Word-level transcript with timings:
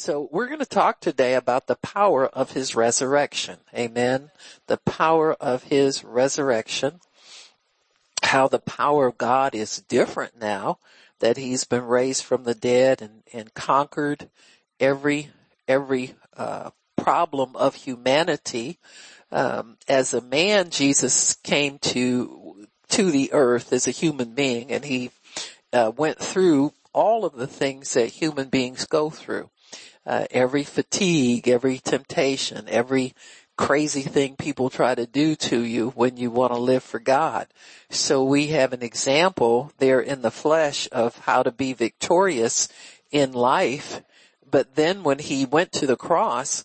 So 0.00 0.30
we're 0.32 0.46
going 0.46 0.60
to 0.60 0.64
talk 0.64 1.00
today 1.00 1.34
about 1.34 1.66
the 1.66 1.76
power 1.76 2.26
of 2.26 2.52
his 2.52 2.74
resurrection. 2.74 3.58
Amen. 3.76 4.30
The 4.66 4.78
power 4.78 5.34
of 5.34 5.64
his 5.64 6.02
resurrection. 6.02 7.00
How 8.22 8.48
the 8.48 8.60
power 8.60 9.08
of 9.08 9.18
God 9.18 9.54
is 9.54 9.82
different 9.88 10.40
now 10.40 10.78
that 11.18 11.36
he's 11.36 11.64
been 11.64 11.84
raised 11.84 12.24
from 12.24 12.44
the 12.44 12.54
dead 12.54 13.02
and, 13.02 13.24
and 13.34 13.52
conquered 13.52 14.30
every, 14.80 15.28
every, 15.68 16.14
uh, 16.34 16.70
problem 16.96 17.54
of 17.54 17.74
humanity. 17.74 18.78
Um, 19.30 19.76
as 19.86 20.14
a 20.14 20.22
man, 20.22 20.70
Jesus 20.70 21.34
came 21.34 21.78
to, 21.78 22.66
to 22.88 23.10
the 23.10 23.34
earth 23.34 23.70
as 23.70 23.86
a 23.86 23.90
human 23.90 24.32
being 24.32 24.72
and 24.72 24.82
he, 24.82 25.10
uh, 25.74 25.92
went 25.94 26.18
through 26.18 26.72
all 26.94 27.26
of 27.26 27.34
the 27.34 27.46
things 27.46 27.92
that 27.92 28.08
human 28.08 28.48
beings 28.48 28.86
go 28.86 29.10
through. 29.10 29.50
Uh, 30.10 30.26
every 30.32 30.64
fatigue, 30.64 31.46
every 31.46 31.78
temptation, 31.78 32.66
every 32.68 33.14
crazy 33.56 34.02
thing 34.02 34.34
people 34.34 34.68
try 34.68 34.92
to 34.92 35.06
do 35.06 35.36
to 35.36 35.60
you 35.60 35.90
when 35.90 36.16
you 36.16 36.32
want 36.32 36.52
to 36.52 36.58
live 36.58 36.82
for 36.82 36.98
God. 36.98 37.46
So 37.90 38.24
we 38.24 38.48
have 38.48 38.72
an 38.72 38.82
example 38.82 39.70
there 39.78 40.00
in 40.00 40.22
the 40.22 40.32
flesh 40.32 40.88
of 40.90 41.16
how 41.16 41.44
to 41.44 41.52
be 41.52 41.74
victorious 41.74 42.66
in 43.12 43.30
life. 43.30 44.02
But 44.50 44.74
then 44.74 45.04
when 45.04 45.20
he 45.20 45.44
went 45.44 45.70
to 45.74 45.86
the 45.86 45.96
cross, 45.96 46.64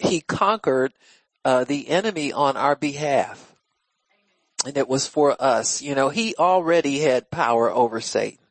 he 0.00 0.20
conquered 0.20 0.92
uh, 1.44 1.62
the 1.62 1.90
enemy 1.90 2.32
on 2.32 2.56
our 2.56 2.74
behalf. 2.74 3.54
And 4.66 4.76
it 4.76 4.88
was 4.88 5.06
for 5.06 5.40
us. 5.40 5.80
You 5.80 5.94
know, 5.94 6.08
he 6.08 6.34
already 6.36 6.98
had 6.98 7.30
power 7.30 7.70
over 7.70 8.00
Satan 8.00 8.41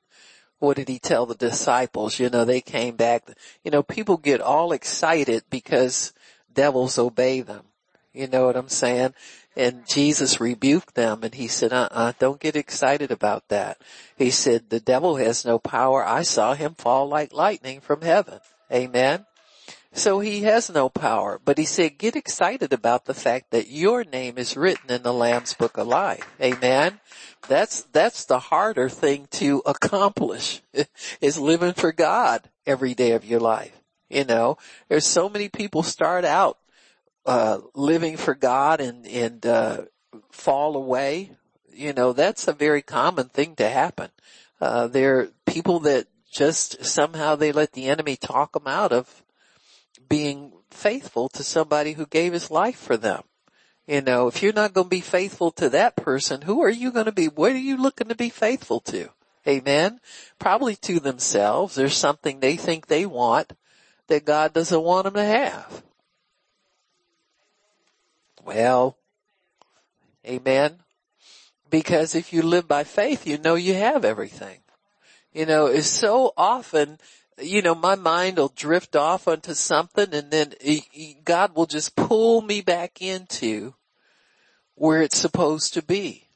what 0.61 0.77
did 0.77 0.89
he 0.89 0.99
tell 0.99 1.25
the 1.25 1.35
disciples? 1.35 2.19
You 2.19 2.29
know, 2.29 2.45
they 2.45 2.61
came 2.61 2.95
back. 2.95 3.23
You 3.63 3.71
know, 3.71 3.81
people 3.81 4.17
get 4.17 4.41
all 4.41 4.71
excited 4.71 5.43
because 5.49 6.13
devils 6.53 6.99
obey 6.99 7.41
them. 7.41 7.65
You 8.13 8.27
know 8.27 8.45
what 8.45 8.55
I'm 8.55 8.69
saying? 8.69 9.15
And 9.55 9.87
Jesus 9.87 10.39
rebuked 10.39 10.93
them 10.93 11.23
and 11.23 11.33
he 11.33 11.47
said, 11.47 11.73
uh-uh, 11.73 12.13
don't 12.19 12.39
get 12.39 12.55
excited 12.55 13.09
about 13.09 13.47
that. 13.47 13.81
He 14.15 14.29
said, 14.29 14.69
the 14.69 14.79
devil 14.79 15.15
has 15.15 15.45
no 15.45 15.57
power. 15.57 16.05
I 16.05 16.21
saw 16.21 16.53
him 16.53 16.75
fall 16.75 17.07
like 17.09 17.33
lightning 17.33 17.81
from 17.81 18.01
heaven. 18.01 18.39
Amen. 18.71 19.25
So 19.93 20.19
he 20.21 20.43
has 20.43 20.69
no 20.69 20.87
power, 20.87 21.39
but 21.43 21.57
he 21.57 21.65
said, 21.65 21.97
get 21.97 22.15
excited 22.15 22.71
about 22.71 23.05
the 23.05 23.13
fact 23.13 23.51
that 23.51 23.67
your 23.67 24.05
name 24.05 24.37
is 24.37 24.55
written 24.55 24.89
in 24.89 25.03
the 25.03 25.13
Lamb's 25.13 25.53
book 25.53 25.77
of 25.77 25.85
life. 25.85 26.25
Amen. 26.41 27.01
That's, 27.49 27.81
that's 27.91 28.23
the 28.23 28.39
harder 28.39 28.87
thing 28.87 29.27
to 29.31 29.61
accomplish 29.65 30.61
is 31.21 31.37
living 31.37 31.73
for 31.73 31.91
God 31.91 32.49
every 32.65 32.93
day 32.93 33.11
of 33.11 33.25
your 33.25 33.41
life. 33.41 33.77
You 34.09 34.23
know, 34.23 34.57
there's 34.87 35.05
so 35.05 35.27
many 35.27 35.49
people 35.49 35.83
start 35.83 36.23
out, 36.23 36.57
uh, 37.25 37.59
living 37.75 38.15
for 38.15 38.33
God 38.33 38.79
and, 38.79 39.05
and, 39.05 39.45
uh, 39.45 39.81
fall 40.31 40.77
away. 40.77 41.31
You 41.73 41.91
know, 41.91 42.13
that's 42.13 42.47
a 42.47 42.53
very 42.53 42.81
common 42.81 43.27
thing 43.27 43.55
to 43.57 43.67
happen. 43.67 44.11
Uh, 44.59 44.87
there 44.87 45.19
are 45.19 45.29
people 45.45 45.79
that 45.81 46.07
just 46.31 46.85
somehow 46.85 47.35
they 47.35 47.51
let 47.51 47.73
the 47.73 47.87
enemy 47.87 48.15
talk 48.15 48.53
them 48.53 48.67
out 48.67 48.93
of 48.93 49.20
being 50.11 50.51
faithful 50.69 51.29
to 51.29 51.41
somebody 51.41 51.93
who 51.93 52.05
gave 52.05 52.33
his 52.33 52.51
life 52.51 52.75
for 52.75 52.97
them. 52.97 53.23
You 53.87 54.01
know, 54.01 54.27
if 54.27 54.43
you're 54.43 54.51
not 54.51 54.73
going 54.73 54.87
to 54.87 54.89
be 54.89 54.99
faithful 54.99 55.51
to 55.51 55.69
that 55.69 55.95
person, 55.95 56.41
who 56.41 56.61
are 56.61 56.69
you 56.69 56.91
going 56.91 57.05
to 57.05 57.13
be? 57.13 57.27
What 57.27 57.53
are 57.53 57.57
you 57.57 57.77
looking 57.77 58.09
to 58.09 58.15
be 58.15 58.29
faithful 58.29 58.81
to? 58.81 59.09
Amen. 59.47 60.01
Probably 60.37 60.75
to 60.75 60.99
themselves. 60.99 61.75
There's 61.75 61.95
something 61.95 62.41
they 62.41 62.57
think 62.57 62.87
they 62.87 63.05
want 63.05 63.53
that 64.07 64.25
God 64.25 64.51
doesn't 64.51 64.83
want 64.83 65.05
them 65.05 65.13
to 65.13 65.23
have. 65.23 65.81
Well, 68.43 68.97
amen. 70.27 70.79
Because 71.69 72.15
if 72.15 72.33
you 72.33 72.41
live 72.41 72.67
by 72.67 72.83
faith, 72.83 73.25
you 73.25 73.37
know 73.37 73.55
you 73.55 73.75
have 73.75 74.03
everything. 74.03 74.59
You 75.31 75.45
know, 75.45 75.67
it's 75.67 75.87
so 75.87 76.33
often 76.35 76.99
you 77.39 77.61
know, 77.61 77.75
my 77.75 77.95
mind 77.95 78.37
will 78.37 78.53
drift 78.55 78.95
off 78.95 79.27
onto 79.27 79.53
something 79.53 80.13
and 80.13 80.31
then 80.31 80.53
God 81.23 81.55
will 81.55 81.65
just 81.65 81.95
pull 81.95 82.41
me 82.41 82.61
back 82.61 83.01
into 83.01 83.75
where 84.75 85.01
it's 85.01 85.17
supposed 85.17 85.73
to 85.73 85.81
be. 85.81 86.27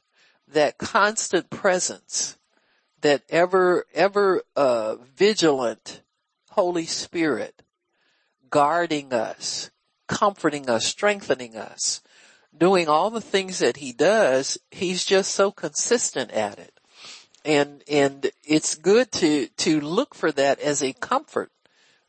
That 0.48 0.78
constant 0.78 1.50
presence, 1.50 2.36
that 3.00 3.22
ever, 3.28 3.84
ever, 3.92 4.42
uh, 4.54 4.96
vigilant 5.16 6.02
Holy 6.50 6.86
Spirit 6.86 7.62
guarding 8.48 9.12
us, 9.12 9.70
comforting 10.06 10.70
us, 10.70 10.86
strengthening 10.86 11.56
us, 11.56 12.00
doing 12.56 12.88
all 12.88 13.10
the 13.10 13.20
things 13.20 13.58
that 13.58 13.78
he 13.78 13.92
does, 13.92 14.56
he's 14.70 15.04
just 15.04 15.34
so 15.34 15.50
consistent 15.50 16.30
at 16.30 16.58
it 16.58 16.75
and 17.46 17.82
and 17.88 18.30
it's 18.44 18.74
good 18.74 19.10
to 19.12 19.46
to 19.56 19.80
look 19.80 20.14
for 20.14 20.32
that 20.32 20.60
as 20.60 20.82
a 20.82 20.92
comfort 20.92 21.50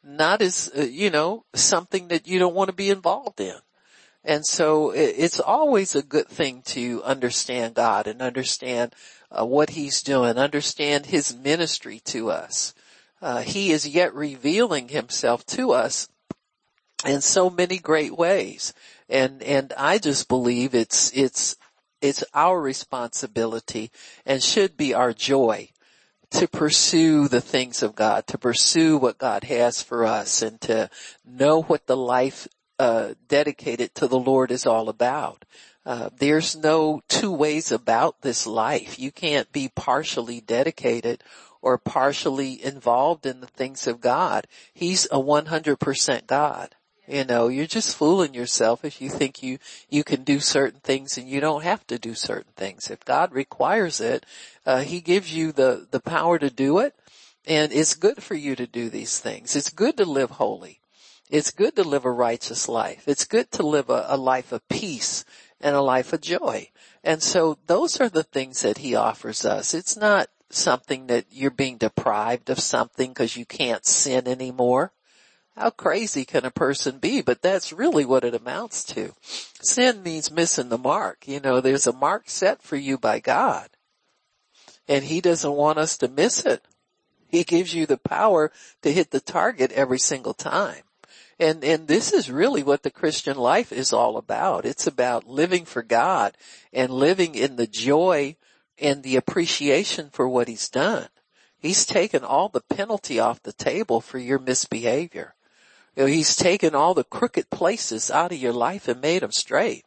not 0.07 0.41
as 0.41 0.71
uh, 0.75 0.81
you 0.81 1.09
know 1.09 1.43
something 1.53 2.07
that 2.07 2.27
you 2.27 2.39
don't 2.39 2.55
want 2.55 2.69
to 2.69 2.75
be 2.75 2.89
involved 2.89 3.39
in. 3.39 3.55
And 4.23 4.45
so 4.45 4.91
it, 4.91 5.15
it's 5.17 5.39
always 5.39 5.95
a 5.95 6.01
good 6.01 6.27
thing 6.27 6.61
to 6.67 7.03
understand 7.03 7.75
God 7.75 8.07
and 8.07 8.21
understand 8.21 8.93
uh, 9.31 9.45
what 9.45 9.71
he's 9.71 10.01
doing 10.01 10.37
understand 10.37 11.05
his 11.05 11.35
ministry 11.35 11.99
to 12.05 12.31
us. 12.31 12.73
Uh, 13.21 13.41
he 13.41 13.71
is 13.71 13.87
yet 13.87 14.13
revealing 14.13 14.89
himself 14.89 15.45
to 15.47 15.71
us 15.71 16.07
in 17.05 17.21
so 17.21 17.49
many 17.49 17.77
great 17.77 18.15
ways. 18.17 18.73
And 19.09 19.43
and 19.43 19.73
I 19.77 19.97
just 19.97 20.27
believe 20.27 20.73
it's 20.73 21.11
it's 21.15 21.57
it's 22.01 22.23
our 22.33 22.59
responsibility 22.59 23.91
and 24.25 24.41
should 24.41 24.77
be 24.77 24.93
our 24.93 25.13
joy 25.13 25.69
to 26.31 26.47
pursue 26.47 27.27
the 27.27 27.41
things 27.41 27.81
of 27.81 27.95
God, 27.95 28.27
to 28.27 28.37
pursue 28.37 28.97
what 28.97 29.17
God 29.17 29.45
has 29.45 29.81
for 29.81 30.05
us 30.05 30.41
and 30.41 30.59
to 30.61 30.89
know 31.25 31.61
what 31.61 31.87
the 31.87 31.97
life 31.97 32.47
uh, 32.79 33.13
dedicated 33.27 33.95
to 33.95 34.07
the 34.07 34.19
Lord 34.19 34.51
is 34.51 34.65
all 34.65 34.89
about. 34.89 35.45
Uh, 35.85 36.09
there's 36.17 36.55
no 36.55 37.01
two 37.07 37.31
ways 37.31 37.71
about 37.71 38.21
this 38.21 38.45
life. 38.45 38.99
You 38.99 39.11
can't 39.11 39.51
be 39.53 39.69
partially 39.73 40.41
dedicated 40.41 41.23
or 41.61 41.77
partially 41.77 42.63
involved 42.63 43.25
in 43.25 43.39
the 43.39 43.47
things 43.47 43.87
of 43.87 44.01
God. 44.01 44.47
He's 44.73 45.05
a 45.05 45.17
100% 45.17 46.27
God. 46.27 46.75
You 47.07 47.23
know, 47.23 47.47
you're 47.47 47.67
just 47.67 47.95
fooling 47.95 48.33
yourself 48.33 48.83
if 48.83 49.01
you 49.01 49.09
think 49.09 49.41
you, 49.41 49.59
you 49.89 50.03
can 50.03 50.23
do 50.23 50.39
certain 50.39 50.81
things 50.81 51.17
and 51.17 51.29
you 51.29 51.39
don't 51.39 51.63
have 51.63 51.87
to 51.87 51.97
do 51.97 52.13
certain 52.13 52.51
things. 52.57 52.91
If 52.91 53.05
God 53.05 53.31
requires 53.31 54.01
it, 54.01 54.25
uh, 54.65 54.81
He 54.81 54.99
gives 54.99 55.33
you 55.33 55.51
the, 55.53 55.87
the 55.89 56.01
power 56.01 56.37
to 56.37 56.49
do 56.49 56.79
it 56.79 56.93
and 57.47 57.71
it's 57.71 57.95
good 57.95 58.21
for 58.21 58.35
you 58.35 58.55
to 58.57 58.67
do 58.67 58.89
these 58.89 59.19
things. 59.19 59.55
It's 59.55 59.69
good 59.69 59.95
to 59.97 60.05
live 60.05 60.31
holy. 60.31 60.81
It's 61.29 61.51
good 61.51 61.75
to 61.77 61.83
live 61.83 62.03
a 62.03 62.11
righteous 62.11 62.67
life. 62.67 63.07
It's 63.07 63.25
good 63.25 63.51
to 63.53 63.63
live 63.65 63.89
a, 63.89 64.05
a 64.09 64.17
life 64.17 64.51
of 64.51 64.67
peace 64.67 65.23
and 65.61 65.75
a 65.75 65.81
life 65.81 66.11
of 66.11 66.21
joy. 66.21 66.69
And 67.03 67.23
so 67.23 67.57
those 67.67 68.01
are 68.01 68.09
the 68.09 68.23
things 68.23 68.61
that 68.61 68.79
He 68.79 68.95
offers 68.95 69.45
us. 69.45 69.73
It's 69.73 69.95
not 69.95 70.27
something 70.49 71.07
that 71.07 71.25
you're 71.31 71.51
being 71.51 71.77
deprived 71.77 72.49
of 72.49 72.59
something 72.59 73.11
because 73.11 73.37
you 73.37 73.45
can't 73.45 73.85
sin 73.85 74.27
anymore. 74.27 74.91
How 75.57 75.71
crazy 75.71 76.23
can 76.23 76.45
a 76.45 76.51
person 76.51 76.99
be? 76.99 77.23
But 77.23 77.41
that's 77.41 77.73
really 77.73 78.05
what 78.05 78.23
it 78.23 78.35
amounts 78.35 78.83
to. 78.85 79.15
Sin 79.23 80.03
means 80.03 80.29
missing 80.29 80.69
the 80.69 80.77
mark. 80.77 81.27
You 81.27 81.39
know, 81.39 81.61
there's 81.61 81.87
a 81.87 81.93
mark 81.93 82.29
set 82.29 82.61
for 82.61 82.75
you 82.75 82.99
by 82.99 83.19
God. 83.19 83.69
And 84.87 85.05
He 85.05 85.19
doesn't 85.19 85.51
want 85.51 85.79
us 85.79 85.97
to 85.97 86.07
miss 86.07 86.45
it. 86.45 86.63
He 87.27 87.43
gives 87.43 87.73
you 87.73 87.87
the 87.87 87.97
power 87.97 88.51
to 88.83 88.93
hit 88.93 89.09
the 89.09 89.19
target 89.19 89.71
every 89.71 89.97
single 89.97 90.35
time. 90.35 90.83
And, 91.39 91.63
and 91.63 91.87
this 91.87 92.13
is 92.13 92.29
really 92.29 92.61
what 92.61 92.83
the 92.83 92.91
Christian 92.91 93.35
life 93.35 93.71
is 93.71 93.91
all 93.91 94.17
about. 94.17 94.63
It's 94.63 94.85
about 94.85 95.27
living 95.27 95.65
for 95.65 95.81
God 95.81 96.37
and 96.71 96.91
living 96.91 97.33
in 97.33 97.55
the 97.55 97.67
joy 97.67 98.35
and 98.77 99.01
the 99.01 99.15
appreciation 99.15 100.11
for 100.11 100.29
what 100.29 100.47
He's 100.47 100.69
done. 100.69 101.07
He's 101.57 101.87
taken 101.87 102.23
all 102.23 102.49
the 102.49 102.61
penalty 102.61 103.19
off 103.19 103.41
the 103.41 103.53
table 103.53 104.01
for 104.01 104.19
your 104.19 104.37
misbehavior. 104.37 105.33
You 105.97 106.03
know, 106.03 106.07
he's 106.07 106.35
taken 106.35 106.75
all 106.75 106.93
the 106.93 107.03
crooked 107.03 107.49
places 107.49 108.11
out 108.11 108.31
of 108.31 108.37
your 108.37 108.53
life 108.53 108.87
and 108.87 109.01
made 109.01 109.23
them 109.23 109.31
straight. 109.31 109.83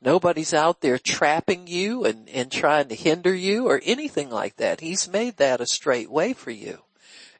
Nobody's 0.00 0.54
out 0.54 0.82
there 0.82 0.98
trapping 0.98 1.66
you 1.66 2.04
and, 2.04 2.28
and 2.28 2.50
trying 2.50 2.86
to 2.88 2.94
hinder 2.94 3.34
you 3.34 3.66
or 3.66 3.80
anything 3.84 4.30
like 4.30 4.56
that. 4.58 4.80
He's 4.80 5.10
made 5.10 5.38
that 5.38 5.60
a 5.60 5.66
straight 5.66 6.08
way 6.12 6.32
for 6.32 6.52
you. 6.52 6.82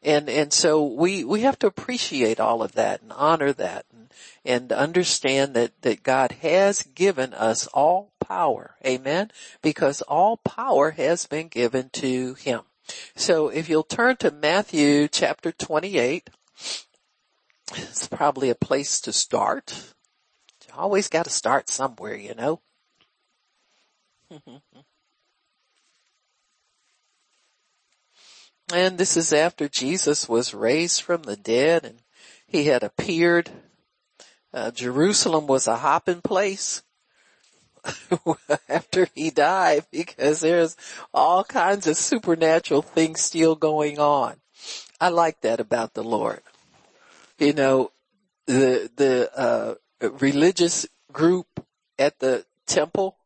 And, 0.02 0.28
and 0.28 0.52
so 0.52 0.84
we, 0.84 1.22
we 1.22 1.43
have 1.43 1.60
to 1.60 1.69
appreciate 1.69 2.40
all 2.40 2.60
of 2.60 2.72
that 2.72 3.02
and 3.02 3.12
honor 3.12 3.52
that 3.52 3.87
and, 3.93 4.08
and 4.44 4.72
understand 4.72 5.55
that, 5.55 5.81
that 5.82 6.02
God 6.02 6.32
has 6.43 6.82
given 6.82 7.32
us 7.32 7.69
all 7.69 8.10
power. 8.19 8.75
Amen. 8.84 9.31
Because 9.62 10.02
all 10.02 10.38
power 10.38 10.90
has 10.90 11.28
been 11.28 11.46
given 11.46 11.88
to 11.90 12.34
Him. 12.34 12.62
So 13.14 13.48
if 13.48 13.69
you'll 13.69 13.84
turn 13.84 14.16
to 14.16 14.32
Matthew 14.32 15.06
chapter 15.06 15.52
28, 15.52 16.31
It's 17.76 18.08
probably 18.08 18.50
a 18.50 18.54
place 18.54 19.00
to 19.02 19.12
start. 19.12 19.94
You 20.66 20.74
always 20.76 21.08
got 21.08 21.24
to 21.24 21.30
start 21.30 21.69
somewhere, 21.69 22.14
you 22.14 22.34
know. 22.34 22.60
and 28.72 28.98
this 28.98 29.16
is 29.16 29.32
after 29.32 29.69
Jesus 29.69 30.28
was 30.28 30.54
raised 30.54 31.02
from 31.02 31.22
the 31.22 31.36
dead 31.36 31.84
and 31.84 32.02
he 32.46 32.64
had 32.64 32.82
appeared. 32.82 33.50
Uh, 34.52 34.70
Jerusalem 34.70 35.46
was 35.46 35.66
a 35.66 35.76
hopping 35.76 36.20
place 36.20 36.82
after 38.69 39.08
he 39.14 39.30
died 39.30 39.86
because 39.90 40.40
there's 40.40 40.76
all 41.12 41.44
kinds 41.44 41.86
of 41.86 41.96
supernatural 41.96 42.82
things 42.82 43.22
still 43.22 43.56
going 43.56 43.98
on. 43.98 44.36
I 45.00 45.08
like 45.08 45.40
that 45.40 45.58
about 45.58 45.94
the 45.94 46.04
Lord. 46.04 46.42
You 47.42 47.54
know, 47.54 47.90
the, 48.46 48.88
the, 48.94 49.28
uh, 49.36 49.74
religious 50.20 50.86
group 51.10 51.66
at 51.98 52.20
the 52.20 52.46
temple 52.68 53.16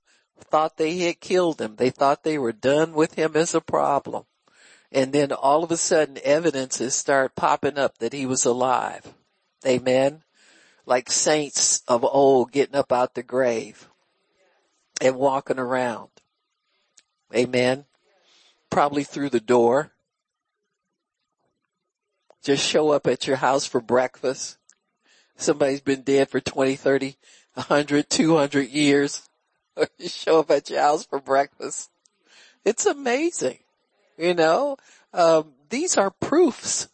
thought 0.40 0.78
they 0.78 0.96
had 1.00 1.20
killed 1.20 1.60
him. 1.60 1.76
They 1.76 1.90
thought 1.90 2.22
they 2.22 2.38
were 2.38 2.54
done 2.54 2.94
with 2.94 3.16
him 3.16 3.36
as 3.36 3.54
a 3.54 3.60
problem. 3.60 4.24
And 4.90 5.12
then 5.12 5.32
all 5.32 5.62
of 5.62 5.70
a 5.70 5.76
sudden 5.76 6.16
evidences 6.24 6.94
start 6.94 7.36
popping 7.36 7.76
up 7.76 7.98
that 7.98 8.14
he 8.14 8.24
was 8.24 8.46
alive. 8.46 9.12
Amen. 9.66 10.22
Like 10.86 11.10
saints 11.10 11.82
of 11.86 12.02
old 12.02 12.52
getting 12.52 12.76
up 12.76 12.92
out 12.92 13.12
the 13.12 13.22
grave 13.22 13.86
and 14.98 15.16
walking 15.16 15.58
around. 15.58 16.08
Amen. 17.34 17.84
Probably 18.70 19.04
through 19.04 19.28
the 19.28 19.40
door. 19.40 19.92
Just 22.46 22.64
show 22.64 22.90
up 22.90 23.08
at 23.08 23.26
your 23.26 23.34
house 23.34 23.66
for 23.66 23.80
breakfast. 23.80 24.56
Somebody's 25.36 25.80
been 25.80 26.02
dead 26.02 26.28
for 26.28 26.38
20, 26.38 26.76
30, 26.76 27.16
100, 27.54 28.08
200 28.08 28.68
years. 28.68 29.28
you 29.98 30.08
show 30.08 30.38
up 30.38 30.52
at 30.52 30.70
your 30.70 30.80
house 30.80 31.04
for 31.04 31.18
breakfast. 31.18 31.90
It's 32.64 32.86
amazing. 32.86 33.58
You 34.16 34.34
know, 34.34 34.76
um, 35.12 35.54
these 35.70 35.96
are 35.96 36.12
proofs 36.12 36.88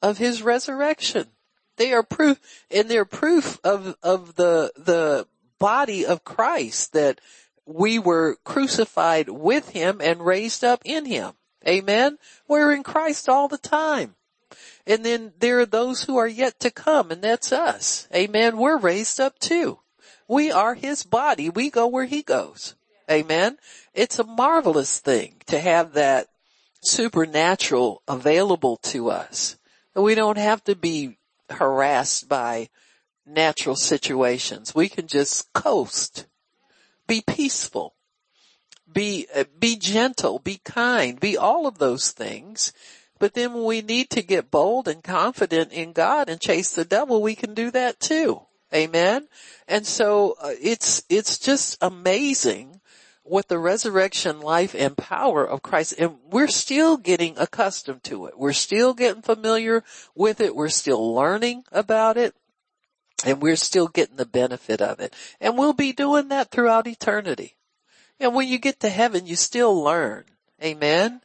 of 0.00 0.18
his 0.18 0.40
resurrection. 0.40 1.26
They 1.78 1.92
are 1.92 2.04
proof, 2.04 2.38
and 2.70 2.88
they're 2.88 3.04
proof 3.04 3.58
of, 3.64 3.96
of 4.04 4.36
the, 4.36 4.70
the 4.76 5.26
body 5.58 6.06
of 6.06 6.22
Christ 6.22 6.92
that 6.92 7.20
we 7.66 7.98
were 7.98 8.36
crucified 8.44 9.28
with 9.28 9.70
him 9.70 10.00
and 10.00 10.24
raised 10.24 10.62
up 10.62 10.80
in 10.84 11.06
him. 11.06 11.32
Amen. 11.66 12.18
We're 12.46 12.72
in 12.72 12.84
Christ 12.84 13.28
all 13.28 13.48
the 13.48 13.58
time. 13.58 14.14
And 14.86 15.04
then 15.04 15.32
there 15.38 15.60
are 15.60 15.66
those 15.66 16.04
who 16.04 16.16
are 16.16 16.28
yet 16.28 16.58
to 16.60 16.70
come 16.70 17.10
and 17.10 17.22
that's 17.22 17.52
us. 17.52 18.08
Amen. 18.14 18.56
We're 18.56 18.78
raised 18.78 19.20
up 19.20 19.38
too. 19.38 19.78
We 20.28 20.50
are 20.50 20.74
his 20.74 21.02
body. 21.04 21.48
We 21.48 21.70
go 21.70 21.86
where 21.86 22.04
he 22.04 22.22
goes. 22.22 22.74
Amen. 23.10 23.58
It's 23.94 24.18
a 24.18 24.24
marvelous 24.24 24.98
thing 24.98 25.36
to 25.46 25.60
have 25.60 25.92
that 25.92 26.28
supernatural 26.80 28.02
available 28.08 28.78
to 28.78 29.10
us. 29.10 29.56
We 29.94 30.14
don't 30.14 30.38
have 30.38 30.64
to 30.64 30.74
be 30.74 31.18
harassed 31.50 32.28
by 32.28 32.70
natural 33.26 33.76
situations. 33.76 34.74
We 34.74 34.88
can 34.88 35.06
just 35.06 35.52
coast 35.52 36.26
be 37.06 37.22
peaceful. 37.26 37.94
Be, 38.90 39.26
uh, 39.34 39.44
be 39.58 39.76
gentle, 39.76 40.38
be 40.38 40.60
kind, 40.64 41.18
be 41.18 41.36
all 41.36 41.66
of 41.66 41.78
those 41.78 42.10
things. 42.10 42.72
But 43.22 43.34
then 43.34 43.62
we 43.62 43.82
need 43.82 44.10
to 44.10 44.22
get 44.22 44.50
bold 44.50 44.88
and 44.88 45.00
confident 45.00 45.70
in 45.70 45.92
God 45.92 46.28
and 46.28 46.40
chase 46.40 46.72
the 46.72 46.84
devil, 46.84 47.22
we 47.22 47.36
can 47.36 47.54
do 47.54 47.70
that 47.70 48.00
too. 48.00 48.42
Amen. 48.74 49.28
And 49.68 49.86
so 49.86 50.34
uh, 50.42 50.54
it's, 50.60 51.04
it's 51.08 51.38
just 51.38 51.78
amazing 51.80 52.80
what 53.22 53.46
the 53.46 53.60
resurrection 53.60 54.40
life 54.40 54.74
and 54.76 54.96
power 54.96 55.46
of 55.48 55.62
Christ 55.62 55.94
and 56.00 56.16
we're 56.32 56.48
still 56.48 56.96
getting 56.96 57.38
accustomed 57.38 58.02
to 58.02 58.26
it. 58.26 58.36
We're 58.36 58.52
still 58.52 58.92
getting 58.92 59.22
familiar 59.22 59.84
with 60.16 60.40
it. 60.40 60.56
We're 60.56 60.68
still 60.68 61.14
learning 61.14 61.62
about 61.70 62.16
it. 62.16 62.34
And 63.24 63.40
we're 63.40 63.54
still 63.54 63.86
getting 63.86 64.16
the 64.16 64.26
benefit 64.26 64.82
of 64.82 64.98
it. 64.98 65.14
And 65.40 65.56
we'll 65.56 65.74
be 65.74 65.92
doing 65.92 66.26
that 66.30 66.50
throughout 66.50 66.88
eternity. 66.88 67.54
And 68.18 68.34
when 68.34 68.48
you 68.48 68.58
get 68.58 68.80
to 68.80 68.88
heaven, 68.88 69.26
you 69.26 69.36
still 69.36 69.80
learn. 69.80 70.24
Amen. 70.60 71.20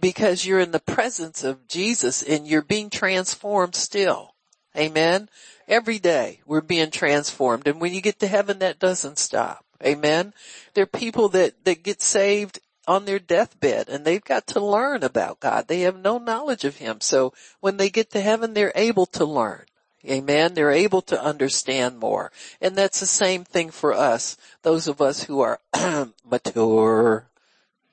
Because 0.00 0.44
you're 0.44 0.60
in 0.60 0.72
the 0.72 0.80
presence 0.80 1.42
of 1.42 1.66
Jesus 1.68 2.22
and 2.22 2.46
you're 2.46 2.62
being 2.62 2.90
transformed 2.90 3.74
still. 3.74 4.34
Amen. 4.76 5.28
Every 5.68 5.98
day 5.98 6.40
we're 6.46 6.60
being 6.60 6.90
transformed. 6.90 7.66
And 7.66 7.80
when 7.80 7.94
you 7.94 8.00
get 8.00 8.18
to 8.20 8.26
heaven, 8.26 8.58
that 8.58 8.78
doesn't 8.78 9.18
stop. 9.18 9.64
Amen. 9.84 10.34
There 10.74 10.84
are 10.84 10.86
people 10.86 11.28
that, 11.30 11.64
that 11.64 11.82
get 11.82 12.02
saved 12.02 12.60
on 12.86 13.04
their 13.04 13.18
deathbed 13.18 13.88
and 13.88 14.04
they've 14.04 14.24
got 14.24 14.46
to 14.48 14.64
learn 14.64 15.02
about 15.02 15.40
God. 15.40 15.66
They 15.66 15.80
have 15.80 15.98
no 15.98 16.18
knowledge 16.18 16.64
of 16.64 16.76
Him. 16.76 17.00
So 17.00 17.32
when 17.60 17.76
they 17.78 17.90
get 17.90 18.10
to 18.10 18.20
heaven, 18.20 18.54
they're 18.54 18.72
able 18.74 19.06
to 19.06 19.24
learn. 19.24 19.64
Amen. 20.08 20.54
They're 20.54 20.70
able 20.70 21.02
to 21.02 21.20
understand 21.20 21.98
more. 21.98 22.30
And 22.60 22.76
that's 22.76 23.00
the 23.00 23.06
same 23.06 23.44
thing 23.44 23.70
for 23.70 23.92
us, 23.92 24.36
those 24.62 24.86
of 24.86 25.00
us 25.00 25.24
who 25.24 25.40
are 25.40 25.58
mature 26.24 27.26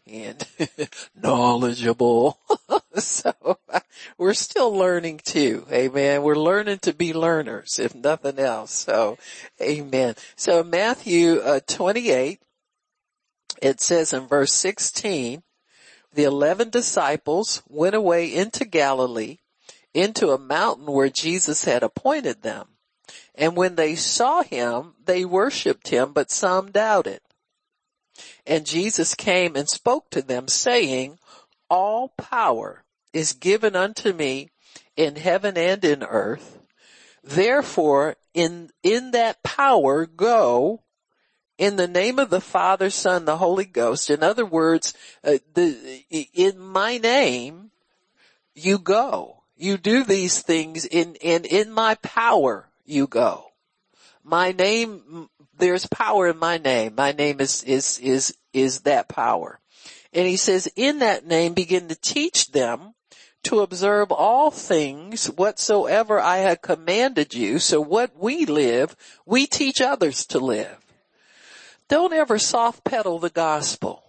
and 0.08 0.46
knowledgeable. 1.16 2.40
so 2.96 3.34
we're 4.18 4.34
still 4.34 4.76
learning 4.76 5.22
too. 5.24 5.66
Amen. 5.72 6.24
We're 6.24 6.36
learning 6.36 6.80
to 6.80 6.94
be 6.94 7.14
learners, 7.14 7.80
if 7.80 7.96
nothing 7.96 8.40
else. 8.40 8.72
So 8.72 9.18
amen. 9.62 10.16
So 10.36 10.64
Matthew 10.64 11.38
uh, 11.38 11.62
28, 11.68 12.42
it 13.62 13.82
says 13.82 14.14
in 14.14 14.28
verse 14.28 14.54
16, 14.54 15.44
the 16.14 16.24
eleven 16.24 16.70
disciples 16.70 17.64
went 17.68 17.96
away 17.96 18.34
into 18.34 18.66
Galilee 18.66 19.38
into 19.94 20.32
a 20.32 20.40
mountain 20.40 20.88
where 20.88 21.10
Jesus 21.10 21.66
had 21.66 21.84
appointed 21.84 22.42
them. 22.42 22.68
And 23.36 23.56
when 23.56 23.76
they 23.76 23.96
saw 23.96 24.44
him, 24.44 24.94
they 25.04 25.26
worshiped 25.26 25.90
him, 25.90 26.14
but 26.14 26.32
some 26.32 26.72
doubted. 26.72 27.22
And 28.46 28.66
Jesus 28.66 29.16
came 29.16 29.56
and 29.56 29.70
spoke 29.70 30.10
to 30.12 30.22
them 30.22 30.48
saying, 30.48 31.18
all 31.70 32.10
power 32.10 32.84
is 33.14 33.34
given 33.34 33.76
unto 33.76 34.14
me 34.14 34.50
in 34.96 35.16
heaven 35.16 35.58
and 35.58 35.84
in 35.84 36.04
earth. 36.04 36.60
Therefore, 37.24 38.18
in, 38.34 38.70
in 38.84 39.12
that 39.12 39.44
power 39.44 40.06
go 40.06 40.84
in 41.58 41.76
the 41.76 41.88
name 41.88 42.20
of 42.20 42.30
the 42.30 42.42
Father, 42.42 42.90
Son, 42.90 43.26
the 43.26 43.38
Holy 43.38 43.66
Ghost. 43.66 44.10
In 44.10 44.24
other 44.24 44.46
words, 44.46 44.94
uh, 45.24 45.38
the, 45.54 46.04
in 46.34 46.60
my 46.60 46.98
name, 46.98 47.72
you 48.56 48.80
go. 48.80 49.44
You 49.56 49.78
do 49.78 50.04
these 50.04 50.42
things 50.42 50.86
in, 50.86 51.16
in, 51.16 51.46
in 51.46 51.72
my 51.72 51.96
power 51.96 52.70
you 52.86 53.08
go. 53.08 53.46
My 54.24 54.52
name, 54.52 55.30
there's 55.58 55.86
power 55.88 56.28
in 56.28 56.38
my 56.38 56.58
name. 56.58 56.96
My 56.96 57.12
name 57.12 57.40
is, 57.40 57.64
is, 57.64 58.00
is, 58.00 58.36
is 58.54 58.82
that 58.82 59.08
power. 59.08 59.60
And 60.14 60.28
he 60.28 60.38
says, 60.38 60.72
in 60.76 61.00
that 61.00 61.26
name 61.26 61.54
begin 61.54 61.88
to 61.88 61.96
teach 61.96 62.52
them 62.52 62.94
to 63.44 63.60
observe 63.60 64.12
all 64.12 64.52
things 64.52 65.28
whatsoever 65.28 66.20
I 66.20 66.38
have 66.38 66.62
commanded 66.62 67.34
you. 67.34 67.60
So 67.60 67.82
what 67.82 68.18
we 68.18 68.46
live, 68.46 68.96
we 69.26 69.48
teach 69.48 69.82
others 69.82 70.26
to 70.28 70.40
live. 70.40 70.78
Don't 71.90 72.14
ever 72.14 72.40
soft 72.40 72.84
pedal 72.84 73.20
the 73.20 73.30
gospel. 73.30 74.04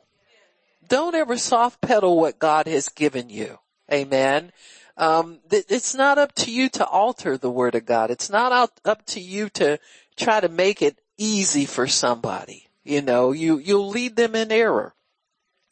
Don't 0.89 1.15
ever 1.15 1.37
soft 1.37 1.81
pedal 1.81 2.19
what 2.19 2.39
God 2.39 2.67
has 2.67 2.89
given 2.89 3.29
you. 3.29 3.59
Amen. 3.93 4.53
Um, 4.97 5.41
it's 5.51 5.95
not 5.95 6.19
up 6.19 6.35
to 6.37 6.53
you 6.53 6.69
to 6.71 6.87
alter 6.87 7.37
the 7.37 7.51
word 7.51 7.75
of 7.75 7.85
God. 7.85 8.11
It's 8.11 8.31
not 8.31 8.71
up 8.85 9.05
to 9.07 9.21
you 9.21 9.49
to 9.51 9.79
try 10.17 10.41
to 10.41 10.49
make 10.49 10.83
it 10.83 10.99
easy 11.18 11.64
for 11.64 11.87
somebody. 11.87 12.68
You 12.83 13.02
know, 13.02 13.33
you, 13.33 13.59
you'll 13.59 13.88
lead 13.88 14.16
them 14.16 14.35
in 14.35 14.52
error. 14.52 14.94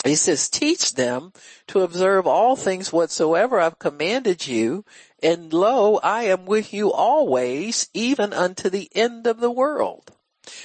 He 0.04 0.16
says, 0.16 0.48
teach 0.48 0.94
them 0.94 1.32
to 1.68 1.82
observe 1.82 2.26
all 2.26 2.56
things 2.56 2.92
whatsoever 2.92 3.60
I've 3.60 3.78
commanded 3.78 4.46
you. 4.46 4.84
And 5.22 5.52
lo, 5.52 6.00
I 6.02 6.24
am 6.24 6.44
with 6.46 6.72
you 6.74 6.92
always, 6.92 7.88
even 7.94 8.32
unto 8.32 8.68
the 8.68 8.90
end 8.94 9.26
of 9.28 9.38
the 9.38 9.50
world. 9.50 10.10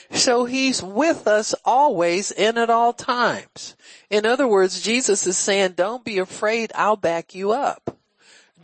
So 0.09 0.45
he's 0.45 0.81
with 0.81 1.27
us 1.27 1.53
always 1.63 2.31
and 2.31 2.57
at 2.57 2.71
all 2.71 2.93
times. 2.93 3.75
In 4.09 4.25
other 4.25 4.47
words, 4.47 4.81
Jesus 4.81 5.27
is 5.27 5.37
saying, 5.37 5.73
don't 5.73 6.03
be 6.03 6.17
afraid. 6.17 6.71
I'll 6.73 6.95
back 6.95 7.35
you 7.35 7.51
up. 7.51 7.95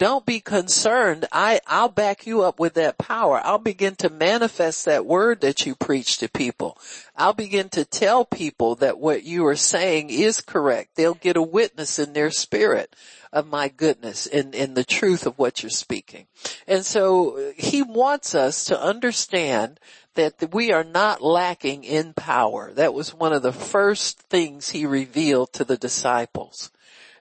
Don't 0.04 0.26
be 0.26 0.42
concerned. 0.42 1.26
I, 1.32 1.62
I'll 1.66 1.88
back 1.88 2.28
you 2.28 2.42
up 2.42 2.60
with 2.60 2.74
that 2.74 2.98
power. 2.98 3.40
I'll 3.42 3.58
begin 3.58 3.96
to 4.00 4.10
manifest 4.10 4.84
that 4.84 5.06
word 5.06 5.40
that 5.40 5.66
you 5.66 5.76
preach 5.76 6.18
to 6.18 6.28
people. 6.28 6.78
I'll 7.16 7.32
begin 7.32 7.70
to 7.70 7.86
tell 7.86 8.26
people 8.26 8.76
that 8.76 9.00
what 9.00 9.24
you 9.24 9.46
are 9.46 9.56
saying 9.56 10.10
is 10.10 10.42
correct. 10.42 10.96
They'll 10.96 11.14
get 11.14 11.38
a 11.38 11.42
witness 11.42 12.00
in 12.00 12.12
their 12.12 12.32
spirit 12.32 12.94
of 13.32 13.48
my 13.48 13.70
goodness 13.70 14.28
and, 14.28 14.54
and 14.54 14.76
the 14.76 14.84
truth 14.84 15.26
of 15.26 15.40
what 15.40 15.64
you're 15.64 15.70
speaking. 15.70 16.26
And 16.68 16.86
so 16.86 17.38
uh, 17.38 17.52
he 17.56 17.82
wants 17.82 18.36
us 18.36 18.66
to 18.66 18.78
understand 18.78 19.80
that 20.16 20.54
we 20.54 20.74
are 20.74 20.84
not 20.84 21.22
lacking 21.22 21.86
in 21.86 22.12
power. 22.12 22.74
That 22.74 22.94
was 22.94 23.14
one 23.14 23.32
of 23.32 23.42
the 23.42 23.54
first 23.54 24.20
things 24.20 24.72
he 24.72 24.86
revealed 24.86 25.54
to 25.54 25.64
the 25.64 25.78
disciples. 25.78 26.72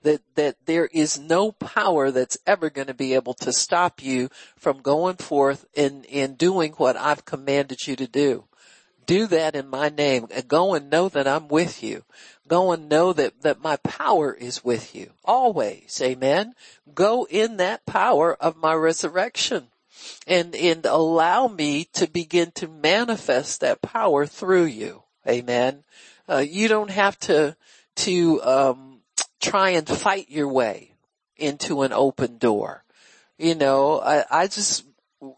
That, 0.03 0.23
that 0.35 0.57
there 0.67 0.87
is 0.87 1.19
no 1.19 1.53
power 1.53 2.11
that's 2.11 2.39
ever 2.47 2.71
going 2.71 2.89
to 2.89 2.95
be 2.95 3.15
able 3.15 3.35
to 3.35 3.53
stop 3.53 4.03
you 4.03 4.31
from 4.57 4.83
going 4.83 5.17
forth 5.17 5.65
and, 5.77 6.07
and 6.07 6.37
doing 6.37 6.73
what 6.73 6.97
I've 6.97 7.25
commanded 7.25 7.87
you 7.87 7.95
to 7.97 8.07
do. 8.07 8.45
Do 9.07 9.27
that 9.29 9.55
in 9.55 9.69
my 9.69 9.89
name. 9.89 10.27
Go 10.49 10.75
and 10.75 10.91
know 10.91 11.09
that 11.09 11.27
I'm 11.27 11.49
with 11.49 11.83
you. 11.83 12.05
Go 12.49 12.73
and 12.73 12.89
know 12.89 13.13
that, 13.13 13.43
that 13.43 13.63
my 13.63 13.77
power 13.77 14.33
is 14.33 14.65
with 14.65 14.95
you. 14.95 15.11
Always. 15.25 16.01
Amen. 16.03 16.55
Go 16.95 17.27
in 17.29 17.57
that 17.57 17.87
power 17.87 18.35
of 18.35 18.57
my 18.57 18.75
resurrection 18.75 19.69
and, 20.27 20.55
and 20.55 20.87
allow 20.87 21.49
me 21.49 21.85
to 21.95 22.09
begin 22.09 22.51
to 22.53 22.69
manifest 22.69 23.61
that 23.61 23.83
power 23.83 24.27
through 24.27 24.65
you. 24.65 25.03
Amen. 25.27 25.85
Uh, 26.29 26.39
you 26.39 26.69
don't 26.69 26.91
have 26.91 27.19
to, 27.21 27.57
to, 27.97 28.43
um, 28.43 28.92
try 29.43 29.71
and 29.71 29.87
fight 29.87 30.31
your 30.31 30.49
way 30.49 30.93
into 31.37 31.83
an 31.83 31.93
open 31.93 32.39
door. 32.39 32.85
You 33.37 33.55
know, 33.55 34.01
I, 34.01 34.25
I 34.31 34.47
just, 34.47 34.85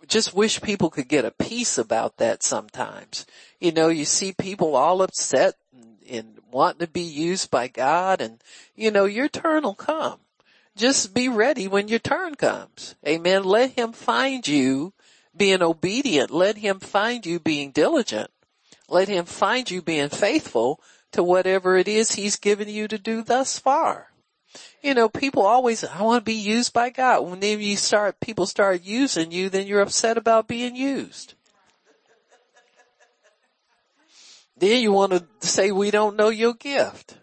just 0.07 0.35
wish 0.35 0.61
people 0.61 0.91
could 0.91 1.09
get 1.09 1.25
a 1.25 1.31
peace 1.31 1.79
about 1.79 2.19
that 2.19 2.43
sometimes. 2.43 3.27
You 3.61 3.73
know, 3.73 3.89
you 3.89 4.05
see 4.05 4.33
people 4.33 4.77
all 4.77 5.03
upset 5.03 5.55
and, 5.73 5.97
and 6.09 6.39
wanting 6.51 6.81
to 6.81 6.93
be 6.93 7.01
used 7.01 7.51
by 7.51 7.69
God 7.69 8.21
and, 8.21 8.41
you 8.77 8.91
know, 8.91 9.07
your 9.07 9.29
turn 9.29 9.63
will 9.63 9.75
come. 9.75 10.21
Just 10.77 11.15
be 11.15 11.29
ready 11.29 11.69
when 11.69 11.89
your 11.89 12.01
turn 12.01 12.35
comes. 12.35 12.97
Amen. 13.07 13.45
Let 13.45 13.71
him 13.71 13.93
find 13.93 14.47
you 14.47 14.93
being 15.37 15.63
obedient. 15.63 16.31
Let 16.31 16.57
him 16.59 16.81
find 16.81 17.25
you 17.25 17.39
being 17.39 17.71
diligent. 17.71 18.31
Let 18.89 19.09
him 19.09 19.25
find 19.25 19.71
you 19.71 19.81
being 19.81 20.09
faithful 20.11 20.81
to 21.15 21.23
whatever 21.23 21.77
it 21.77 21.89
is 21.89 22.13
he's 22.13 22.37
given 22.37 22.69
you 22.69 22.89
to 22.89 22.99
do 22.99 23.23
thus 23.23 23.59
far. 23.59 24.09
You 24.83 24.95
know, 24.95 25.09
people 25.09 25.43
always, 25.43 25.85
I 25.85 26.03
want 26.03 26.25
to 26.25 26.31
be 26.31 26.35
used 26.35 26.73
by 26.73 26.91
God. 26.91 27.23
When 27.23 27.41
then 27.41 27.61
you 27.61 27.77
start, 27.77 28.21
people 28.21 28.47
start 28.47 28.83
using 28.83 29.31
you, 29.33 29.49
then 29.49 29.67
you're 29.67 29.81
upset 29.81 30.17
about 30.17 30.47
being 30.47 30.77
used. 30.77 31.35
then 34.57 34.81
you 34.81 34.93
want 34.93 35.13
to 35.13 35.25
say 35.47 35.73
we 35.73 35.91
don't 35.91 36.17
know 36.17 36.29
your 36.29 36.55
gift. 36.55 37.17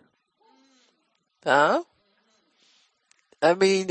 Huh? 1.43 1.83
I 3.41 3.53
mean, 3.55 3.89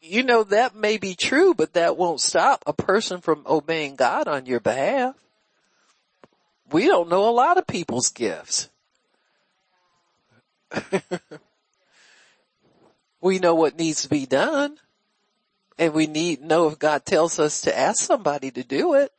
you 0.00 0.22
know, 0.22 0.44
that 0.44 0.74
may 0.74 0.96
be 0.96 1.14
true, 1.14 1.54
but 1.54 1.74
that 1.74 1.96
won't 1.96 2.20
stop 2.20 2.62
a 2.66 2.72
person 2.72 3.20
from 3.20 3.42
obeying 3.46 3.96
God 3.96 4.28
on 4.28 4.46
your 4.46 4.60
behalf. 4.60 5.14
We 6.70 6.86
don't 6.86 7.08
know 7.08 7.28
a 7.28 7.30
lot 7.30 7.58
of 7.58 7.66
people's 7.66 8.10
gifts. 8.10 8.70
we 13.20 13.38
know 13.38 13.54
what 13.54 13.78
needs 13.78 14.02
to 14.02 14.08
be 14.08 14.26
done. 14.26 14.78
And 15.78 15.92
we 15.92 16.06
need 16.06 16.40
know 16.40 16.68
if 16.68 16.78
God 16.78 17.04
tells 17.04 17.38
us 17.38 17.60
to 17.62 17.78
ask 17.78 18.02
somebody 18.02 18.50
to 18.50 18.62
do 18.62 18.94
it. 18.94 19.12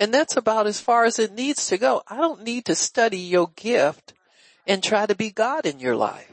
And 0.00 0.12
that's 0.12 0.36
about 0.36 0.66
as 0.66 0.80
far 0.80 1.04
as 1.04 1.18
it 1.18 1.32
needs 1.32 1.68
to 1.68 1.78
go. 1.78 2.02
I 2.08 2.16
don't 2.16 2.42
need 2.42 2.66
to 2.66 2.74
study 2.74 3.18
your 3.18 3.50
gift 3.54 4.12
and 4.66 4.82
try 4.82 5.06
to 5.06 5.14
be 5.14 5.30
God 5.30 5.64
in 5.64 5.78
your 5.80 5.96
life. 5.96 6.30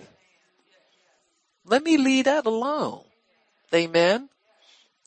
Let 1.65 1.83
me 1.83 1.97
leave 1.97 2.25
that 2.25 2.45
alone. 2.45 3.03
Amen. 3.73 4.29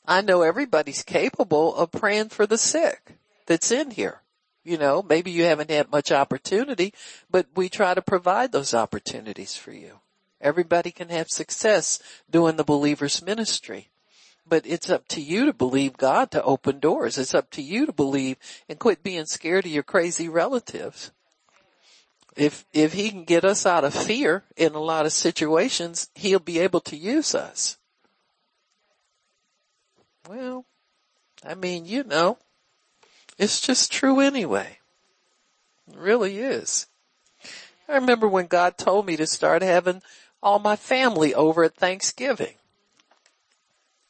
I 0.05 0.21
know 0.21 0.41
everybody's 0.41 1.03
capable 1.03 1.75
of 1.75 1.91
praying 1.91 2.29
for 2.29 2.47
the 2.47 2.57
sick 2.57 3.17
that's 3.45 3.71
in 3.71 3.91
here. 3.91 4.21
You 4.67 4.77
know, 4.77 5.01
maybe 5.01 5.31
you 5.31 5.45
haven't 5.45 5.71
had 5.71 5.91
much 5.91 6.11
opportunity, 6.11 6.93
but 7.31 7.47
we 7.55 7.69
try 7.69 7.93
to 7.93 8.01
provide 8.01 8.51
those 8.51 8.73
opportunities 8.73 9.55
for 9.55 9.71
you. 9.71 9.99
Everybody 10.41 10.91
can 10.91 11.09
have 11.09 11.27
success 11.29 11.99
doing 12.29 12.57
the 12.57 12.63
believer's 12.63 13.21
ministry. 13.21 13.89
But 14.45 14.65
it's 14.65 14.89
up 14.89 15.07
to 15.09 15.21
you 15.21 15.45
to 15.45 15.53
believe 15.53 15.97
God 15.97 16.31
to 16.31 16.43
open 16.43 16.79
doors. 16.79 17.17
It's 17.17 17.33
up 17.33 17.49
to 17.51 17.61
you 17.61 17.85
to 17.85 17.93
believe 17.93 18.37
and 18.67 18.79
quit 18.79 19.03
being 19.03 19.25
scared 19.25 19.65
of 19.65 19.71
your 19.71 19.83
crazy 19.83 20.29
relatives 20.29 21.11
if, 22.37 22.65
if 22.71 22.93
he 22.93 23.09
can 23.09 23.23
get 23.23 23.43
us 23.43 23.65
out 23.65 23.83
of 23.83 23.93
fear 23.93 24.43
in 24.55 24.75
a 24.75 24.79
lot 24.79 25.05
of 25.05 25.11
situations, 25.11 26.09
he'll 26.13 26.39
be 26.39 26.59
able 26.59 26.81
to 26.81 26.95
use 26.95 27.33
us. 27.33 27.77
Well, 30.29 30.65
I 31.43 31.55
mean, 31.55 31.85
you 31.85 32.03
know, 32.03 32.37
it's 33.37 33.61
just 33.61 33.91
true 33.91 34.19
anyway. 34.19 34.79
It 35.87 35.97
really 35.97 36.39
is. 36.39 36.87
I 37.87 37.95
remember 37.95 38.27
when 38.27 38.47
God 38.47 38.77
told 38.77 39.05
me 39.05 39.15
to 39.17 39.27
start 39.27 39.61
having 39.61 40.01
all 40.43 40.59
my 40.59 40.75
family 40.75 41.33
over 41.33 41.63
at 41.63 41.75
Thanksgiving. 41.75 42.55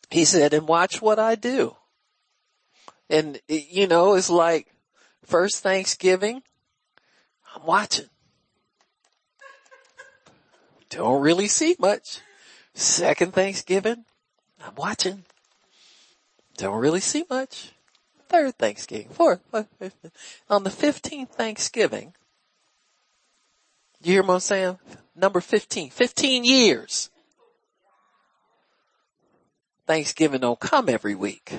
He 0.09 0.25
said, 0.25 0.53
and 0.53 0.67
watch 0.67 1.01
what 1.01 1.19
I 1.19 1.35
do. 1.35 1.75
And, 3.09 3.39
you 3.47 3.87
know, 3.87 4.15
it's 4.15 4.29
like 4.29 4.67
first 5.23 5.61
Thanksgiving, 5.61 6.41
I'm 7.55 7.65
watching. 7.65 8.09
Don't 10.89 11.21
really 11.21 11.47
see 11.47 11.75
much. 11.79 12.21
Second 12.73 13.33
Thanksgiving, 13.33 14.05
I'm 14.63 14.75
watching. 14.75 15.25
Don't 16.57 16.79
really 16.79 17.01
see 17.01 17.25
much. 17.29 17.71
Third 18.29 18.57
Thanksgiving, 18.57 19.09
fourth. 19.09 19.41
On 20.49 20.63
the 20.63 20.69
15th 20.69 21.29
Thanksgiving, 21.29 22.13
you 24.01 24.13
hear 24.13 24.23
what 24.23 24.35
I'm 24.35 24.39
saying? 24.39 24.79
Number 25.15 25.41
15. 25.41 25.89
15 25.89 26.43
years. 26.43 27.09
Thanksgiving 29.87 30.41
don't 30.41 30.59
come 30.59 30.89
every 30.89 31.15
week. 31.15 31.53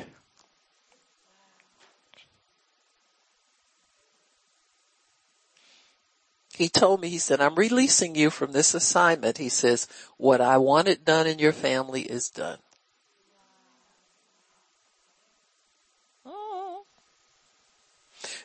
he 6.58 6.68
told 6.68 7.00
me, 7.00 7.08
he 7.08 7.18
said, 7.18 7.40
I'm 7.40 7.54
releasing 7.54 8.16
you 8.16 8.30
from 8.30 8.50
this 8.50 8.74
assignment. 8.74 9.38
He 9.38 9.48
says, 9.48 9.86
what 10.16 10.40
I 10.40 10.58
wanted 10.58 11.04
done 11.04 11.28
in 11.28 11.38
your 11.38 11.52
family 11.52 12.02
is 12.02 12.30
done. 12.30 12.58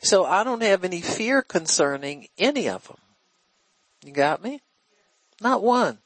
So 0.04 0.26
I 0.26 0.44
don't 0.44 0.62
have 0.62 0.84
any 0.84 1.00
fear 1.00 1.40
concerning 1.40 2.28
any 2.36 2.68
of 2.68 2.86
them. 2.86 2.98
You 4.04 4.12
got 4.12 4.44
me? 4.44 4.60
Not 5.40 5.62
one. 5.62 5.98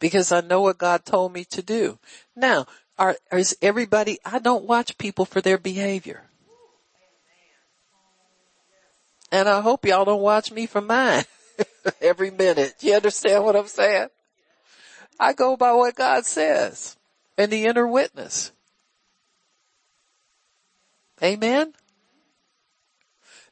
Because 0.00 0.32
I 0.32 0.40
know 0.40 0.60
what 0.60 0.76
God 0.76 1.04
told 1.04 1.32
me 1.32 1.44
to 1.46 1.62
do. 1.62 2.00
Now, 2.34 2.66
are, 2.98 3.16
is 3.30 3.56
everybody, 3.62 4.18
I 4.24 4.40
don't 4.40 4.64
watch 4.64 4.98
people 4.98 5.24
for 5.24 5.40
their 5.40 5.56
behavior. 5.56 6.24
And 9.30 9.48
I 9.48 9.60
hope 9.60 9.86
y'all 9.86 10.04
don't 10.04 10.20
watch 10.20 10.50
me 10.50 10.66
for 10.66 10.80
mine 10.80 11.24
every 12.00 12.32
minute. 12.32 12.74
You 12.80 12.94
understand 12.94 13.44
what 13.44 13.54
I'm 13.54 13.68
saying? 13.68 14.08
I 15.20 15.32
go 15.32 15.56
by 15.56 15.72
what 15.72 15.94
God 15.94 16.26
says 16.26 16.96
and 17.38 17.52
the 17.52 17.66
inner 17.66 17.86
witness. 17.86 18.50
Amen. 21.22 21.72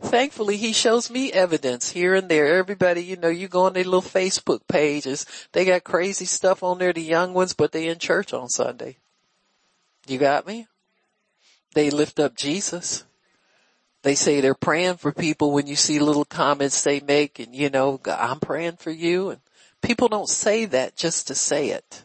Thankfully, 0.00 0.56
he 0.56 0.72
shows 0.72 1.10
me 1.10 1.32
evidence 1.32 1.90
here 1.90 2.14
and 2.14 2.28
there. 2.28 2.58
Everybody, 2.58 3.02
you 3.02 3.16
know, 3.16 3.28
you 3.28 3.48
go 3.48 3.66
on 3.66 3.74
their 3.74 3.84
little 3.84 4.02
Facebook 4.02 4.66
pages. 4.68 5.24
They 5.52 5.64
got 5.64 5.84
crazy 5.84 6.24
stuff 6.24 6.62
on 6.62 6.78
there, 6.78 6.92
the 6.92 7.00
young 7.00 7.32
ones, 7.32 7.54
but 7.54 7.72
they 7.72 7.88
in 7.88 7.98
church 7.98 8.32
on 8.32 8.48
Sunday. 8.48 8.98
You 10.06 10.18
got 10.18 10.46
me? 10.46 10.66
They 11.74 11.90
lift 11.90 12.20
up 12.20 12.36
Jesus. 12.36 13.04
They 14.02 14.14
say 14.14 14.40
they're 14.40 14.54
praying 14.54 14.96
for 14.98 15.12
people 15.12 15.52
when 15.52 15.66
you 15.66 15.76
see 15.76 15.98
little 15.98 16.26
comments 16.26 16.82
they 16.82 17.00
make 17.00 17.38
and 17.38 17.54
you 17.54 17.70
know, 17.70 17.98
I'm 18.06 18.38
praying 18.38 18.76
for 18.76 18.90
you 18.90 19.30
and 19.30 19.40
people 19.80 20.08
don't 20.08 20.28
say 20.28 20.66
that 20.66 20.94
just 20.94 21.28
to 21.28 21.34
say 21.34 21.70
it. 21.70 22.04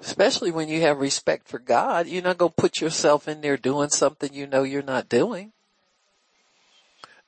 Especially 0.00 0.50
when 0.50 0.68
you 0.68 0.82
have 0.82 0.98
respect 0.98 1.48
for 1.48 1.58
God, 1.58 2.06
you're 2.06 2.22
not 2.22 2.38
going 2.38 2.52
to 2.52 2.62
put 2.62 2.80
yourself 2.80 3.26
in 3.26 3.40
there 3.40 3.56
doing 3.56 3.88
something 3.88 4.32
you 4.32 4.46
know 4.46 4.62
you're 4.62 4.82
not 4.82 5.08
doing. 5.08 5.52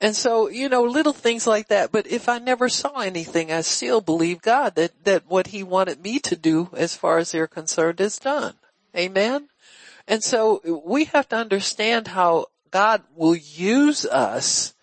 And 0.01 0.17
so, 0.17 0.49
you 0.49 0.69
know, 0.71 0.85
little 0.85 1.13
things 1.13 1.47
like 1.47 1.69
that. 1.69 1.93
But 1.93 2.07
if 2.07 2.29
I 2.29 2.39
never 2.39 2.69
saw 2.71 3.01
anything, 3.01 3.53
I 3.53 3.61
still 3.61 4.01
believe 4.01 4.41
God 4.41 4.75
that, 4.77 5.05
that 5.05 5.27
what 5.27 5.49
he 5.49 5.63
wanted 5.63 6.03
me 6.03 6.19
to 6.21 6.37
do 6.37 6.71
as 6.75 6.97
far 6.97 7.19
as 7.19 7.33
they're 7.33 7.47
concerned 7.47 8.01
is 8.01 8.19
done. 8.19 8.55
Amen. 8.97 9.49
And 10.09 10.25
so 10.25 10.61
we 10.85 11.05
have 11.07 11.29
to 11.29 11.37
understand 11.37 12.09
how 12.09 12.47
God 12.71 13.03
will 13.15 13.37
use 13.37 14.07
us 14.07 14.75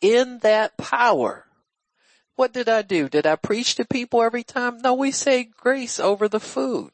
in 0.00 0.38
that 0.38 0.76
power. 0.78 1.44
What 2.36 2.52
did 2.52 2.68
I 2.68 2.82
do? 2.82 3.08
Did 3.08 3.26
I 3.26 3.36
preach 3.36 3.74
to 3.74 3.84
people 3.84 4.22
every 4.22 4.42
time? 4.42 4.80
No, 4.80 4.94
we 4.94 5.10
say 5.10 5.44
grace 5.44 6.00
over 6.00 6.28
the 6.28 6.40
food. 6.40 6.92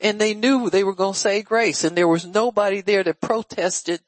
And 0.00 0.20
they 0.20 0.34
knew 0.34 0.68
they 0.68 0.84
were 0.84 0.94
going 0.94 1.14
to 1.14 1.18
say 1.18 1.42
grace 1.42 1.84
and 1.84 1.96
there 1.96 2.08
was 2.08 2.26
nobody 2.26 2.80
there 2.80 3.04
that 3.04 3.20
protested 3.20 4.00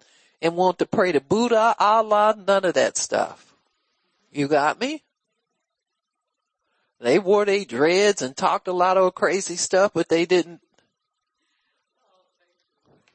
and 0.44 0.56
wanted 0.56 0.80
to 0.80 0.86
pray 0.86 1.10
to 1.10 1.22
Buddha, 1.22 1.74
Allah, 1.78 2.36
none 2.46 2.66
of 2.66 2.74
that 2.74 2.98
stuff. 2.98 3.56
You 4.30 4.46
got 4.46 4.78
me? 4.78 5.02
They 7.00 7.18
wore 7.18 7.46
their 7.46 7.64
dreads 7.64 8.20
and 8.20 8.36
talked 8.36 8.68
a 8.68 8.72
lot 8.72 8.98
of 8.98 9.14
crazy 9.14 9.56
stuff, 9.56 9.92
but 9.94 10.10
they 10.10 10.26
didn't. 10.26 10.60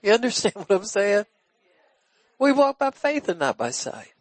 You 0.02 0.14
understand 0.14 0.56
what 0.56 0.72
I'm 0.72 0.86
saying? 0.86 1.26
We 2.40 2.52
walk 2.52 2.80
by 2.80 2.90
faith 2.92 3.30
and 3.30 3.40
not 3.40 3.58
by 3.58 3.70
sight. 3.70 4.14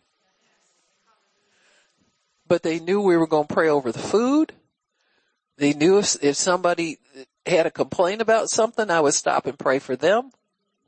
But 2.46 2.62
they 2.62 2.78
knew 2.78 3.00
we 3.00 3.16
were 3.16 3.26
going 3.26 3.46
to 3.46 3.54
pray 3.54 3.70
over 3.70 3.90
the 3.90 3.98
food. 3.98 4.52
They 5.56 5.72
knew 5.72 5.98
if, 5.98 6.22
if 6.22 6.36
somebody 6.36 6.98
had 7.46 7.64
a 7.64 7.70
complaint 7.70 8.20
about 8.20 8.50
something, 8.50 8.90
I 8.90 9.00
would 9.00 9.14
stop 9.14 9.46
and 9.46 9.58
pray 9.58 9.78
for 9.78 9.96
them. 9.96 10.30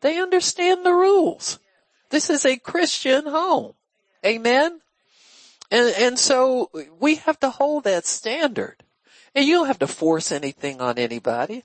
They 0.02 0.20
understand 0.20 0.84
the 0.84 0.92
rules. 0.92 1.58
This 2.10 2.28
is 2.28 2.44
a 2.44 2.56
Christian 2.56 3.26
home. 3.26 3.74
Amen. 4.26 4.80
And, 5.70 5.94
and 5.96 6.18
so 6.18 6.70
we 6.98 7.16
have 7.16 7.38
to 7.40 7.50
hold 7.50 7.84
that 7.84 8.04
standard. 8.04 8.82
And 9.34 9.46
you 9.46 9.54
don't 9.54 9.68
have 9.68 9.78
to 9.78 9.86
force 9.86 10.32
anything 10.32 10.80
on 10.80 10.98
anybody. 10.98 11.62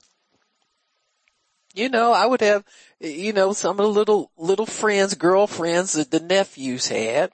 You 1.74 1.88
know, 1.88 2.12
I 2.12 2.24
would 2.24 2.40
have, 2.40 2.64
you 3.00 3.32
know, 3.32 3.52
some 3.52 3.78
of 3.80 3.84
the 3.84 3.92
little, 3.92 4.30
little 4.38 4.66
friends, 4.66 5.14
girlfriends 5.14 5.92
that 5.94 6.10
the 6.10 6.20
nephews 6.20 6.86
had. 6.86 7.32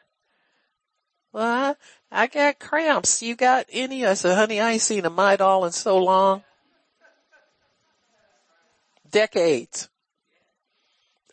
Well, 1.33 1.77
I, 2.11 2.25
I 2.25 2.27
got 2.27 2.59
cramps. 2.59 3.23
You 3.23 3.37
got 3.37 3.67
any? 3.71 4.05
I 4.05 4.15
said, 4.15 4.37
honey, 4.37 4.61
I 4.61 4.73
ain't 4.73 4.83
seen 4.83 5.05
a 5.05 5.11
Midol 5.11 5.67
in 5.67 5.73
so 5.73 5.99
long. 5.99 6.43
Decades. 9.09 9.89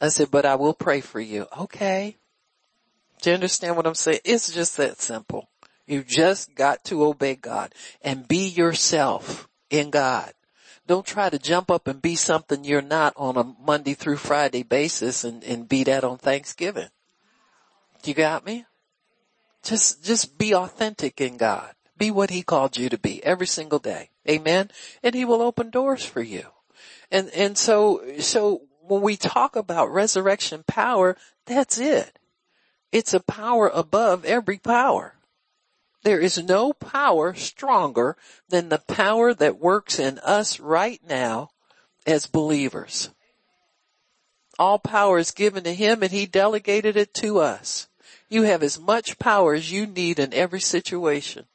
I 0.02 0.10
said, 0.10 0.32
but 0.32 0.46
I 0.46 0.56
will 0.56 0.74
pray 0.74 1.02
for 1.02 1.20
you. 1.20 1.48
Okay. 1.58 2.16
Do 3.22 3.30
you 3.30 3.34
understand 3.34 3.76
what 3.76 3.86
I'm 3.86 3.96
saying? 3.96 4.20
It's 4.24 4.54
just 4.54 4.78
that 4.78 5.02
simple. 5.02 5.50
You 5.88 6.04
just 6.04 6.56
got 6.56 6.84
to 6.86 7.04
obey 7.04 7.36
God 7.36 7.74
and 8.02 8.28
be 8.28 8.48
yourself 8.48 9.50
in 9.70 9.90
God. 9.90 10.34
Don't 10.88 11.06
try 11.06 11.30
to 11.30 11.38
jump 11.38 11.70
up 11.70 11.88
and 11.88 12.02
be 12.02 12.16
something 12.16 12.64
you're 12.64 12.82
not 12.82 13.14
on 13.16 13.38
a 13.38 13.44
Monday 13.44 13.94
through 13.94 14.18
Friday 14.18 14.64
basis 14.64 15.24
and, 15.24 15.44
and 15.44 15.68
be 15.68 15.84
that 15.84 16.04
on 16.04 16.18
Thanksgiving. 16.18 16.90
You 18.04 18.14
got 18.14 18.46
me? 18.46 18.66
Just, 19.64 20.04
just 20.04 20.38
be 20.38 20.56
authentic 20.56 21.20
in 21.20 21.38
God. 21.38 21.74
Be 21.98 22.12
what 22.12 22.30
he 22.30 22.42
called 22.42 22.78
you 22.78 22.88
to 22.90 22.98
be 22.98 23.24
every 23.24 23.48
single 23.48 23.80
day. 23.80 24.10
Amen. 24.28 24.72
And 25.04 25.14
he 25.14 25.26
will 25.26 25.42
open 25.42 25.70
doors 25.70 26.06
for 26.06 26.22
you. 26.22 26.46
And, 27.12 27.30
and 27.32 27.58
so, 27.58 28.02
so 28.20 28.62
when 28.90 29.02
we 29.02 29.16
talk 29.16 29.56
about 29.56 29.94
resurrection 29.94 30.64
power, 30.68 31.16
that's 31.46 31.78
it. 31.78 32.20
It's 32.92 33.14
a 33.14 33.20
power 33.20 33.68
above 33.68 34.26
every 34.26 34.58
power. 34.58 35.16
There 36.04 36.20
is 36.20 36.38
no 36.38 36.74
power 36.74 37.34
stronger 37.34 38.18
than 38.48 38.70
the 38.70 38.80
power 38.80 39.34
that 39.34 39.60
works 39.60 40.00
in 40.00 40.18
us 40.20 40.60
right 40.60 41.00
now 41.08 41.50
as 42.06 42.26
believers. 42.26 43.10
All 44.58 44.80
power 44.80 45.20
is 45.20 45.32
given 45.32 45.64
to 45.66 45.74
him 45.74 46.04
and 46.04 46.12
he 46.12 46.26
delegated 46.26 46.98
it 46.98 47.14
to 47.16 47.40
us. 47.40 47.88
You 48.30 48.44
have 48.44 48.64
as 48.64 48.80
much 48.80 49.20
power 49.20 49.54
as 49.54 49.72
you 49.72 49.86
need 49.86 50.20
in 50.20 50.34
every 50.34 50.62
situation. 50.62 51.46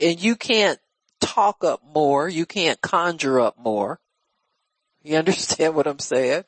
And 0.00 0.22
you 0.22 0.36
can't 0.36 0.78
talk 1.20 1.64
up 1.64 1.82
more. 1.94 2.28
You 2.28 2.46
can't 2.46 2.80
conjure 2.80 3.40
up 3.40 3.58
more. 3.58 4.00
You 5.02 5.16
understand 5.18 5.74
what 5.74 5.86
I'm 5.86 5.98
saying? 5.98 6.44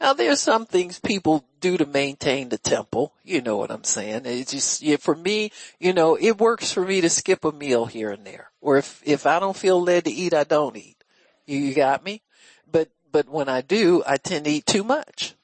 Now 0.00 0.12
there's 0.12 0.40
some 0.40 0.66
things 0.66 0.98
people 0.98 1.46
do 1.60 1.76
to 1.78 1.86
maintain 1.86 2.48
the 2.48 2.58
temple. 2.58 3.14
You 3.22 3.40
know 3.40 3.56
what 3.56 3.70
I'm 3.70 3.84
saying? 3.84 4.22
It's 4.24 4.52
just, 4.52 4.82
yeah, 4.82 4.96
for 4.96 5.14
me, 5.14 5.52
you 5.78 5.92
know, 5.92 6.16
it 6.16 6.38
works 6.38 6.72
for 6.72 6.84
me 6.84 7.00
to 7.00 7.08
skip 7.08 7.44
a 7.44 7.52
meal 7.52 7.86
here 7.86 8.10
and 8.10 8.26
there. 8.26 8.50
Or 8.60 8.76
if, 8.76 9.00
if 9.04 9.26
I 9.26 9.38
don't 9.38 9.56
feel 9.56 9.80
led 9.80 10.04
to 10.04 10.10
eat, 10.10 10.34
I 10.34 10.44
don't 10.44 10.76
eat. 10.76 10.96
You, 11.46 11.58
you 11.58 11.74
got 11.74 12.04
me? 12.04 12.22
But, 12.70 12.88
but 13.10 13.28
when 13.28 13.48
I 13.48 13.60
do, 13.60 14.02
I 14.06 14.16
tend 14.16 14.46
to 14.46 14.50
eat 14.50 14.66
too 14.66 14.84
much. 14.84 15.34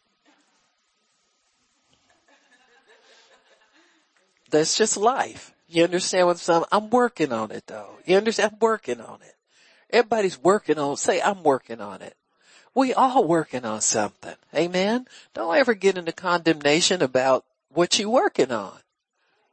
That's 4.50 4.76
just 4.76 4.96
life. 4.96 5.54
You 5.68 5.84
understand 5.84 6.26
what 6.26 6.32
I'm 6.32 6.38
saying? 6.38 6.64
I'm 6.72 6.90
working 6.90 7.32
on 7.32 7.52
it 7.52 7.68
though. 7.68 7.98
You 8.04 8.16
understand? 8.16 8.52
I'm 8.52 8.58
working 8.58 9.00
on 9.00 9.20
it. 9.22 9.36
Everybody's 9.92 10.38
working 10.38 10.78
on, 10.78 10.96
say 10.96 11.20
I'm 11.20 11.42
working 11.42 11.80
on 11.80 12.02
it. 12.02 12.16
We 12.74 12.94
all 12.94 13.24
working 13.24 13.64
on 13.64 13.80
something. 13.80 14.36
Amen. 14.54 15.06
Don't 15.34 15.56
ever 15.56 15.74
get 15.74 15.98
into 15.98 16.12
condemnation 16.12 17.02
about 17.02 17.44
what 17.68 17.98
you 17.98 18.08
working 18.08 18.52
on. 18.52 18.78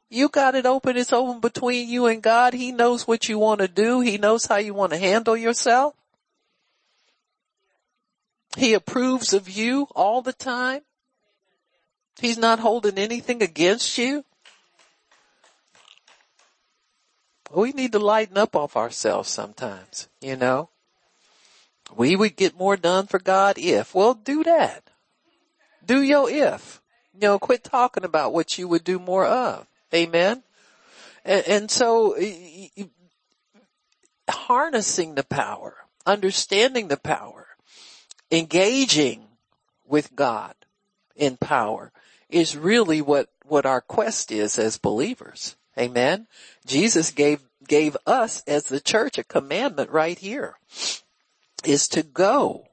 You 0.10 0.30
got 0.30 0.56
it 0.56 0.66
open. 0.66 0.96
It's 0.98 1.12
open 1.12 1.40
between 1.40 1.90
you 1.90 2.06
and 2.06 2.22
God. 2.22 2.54
He 2.54 2.72
knows 2.72 3.08
what 3.08 3.28
you 3.28 3.40
want 3.40 3.60
to 3.60 3.68
do. 3.68 4.00
He 4.00 4.18
knows 4.18 4.46
how 4.46 4.58
you 4.58 4.74
want 4.74 4.94
to 4.94 4.98
handle 4.98 5.36
yourself. 5.36 5.96
He 8.56 8.74
approves 8.74 9.34
of 9.34 9.50
you 9.50 9.88
all 9.96 10.22
the 10.22 10.34
time. 10.34 10.82
He's 12.20 12.38
not 12.38 12.60
holding 12.60 12.98
anything 12.98 13.44
against 13.44 13.98
you. 13.98 14.24
We 17.54 17.72
need 17.72 17.94
to 17.94 18.00
lighten 18.00 18.38
up 18.38 18.56
off 18.56 18.76
ourselves 18.76 19.30
sometimes, 19.30 20.08
you 20.22 20.36
know. 20.36 20.70
We 21.96 22.16
would 22.16 22.36
get 22.36 22.58
more 22.58 22.76
done 22.76 23.08
for 23.08 23.20
God 23.20 23.58
if. 23.58 23.96
Well, 23.96 24.14
do 24.14 24.44
that. 24.44 24.90
Do 25.86 26.02
your 26.02 26.30
if. 26.30 26.82
You 27.14 27.22
know, 27.22 27.40
quit 27.40 27.64
talking 27.64 28.04
about 28.04 28.34
what 28.34 28.58
you 28.58 28.68
would 28.68 28.84
do 28.84 29.00
more 29.00 29.26
of. 29.26 29.66
Amen. 29.94 30.44
And, 31.24 31.48
and 31.48 31.72
so 31.72 32.16
harnessing 34.30 35.16
the 35.16 35.24
power, 35.24 35.76
understanding 36.06 36.90
the 36.90 36.98
power, 36.98 37.48
engaging 38.32 39.28
with 39.86 40.16
God 40.16 40.54
in 41.16 41.38
power 41.38 41.92
is 42.30 42.58
really 42.58 43.02
what, 43.02 43.30
what 43.46 43.66
our 43.66 43.82
quest 43.82 44.32
is 44.32 44.60
as 44.60 44.78
believers. 44.78 45.56
Amen. 45.78 46.28
Jesus 46.66 47.12
gave, 47.12 47.42
gave 47.68 47.96
us 48.06 48.42
as 48.48 48.66
the 48.66 48.80
church 48.80 49.18
a 49.18 49.24
commandment 49.24 49.92
right 49.92 50.18
here 50.18 50.56
is 51.64 51.88
to 51.90 52.04
go. 52.04 52.66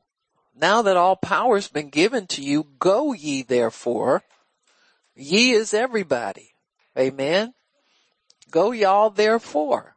Now 0.57 0.83
that 0.83 0.97
all 0.97 1.17
power 1.17 1.57
has 1.57 1.69
been 1.69 1.91
given 1.91 2.27
to 2.29 2.43
you, 2.43 2.67
go 2.79 3.13
ye 3.13 3.43
therefore. 3.43 4.23
Ye 5.15 5.53
is 5.53 5.75
everybody. 5.75 6.55
Amen. 6.99 7.55
Go 8.51 8.73
y'all 8.73 9.11
therefore. 9.11 9.97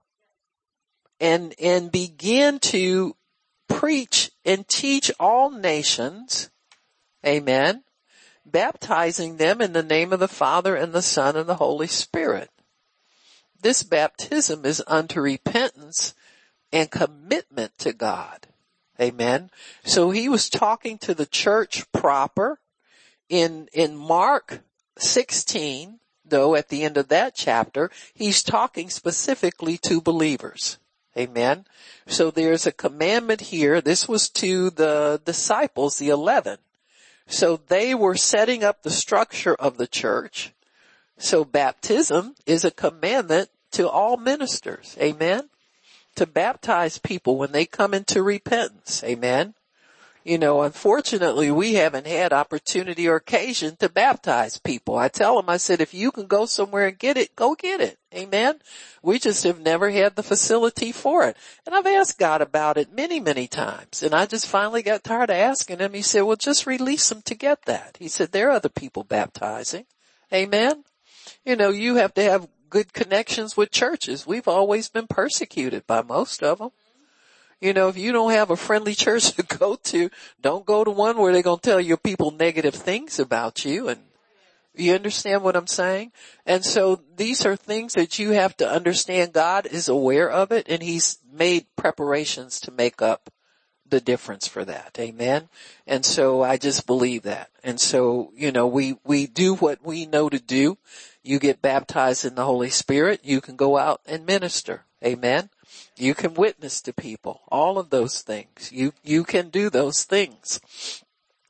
And, 1.20 1.54
and 1.62 1.92
begin 1.92 2.60
to 2.60 3.16
preach 3.68 4.32
and 4.46 4.68
teach 4.68 5.12
all 5.20 5.52
nations. 5.52 6.50
Amen. 7.26 7.84
Baptizing 8.46 9.38
them 9.38 9.62
in 9.62 9.74
the 9.74 9.84
name 9.84 10.14
of 10.14 10.20
the 10.20 10.28
Father 10.28 10.76
and 10.76 10.94
the 10.94 11.02
Son 11.02 11.36
and 11.36 11.48
the 11.48 11.56
Holy 11.56 11.88
Spirit. 11.88 12.50
This 13.68 13.84
baptism 13.84 14.64
is 14.64 14.82
unto 14.88 15.20
repentance 15.20 16.16
and 16.72 16.90
commitment 16.90 17.78
to 17.80 17.92
God. 17.92 18.48
Amen. 18.98 19.50
So 19.84 20.12
he 20.12 20.30
was 20.30 20.50
talking 20.50 20.98
to 21.00 21.14
the 21.14 21.26
church 21.26 21.84
proper 21.92 22.62
in, 23.28 23.68
in 23.74 23.98
Mark 23.98 24.62
16, 25.00 26.00
though 26.24 26.56
at 26.56 26.70
the 26.70 26.86
end 26.86 26.96
of 26.96 27.10
that 27.10 27.36
chapter, 27.36 27.92
he's 28.14 28.42
talking 28.42 28.90
specifically 28.90 29.78
to 29.80 30.00
believers. 30.00 30.78
Amen. 31.18 31.66
So 32.06 32.32
there's 32.32 32.66
a 32.66 32.72
commandment 32.72 33.42
here. 33.42 33.82
This 33.82 34.08
was 34.08 34.30
to 34.30 34.70
the 34.70 35.22
disciples, 35.26 35.98
the 35.98 36.08
11. 36.08 36.60
So 37.28 37.60
they 37.68 37.94
were 37.94 38.16
setting 38.16 38.64
up 38.64 38.84
the 38.84 38.92
structure 38.92 39.56
of 39.56 39.76
the 39.76 39.88
church. 39.88 40.54
So 41.18 41.44
baptism 41.44 42.36
is 42.46 42.64
a 42.64 42.72
commandment 42.72 43.50
to 43.72 43.90
all 43.90 44.18
ministers. 44.18 44.98
Amen 45.00 45.50
to 46.16 46.26
baptize 46.26 46.98
people 46.98 47.38
when 47.38 47.52
they 47.52 47.64
come 47.64 47.94
into 47.94 48.24
repentance. 48.24 49.04
Amen. 49.04 49.54
you 50.28 50.38
know, 50.38 50.62
unfortunately 50.62 51.50
we 51.50 51.76
haven't 51.76 52.06
had 52.06 52.34
opportunity 52.34 53.08
or 53.08 53.16
occasion 53.16 53.78
to 53.78 53.88
baptize 53.88 54.58
people. 54.58 54.98
I 54.98 55.08
tell 55.08 55.38
them, 55.38 55.50
I 55.50 55.56
said, 55.56 55.80
if 55.80 55.94
you 55.94 56.12
can 56.12 56.28
go 56.28 56.46
somewhere 56.46 56.88
and 56.88 57.00
get 57.00 57.16
it, 57.16 57.34
go 57.36 57.56
get 57.56 57.80
it. 57.80 57.98
Amen. 58.14 58.60
We 59.02 59.20
just 59.20 59.46
have 59.46 59.62
never 59.62 59.90
had 59.90 60.18
the 60.18 60.24
facility 60.24 60.92
for 60.92 61.24
it. 61.24 61.38
And 61.66 61.74
I've 61.74 61.88
asked 61.88 62.20
God 62.20 62.42
about 62.42 62.78
it 62.78 62.92
many, 62.92 63.22
many 63.22 63.48
times. 63.48 64.04
And 64.04 64.14
I 64.14 64.26
just 64.26 64.48
finally 64.48 64.82
got 64.82 65.06
tired 65.06 65.30
of 65.30 65.38
asking 65.38 65.80
him. 65.80 65.94
He 65.94 66.02
said, 66.02 66.24
well, 66.24 66.36
just 66.36 66.68
release 66.68 67.08
them 67.08 67.22
to 67.22 67.36
get 67.36 67.64
that. 67.64 67.96
He 68.00 68.10
said, 68.10 68.34
there 68.34 68.50
are 68.50 68.58
other 68.58 68.70
people 68.70 69.06
baptizing. 69.06 69.86
Amen. 70.34 70.84
You 71.46 71.56
know, 71.56 71.70
you 71.70 71.96
have 71.96 72.14
to 72.16 72.24
have 72.24 72.48
good 72.70 72.94
connections 72.94 73.56
with 73.56 73.72
churches. 73.72 74.28
We've 74.28 74.48
always 74.48 74.90
been 74.90 75.08
persecuted 75.08 75.88
by 75.88 76.02
most 76.02 76.44
of 76.44 76.60
them. 76.60 76.72
You 77.60 77.74
know, 77.74 77.88
if 77.88 77.98
you 77.98 78.12
don't 78.12 78.32
have 78.32 78.52
a 78.52 78.56
friendly 78.56 78.94
church 79.06 79.32
to 79.34 79.44
go 79.44 79.76
to, 79.76 80.10
don't 80.42 80.66
go 80.66 80.84
to 80.84 80.92
one 80.92 81.18
where 81.18 81.34
they're 81.34 81.42
going 81.42 81.60
to 81.60 81.70
tell 81.70 81.82
your 81.82 81.98
people 81.98 82.32
negative 82.32 82.76
things 82.76 83.20
about 83.20 83.66
you 83.66 83.90
and 83.90 84.00
you 84.76 84.94
understand 84.94 85.44
what 85.44 85.56
I'm 85.56 85.68
saying? 85.68 86.12
And 86.46 86.64
so 86.64 87.02
these 87.16 87.46
are 87.46 87.56
things 87.56 87.94
that 87.94 88.20
you 88.20 88.32
have 88.32 88.56
to 88.58 88.70
understand. 88.70 89.34
God 89.34 89.66
is 89.66 89.90
aware 89.90 90.30
of 90.30 90.52
it 90.52 90.68
and 90.70 90.84
he's 90.84 91.18
made 91.32 91.66
preparations 91.76 92.60
to 92.62 92.72
make 92.72 93.02
up 93.02 93.32
the 93.90 94.02
difference 94.02 94.48
for 94.48 94.66
that. 94.66 94.98
Amen. 95.00 95.50
And 95.86 96.06
so 96.06 96.44
I 96.44 96.58
just 96.58 96.86
believe 96.86 97.24
that. 97.24 97.50
And 97.64 97.80
so, 97.80 98.32
you 98.36 98.52
know, 98.52 98.68
we, 98.68 98.98
we 99.04 99.28
do 99.28 99.56
what 99.56 99.84
we 99.84 100.06
know 100.06 100.30
to 100.30 100.40
do. 100.40 100.78
You 101.28 101.40
get 101.40 101.62
baptized 101.62 102.24
in 102.24 102.36
the 102.36 102.46
Holy 102.46 102.70
Spirit. 102.70 103.22
You 103.24 103.42
can 103.42 103.56
go 103.56 103.78
out 103.78 104.02
and 104.06 104.26
minister. 104.26 104.86
Amen. 105.04 105.50
You 105.98 106.16
can 106.16 106.34
witness 106.34 106.82
to 106.82 106.94
people, 106.94 107.42
all 107.50 107.78
of 107.78 107.90
those 107.90 108.22
things. 108.22 108.72
You, 108.72 108.94
you 109.04 109.24
can 109.24 109.50
do 109.50 109.70
those 109.70 110.04
things. 110.04 110.60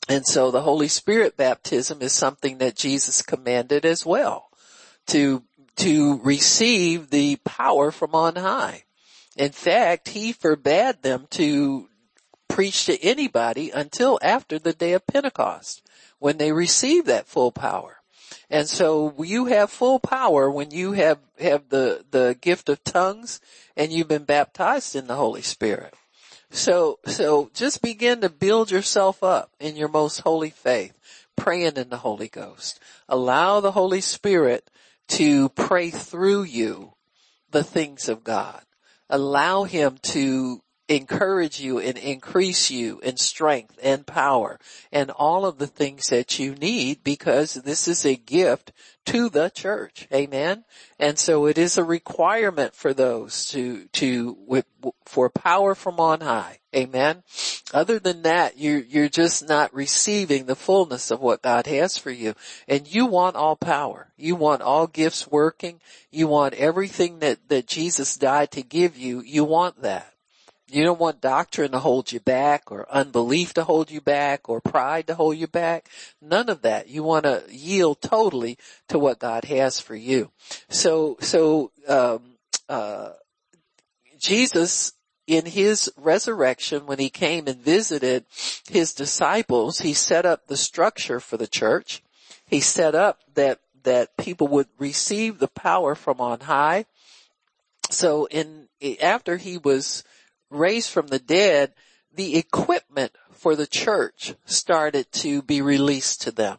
And 0.09 0.25
so 0.25 0.51
the 0.51 0.61
Holy 0.61 0.87
Spirit 0.87 1.37
baptism 1.37 2.01
is 2.01 2.13
something 2.13 2.57
that 2.57 2.75
Jesus 2.75 3.21
commanded 3.21 3.85
as 3.85 4.05
well 4.05 4.49
to, 5.07 5.43
to 5.77 6.19
receive 6.23 7.09
the 7.09 7.35
power 7.45 7.91
from 7.91 8.15
on 8.15 8.35
high. 8.35 8.83
In 9.35 9.51
fact, 9.51 10.09
he 10.09 10.31
forbade 10.31 11.03
them 11.03 11.27
to 11.31 11.87
preach 12.47 12.85
to 12.85 13.01
anybody 13.03 13.69
until 13.69 14.17
after 14.23 14.57
the 14.57 14.73
day 14.73 14.93
of 14.93 15.05
Pentecost 15.05 15.87
when 16.17 16.37
they 16.37 16.51
received 16.51 17.05
that 17.07 17.27
full 17.27 17.51
power. 17.51 17.96
And 18.49 18.67
so 18.67 19.13
you 19.23 19.45
have 19.45 19.69
full 19.69 19.99
power 19.99 20.49
when 20.49 20.71
you 20.71 20.93
have, 20.93 21.19
have 21.39 21.69
the, 21.69 22.05
the 22.11 22.37
gift 22.39 22.69
of 22.69 22.83
tongues 22.83 23.41
and 23.75 23.91
you've 23.91 24.07
been 24.07 24.23
baptized 24.23 24.95
in 24.95 25.07
the 25.07 25.15
Holy 25.15 25.41
Spirit. 25.41 25.93
So, 26.49 26.99
so 27.05 27.51
just 27.53 27.81
begin 27.81 28.21
to 28.21 28.29
build 28.29 28.71
yourself 28.71 29.21
up 29.21 29.51
in 29.59 29.75
your 29.75 29.89
most 29.89 30.21
holy 30.21 30.49
faith, 30.49 30.93
praying 31.35 31.75
in 31.75 31.89
the 31.89 31.97
Holy 31.97 32.29
Ghost. 32.29 32.79
Allow 33.09 33.59
the 33.59 33.73
Holy 33.73 33.99
Spirit 33.99 34.69
to 35.09 35.49
pray 35.49 35.89
through 35.89 36.43
you 36.43 36.93
the 37.51 37.63
things 37.63 38.07
of 38.07 38.23
God. 38.23 38.61
Allow 39.09 39.63
Him 39.63 39.97
to 40.03 40.61
encourage 40.89 41.59
you 41.59 41.79
and 41.79 41.97
increase 41.97 42.71
you 42.71 42.99
in 42.99 43.17
strength 43.17 43.77
and 43.83 44.07
power 44.07 44.59
and 44.91 45.11
all 45.11 45.45
of 45.45 45.57
the 45.57 45.67
things 45.67 46.07
that 46.09 46.39
you 46.39 46.55
need 46.55 47.03
because 47.03 47.55
this 47.55 47.87
is 47.87 48.05
a 48.05 48.15
gift 48.15 48.71
to 49.05 49.29
the 49.29 49.49
church. 49.49 50.07
Amen. 50.13 50.63
And 50.99 51.17
so 51.19 51.45
it 51.45 51.57
is 51.57 51.77
a 51.77 51.83
requirement 51.83 52.73
for 52.73 52.93
those 52.93 53.49
to, 53.49 53.85
to, 53.93 54.63
for 55.05 55.29
power 55.29 55.75
from 55.75 55.99
on 55.99 56.21
high. 56.21 56.59
Amen. 56.75 57.23
Other 57.73 57.99
than 57.99 58.21
that, 58.23 58.57
you're, 58.57 58.79
you're 58.79 59.09
just 59.09 59.47
not 59.47 59.73
receiving 59.73 60.45
the 60.45 60.55
fullness 60.55 61.11
of 61.11 61.21
what 61.21 61.41
God 61.41 61.67
has 61.67 61.97
for 61.97 62.11
you. 62.11 62.33
And 62.67 62.93
you 62.93 63.05
want 63.07 63.35
all 63.35 63.55
power. 63.55 64.13
You 64.17 64.35
want 64.35 64.61
all 64.61 64.87
gifts 64.87 65.27
working. 65.27 65.81
You 66.11 66.27
want 66.27 66.53
everything 66.53 67.19
that, 67.19 67.49
that 67.49 67.67
Jesus 67.67 68.15
died 68.15 68.51
to 68.51 68.61
give 68.61 68.97
you. 68.97 69.21
You 69.21 69.43
want 69.43 69.81
that. 69.81 70.13
You 70.69 70.83
don't 70.83 70.99
want 70.99 71.21
doctrine 71.21 71.71
to 71.71 71.79
hold 71.79 72.11
you 72.11 72.19
back 72.19 72.71
or 72.71 72.85
unbelief 72.91 73.53
to 73.53 73.63
hold 73.63 73.89
you 73.89 74.01
back 74.01 74.49
or 74.49 74.59
pride 74.59 75.07
to 75.07 75.15
hold 75.15 75.37
you 75.37 75.47
back. 75.47 75.89
None 76.21 76.49
of 76.49 76.61
that. 76.63 76.89
You 76.89 77.03
want 77.03 77.23
to 77.23 77.43
yield 77.49 78.01
totally 78.01 78.57
to 78.89 78.99
what 78.99 79.19
God 79.19 79.45
has 79.45 79.79
for 79.79 79.95
you. 79.95 80.31
So, 80.69 81.17
so, 81.21 81.71
um, 81.87 82.35
uh, 82.67 83.11
Jesus 84.19 84.93
in 85.25 85.45
his 85.45 85.91
resurrection 85.97 86.85
when 86.85 86.99
he 86.99 87.09
came 87.09 87.47
and 87.47 87.61
visited 87.61 88.25
his 88.69 88.93
disciples, 88.93 89.79
he 89.79 89.93
set 89.93 90.25
up 90.25 90.47
the 90.47 90.57
structure 90.57 91.19
for 91.19 91.37
the 91.37 91.47
church. 91.47 92.01
He 92.45 92.61
set 92.61 92.95
up 92.95 93.19
that, 93.35 93.59
that 93.83 94.15
people 94.17 94.47
would 94.47 94.67
receive 94.79 95.39
the 95.39 95.49
power 95.49 95.95
from 95.95 96.21
on 96.21 96.41
high. 96.41 96.85
So 97.89 98.25
in, 98.25 98.67
after 99.01 99.37
he 99.37 99.57
was 99.57 100.03
raised 100.49 100.89
from 100.89 101.07
the 101.07 101.19
dead, 101.19 101.73
the 102.13 102.37
equipment 102.37 103.13
for 103.31 103.55
the 103.55 103.67
church 103.67 104.33
started 104.45 105.11
to 105.11 105.41
be 105.41 105.61
released 105.61 106.21
to 106.23 106.31
them. 106.31 106.57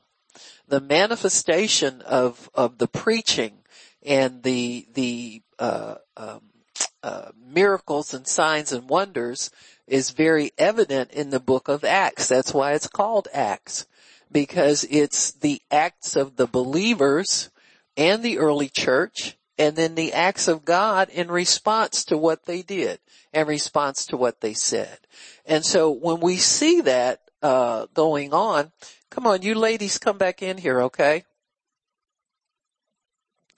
The 0.69 0.81
manifestation 0.81 2.03
of, 2.03 2.51
of 2.55 2.79
the 2.79 2.89
preaching 2.89 3.59
and 4.05 4.43
the, 4.43 4.87
the, 4.93 5.43
uh, 5.59 5.97
um, 6.17 6.43
uh, 7.03 7.31
miracles 7.47 8.13
and 8.13 8.27
signs 8.27 8.73
and 8.73 8.89
wonders 8.89 9.51
is 9.87 10.11
very 10.11 10.53
evident 10.59 11.11
in 11.13 11.31
the 11.31 11.41
book 11.41 11.69
of 11.69 11.85
Acts. 11.85 12.29
That's 12.29 12.53
why 12.53 12.75
it's 12.75 12.89
called 12.89 13.29
Acts. 13.33 13.87
Because 14.31 14.85
it's 14.91 15.33
the 15.33 15.63
acts 15.71 16.15
of 16.15 16.37
the 16.37 16.47
believers 16.47 17.51
and 17.97 18.23
the 18.23 18.39
early 18.39 18.69
church 18.69 19.38
and 19.59 19.75
then 19.75 19.95
the 19.95 20.13
acts 20.13 20.49
of 20.49 20.65
God 20.65 21.09
in 21.11 21.31
response 21.31 22.05
to 22.07 22.17
what 22.17 22.47
they 22.47 22.63
did, 22.63 23.01
in 23.33 23.47
response 23.47 24.07
to 24.07 24.17
what 24.17 24.41
they 24.41 24.55
said. 24.55 24.99
And 25.45 25.65
so 25.65 25.91
when 25.91 26.21
we 26.21 26.37
see 26.37 26.81
that, 26.83 27.21
uh, 27.43 27.87
going 27.95 28.33
on, 28.33 28.73
come 29.11 29.27
on, 29.27 29.43
you 29.43 29.55
ladies 29.55 29.99
come 29.99 30.19
back 30.19 30.43
in 30.43 30.59
here, 30.59 30.83
okay? 30.83 31.25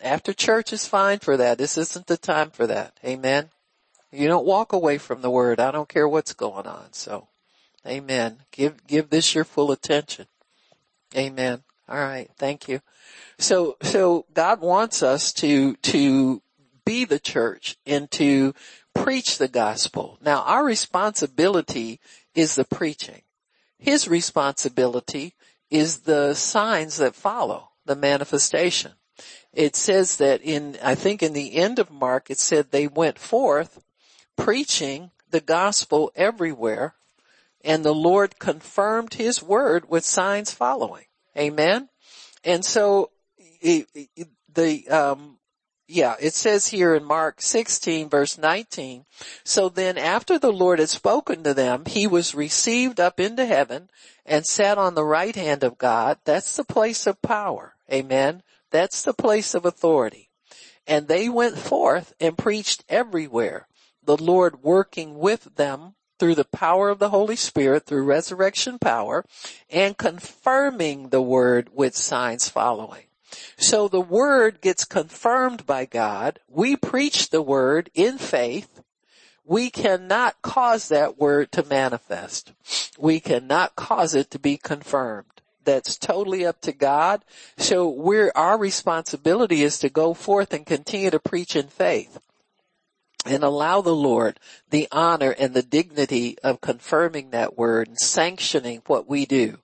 After 0.03 0.33
church 0.33 0.73
is 0.73 0.87
fine 0.87 1.19
for 1.19 1.37
that. 1.37 1.59
This 1.59 1.77
isn't 1.77 2.07
the 2.07 2.17
time 2.17 2.51
for 2.51 2.67
that. 2.67 2.99
Amen. 3.05 3.51
You 4.11 4.27
don't 4.27 4.47
walk 4.47 4.73
away 4.73 4.99
from 4.99 5.21
the 5.21 5.31
word. 5.31 5.61
I 5.61 5.71
don't 5.71 5.89
care 5.89 6.09
what's 6.09 6.33
going 6.33 6.67
on. 6.67 6.93
So, 6.93 7.29
amen. 7.87 8.39
Give, 8.51 8.87
give 8.87 9.11
this 9.11 9.35
your 9.35 9.45
full 9.45 9.71
attention. 9.71 10.27
Amen. 11.15 11.63
All 11.91 11.99
right. 11.99 12.31
Thank 12.37 12.69
you. 12.69 12.81
So, 13.39 13.77
so 13.83 14.27
God 14.33 14.61
wants 14.61 15.03
us 15.03 15.33
to, 15.35 15.75
to 15.77 16.41
be 16.85 17.05
the 17.05 17.19
church 17.19 17.77
and 17.85 18.11
to 18.13 18.55
preach 18.95 19.39
the 19.39 19.49
gospel. 19.49 20.19
Now 20.23 20.43
our 20.43 20.65
responsibility 20.65 22.01
is 22.35 22.55
the 22.55 22.65
preaching. 22.65 23.23
His 23.79 24.09
responsibility 24.09 25.35
is 25.71 26.01
the 26.01 26.35
signs 26.35 26.99
that 26.99 27.15
follow, 27.15 27.71
the 27.87 27.97
manifestation. 27.97 28.93
It 29.53 29.75
says 29.75 30.17
that 30.19 30.43
in, 30.43 30.77
I 30.83 30.95
think 30.95 31.23
in 31.23 31.33
the 31.33 31.55
end 31.57 31.79
of 31.79 31.91
Mark, 31.91 32.31
it 32.31 32.39
said 32.39 32.71
they 32.71 32.87
went 32.87 33.19
forth 33.19 33.83
preaching 34.37 35.11
the 35.31 35.41
gospel 35.41 36.13
everywhere 36.15 36.95
and 37.63 37.85
the 37.85 37.95
Lord 37.95 38.39
confirmed 38.39 39.15
his 39.15 39.43
word 39.43 39.89
with 39.89 40.05
signs 40.05 40.53
following. 40.53 41.05
Amen. 41.37 41.89
And 42.45 42.65
so 42.65 43.11
the, 43.63 44.89
um, 44.89 45.39
yeah, 45.87 46.15
it 46.21 46.35
says 46.35 46.69
here 46.69 46.95
in 46.95 47.05
Mark 47.05 47.41
16 47.41 48.09
verse 48.09 48.39
19, 48.39 49.05
so 49.45 49.69
then 49.69 49.99
after 49.99 50.39
the 50.39 50.53
Lord 50.53 50.79
had 50.79 50.89
spoken 50.89 51.43
to 51.45 51.55
them, 51.55 51.85
he 51.85 52.07
was 52.07 52.35
received 52.35 53.01
up 53.01 53.19
into 53.19 53.45
heaven 53.45 53.91
and 54.25 54.47
sat 54.47 54.79
on 54.79 54.95
the 54.95 55.05
right 55.05 55.35
hand 55.35 55.65
of 55.65 55.79
God. 55.79 56.19
That's 56.25 56.57
the 56.57 56.65
place 56.65 57.07
of 57.07 57.21
power. 57.23 57.75
Amen. 57.93 58.43
That's 58.71 59.03
the 59.03 59.15
place 59.15 59.55
of 59.55 59.65
authority. 59.65 60.31
And 60.87 61.09
they 61.09 61.29
went 61.29 61.59
forth 61.59 62.15
and 62.21 62.39
preached 62.39 62.85
everywhere, 62.89 63.67
the 64.03 64.17
Lord 64.17 64.63
working 64.63 65.19
with 65.19 65.57
them 65.57 65.95
through 66.21 66.37
the 66.37 66.45
power 66.45 66.91
of 66.91 66.99
the 66.99 67.09
Holy 67.09 67.35
Spirit, 67.35 67.87
through 67.87 68.05
resurrection 68.05 68.79
power, 68.79 69.25
and 69.71 69.97
confirming 69.97 71.09
the 71.09 71.23
word 71.23 71.71
with 71.73 71.97
signs 71.97 72.49
following. 72.49 73.05
So 73.57 73.89
the 73.89 74.01
word 74.01 74.61
gets 74.61 74.85
confirmed 74.85 75.67
by 75.67 75.87
God. 75.87 76.39
We 76.47 76.77
preach 76.77 77.31
the 77.31 77.43
word 77.43 77.91
in 77.95 78.19
faith. 78.19 78.83
We 79.45 79.71
cannot 79.71 80.43
cause 80.43 80.89
that 80.89 81.19
word 81.19 81.51
to 81.53 81.65
manifest. 81.65 82.53
We 82.99 83.19
cannot 83.19 83.75
cause 83.75 84.15
it 84.15 84.31
to 84.33 84.39
be 84.39 84.59
confirmed. 84.59 85.27
That's 85.65 85.97
totally 85.97 86.45
up 86.45 86.61
to 86.63 86.73
God. 86.73 87.25
So 87.57 87.89
we're, 87.89 88.33
our 88.35 88.59
responsibility 88.59 89.63
is 89.63 89.79
to 89.79 89.89
go 89.89 90.15
forth 90.15 90.53
and 90.53 90.67
continue 90.67 91.11
to 91.11 91.19
preach 91.19 91.57
in 91.57 91.69
faith. 91.69 92.19
And 93.27 93.43
allow 93.43 93.81
the 93.81 93.95
Lord 93.95 94.39
the 94.71 94.89
honor 94.91 95.35
and 95.39 95.55
the 95.55 95.63
dignity 95.63 96.37
of 96.43 96.61
confirming 96.61 97.31
that 97.31 97.57
word 97.57 97.89
and 97.89 97.99
sanctioning 97.99 98.83
what 98.87 99.09
we 99.09 99.27
do. 99.27 99.59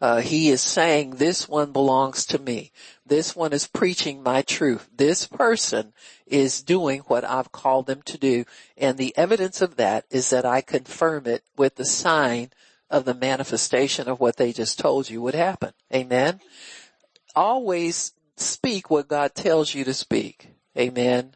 Uh, 0.00 0.20
he 0.20 0.48
is 0.48 0.62
saying 0.62 1.10
this 1.10 1.46
one 1.46 1.72
belongs 1.72 2.24
to 2.24 2.38
me. 2.38 2.72
This 3.04 3.36
one 3.36 3.52
is 3.52 3.66
preaching 3.66 4.22
my 4.22 4.40
truth. 4.40 4.88
This 4.96 5.26
person 5.26 5.92
is 6.26 6.62
doing 6.62 7.00
what 7.00 7.24
I've 7.24 7.52
called 7.52 7.86
them 7.86 8.00
to 8.06 8.16
do. 8.16 8.44
And 8.78 8.96
the 8.96 9.14
evidence 9.16 9.60
of 9.60 9.76
that 9.76 10.06
is 10.10 10.30
that 10.30 10.46
I 10.46 10.62
confirm 10.62 11.26
it 11.26 11.42
with 11.56 11.74
the 11.74 11.84
sign 11.84 12.50
of 12.88 13.04
the 13.04 13.14
manifestation 13.14 14.08
of 14.08 14.20
what 14.20 14.36
they 14.36 14.52
just 14.52 14.78
told 14.78 15.10
you 15.10 15.20
would 15.20 15.34
happen. 15.34 15.72
Amen. 15.94 16.40
Always 17.36 18.14
speak 18.36 18.90
what 18.90 19.08
God 19.08 19.34
tells 19.34 19.74
you 19.74 19.84
to 19.84 19.92
speak. 19.92 20.48
Amen. 20.78 21.34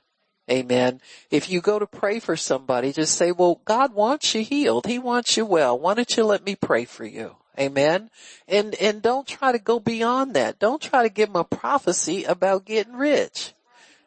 Amen. 0.51 1.01
If 1.31 1.49
you 1.49 1.61
go 1.61 1.79
to 1.79 1.87
pray 1.87 2.21
for 2.21 2.37
somebody, 2.37 2.93
just 2.93 3.17
say, 3.17 3.33
well, 3.33 3.61
God 3.65 3.95
wants 3.95 4.35
you 4.35 4.43
healed. 4.43 4.87
He 4.87 4.99
wants 4.99 5.37
you 5.37 5.47
well. 5.47 5.79
Why 5.79 5.95
don't 5.95 6.17
you 6.17 6.25
let 6.25 6.45
me 6.45 6.55
pray 6.55 6.85
for 6.85 7.07
you? 7.07 7.37
Amen. 7.59 8.11
And, 8.47 8.75
and 8.75 9.01
don't 9.01 9.27
try 9.27 9.53
to 9.53 9.59
go 9.59 9.81
beyond 9.81 10.35
that. 10.35 10.59
Don't 10.59 10.83
try 10.83 11.03
to 11.03 11.09
give 11.09 11.29
them 11.29 11.37
a 11.37 11.45
prophecy 11.45 12.25
about 12.25 12.67
getting 12.67 12.95
rich. 12.95 13.55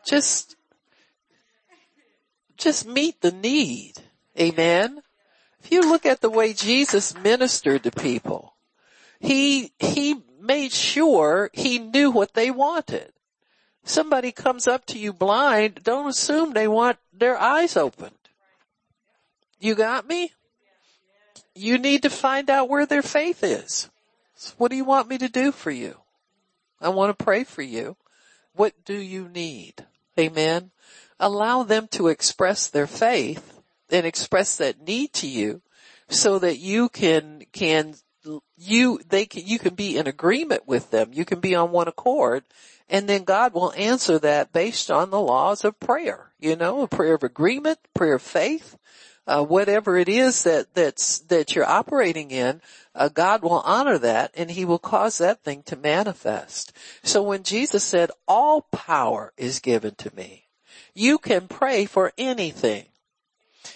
Just, 0.06 0.56
just 2.56 2.86
meet 2.86 3.22
the 3.22 3.32
need. 3.32 3.94
Amen. 4.40 5.02
If 5.64 5.72
you 5.72 5.82
look 5.82 6.06
at 6.06 6.22
the 6.22 6.30
way 6.30 6.54
Jesus 6.54 7.18
ministered 7.18 7.84
to 7.84 7.92
people, 7.92 8.54
he, 9.20 9.72
he 9.80 10.22
made 10.40 10.72
sure 10.72 11.50
he 11.54 11.80
knew 11.80 12.12
what 12.12 12.36
they 12.36 12.52
wanted. 12.52 13.12
Somebody 13.88 14.34
comes 14.34 14.68
up 14.68 14.86
to 14.88 15.00
you 15.00 15.14
blind, 15.14 15.80
don't 15.82 16.10
assume 16.10 16.52
they 16.52 16.68
want 16.68 16.98
their 17.14 17.38
eyes 17.38 17.78
opened. 17.78 18.12
You 19.62 19.76
got 19.76 20.06
me? 20.06 20.34
You 21.56 21.78
need 21.78 22.04
to 22.04 22.10
find 22.10 22.50
out 22.50 22.68
where 22.68 22.86
their 22.86 23.02
faith 23.02 23.46
is. 23.46 23.90
So 24.36 24.54
what 24.58 24.72
do 24.72 24.78
you 24.78 24.84
want 24.84 25.08
me 25.08 25.18
to 25.20 25.30
do 25.30 25.54
for 25.54 25.72
you? 25.72 25.96
I 26.82 26.90
want 26.90 27.18
to 27.18 27.24
pray 27.24 27.46
for 27.46 27.62
you. 27.62 27.96
What 28.54 28.74
do 28.84 28.94
you 28.94 29.30
need? 29.30 29.86
Amen. 30.20 30.72
Allow 31.18 31.64
them 31.64 31.88
to 31.92 32.10
express 32.10 32.68
their 32.68 32.88
faith 32.88 33.62
and 33.90 34.06
express 34.06 34.58
that 34.58 34.82
need 34.82 35.14
to 35.14 35.28
you 35.30 35.62
so 36.10 36.40
that 36.40 36.58
you 36.58 36.90
can, 36.90 37.44
can, 37.54 37.96
you, 38.58 39.00
they 39.08 39.26
can, 39.26 39.48
you 39.48 39.58
can 39.60 39.76
be 39.76 39.98
in 39.98 40.08
agreement 40.08 40.68
with 40.68 40.92
them. 40.92 41.12
You 41.14 41.24
can 41.24 41.40
be 41.40 41.56
on 41.56 41.72
one 41.72 41.88
accord 41.88 42.44
and 42.90 43.08
then 43.08 43.24
God 43.24 43.54
will 43.54 43.74
answer 43.74 44.20
that 44.20 44.54
based 44.54 44.90
on 44.90 45.10
the 45.10 45.20
laws 45.20 45.66
of 45.66 45.80
prayer. 45.80 46.32
You 46.40 46.56
know, 46.56 46.82
a 46.82 46.88
prayer 46.88 47.16
of 47.16 47.24
agreement, 47.24 47.80
prayer 47.94 48.16
of 48.16 48.22
faith, 48.22 48.78
uh, 49.26 49.44
whatever 49.44 49.98
it 49.98 50.08
is 50.08 50.44
that 50.44 50.74
that's 50.74 51.20
that 51.20 51.56
you're 51.56 51.66
operating 51.66 52.32
in, 52.32 52.62
uh, 52.96 53.10
God 53.10 53.44
will 53.44 53.60
honor 53.60 53.98
that 53.98 54.32
and 54.36 54.50
He 54.50 54.64
will 54.66 54.80
cause 54.80 55.18
that 55.18 55.44
thing 55.44 55.64
to 55.64 55.76
manifest. 55.76 56.72
So 57.04 57.22
when 57.22 57.44
Jesus 57.44 57.84
said, 57.84 58.12
"All 58.28 58.62
power 58.72 59.34
is 59.38 59.60
given 59.60 59.96
to 59.96 60.16
me," 60.16 60.48
you 60.94 61.18
can 61.18 61.48
pray 61.48 61.86
for 61.86 62.14
anything. 62.18 62.86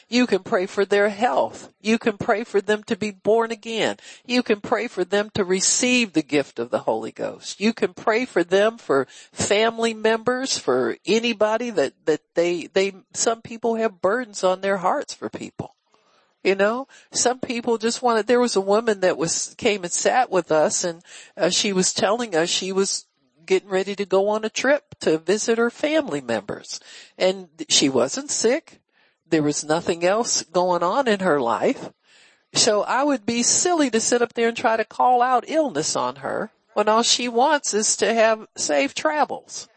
You 0.09 0.27
can 0.27 0.43
pray 0.43 0.65
for 0.65 0.85
their 0.85 1.09
health. 1.09 1.71
You 1.81 1.97
can 1.97 2.17
pray 2.17 2.43
for 2.43 2.61
them 2.61 2.83
to 2.83 2.95
be 2.95 3.11
born 3.11 3.51
again. 3.51 3.97
You 4.25 4.43
can 4.43 4.61
pray 4.61 4.87
for 4.87 5.03
them 5.03 5.29
to 5.33 5.43
receive 5.43 6.13
the 6.13 6.21
gift 6.21 6.59
of 6.59 6.69
the 6.69 6.79
Holy 6.79 7.11
Ghost. 7.11 7.59
You 7.59 7.73
can 7.73 7.93
pray 7.93 8.25
for 8.25 8.43
them 8.43 8.77
for 8.77 9.07
family 9.31 9.93
members, 9.93 10.57
for 10.57 10.97
anybody 11.05 11.69
that, 11.71 11.93
that 12.05 12.21
they, 12.35 12.67
they, 12.73 12.93
some 13.13 13.41
people 13.41 13.75
have 13.75 14.01
burdens 14.01 14.43
on 14.43 14.61
their 14.61 14.77
hearts 14.77 15.13
for 15.13 15.29
people. 15.29 15.75
You 16.43 16.55
know, 16.55 16.87
some 17.11 17.39
people 17.39 17.77
just 17.77 18.01
wanted, 18.01 18.25
there 18.25 18.39
was 18.39 18.55
a 18.55 18.61
woman 18.61 19.01
that 19.01 19.17
was, 19.17 19.53
came 19.57 19.83
and 19.83 19.91
sat 19.91 20.31
with 20.31 20.51
us 20.51 20.83
and 20.83 21.03
uh, 21.37 21.51
she 21.51 21.71
was 21.71 21.93
telling 21.93 22.35
us 22.35 22.49
she 22.49 22.71
was 22.71 23.05
getting 23.45 23.69
ready 23.69 23.95
to 23.95 24.05
go 24.05 24.29
on 24.29 24.45
a 24.45 24.49
trip 24.49 24.95
to 25.01 25.17
visit 25.17 25.57
her 25.57 25.69
family 25.69 26.21
members. 26.21 26.79
And 27.17 27.49
she 27.69 27.89
wasn't 27.89 28.31
sick. 28.31 28.80
There 29.31 29.41
was 29.41 29.63
nothing 29.63 30.05
else 30.05 30.43
going 30.43 30.83
on 30.83 31.07
in 31.07 31.21
her 31.21 31.39
life. 31.39 31.91
So 32.53 32.83
I 32.83 33.03
would 33.03 33.25
be 33.25 33.43
silly 33.43 33.89
to 33.89 34.01
sit 34.01 34.21
up 34.21 34.33
there 34.33 34.49
and 34.49 34.57
try 34.57 34.75
to 34.75 34.83
call 34.83 35.21
out 35.21 35.45
illness 35.47 35.95
on 35.95 36.17
her 36.17 36.51
when 36.73 36.89
all 36.89 37.01
she 37.01 37.29
wants 37.29 37.73
is 37.73 37.95
to 37.97 38.13
have 38.13 38.47
safe 38.57 38.93
travels. 38.93 39.69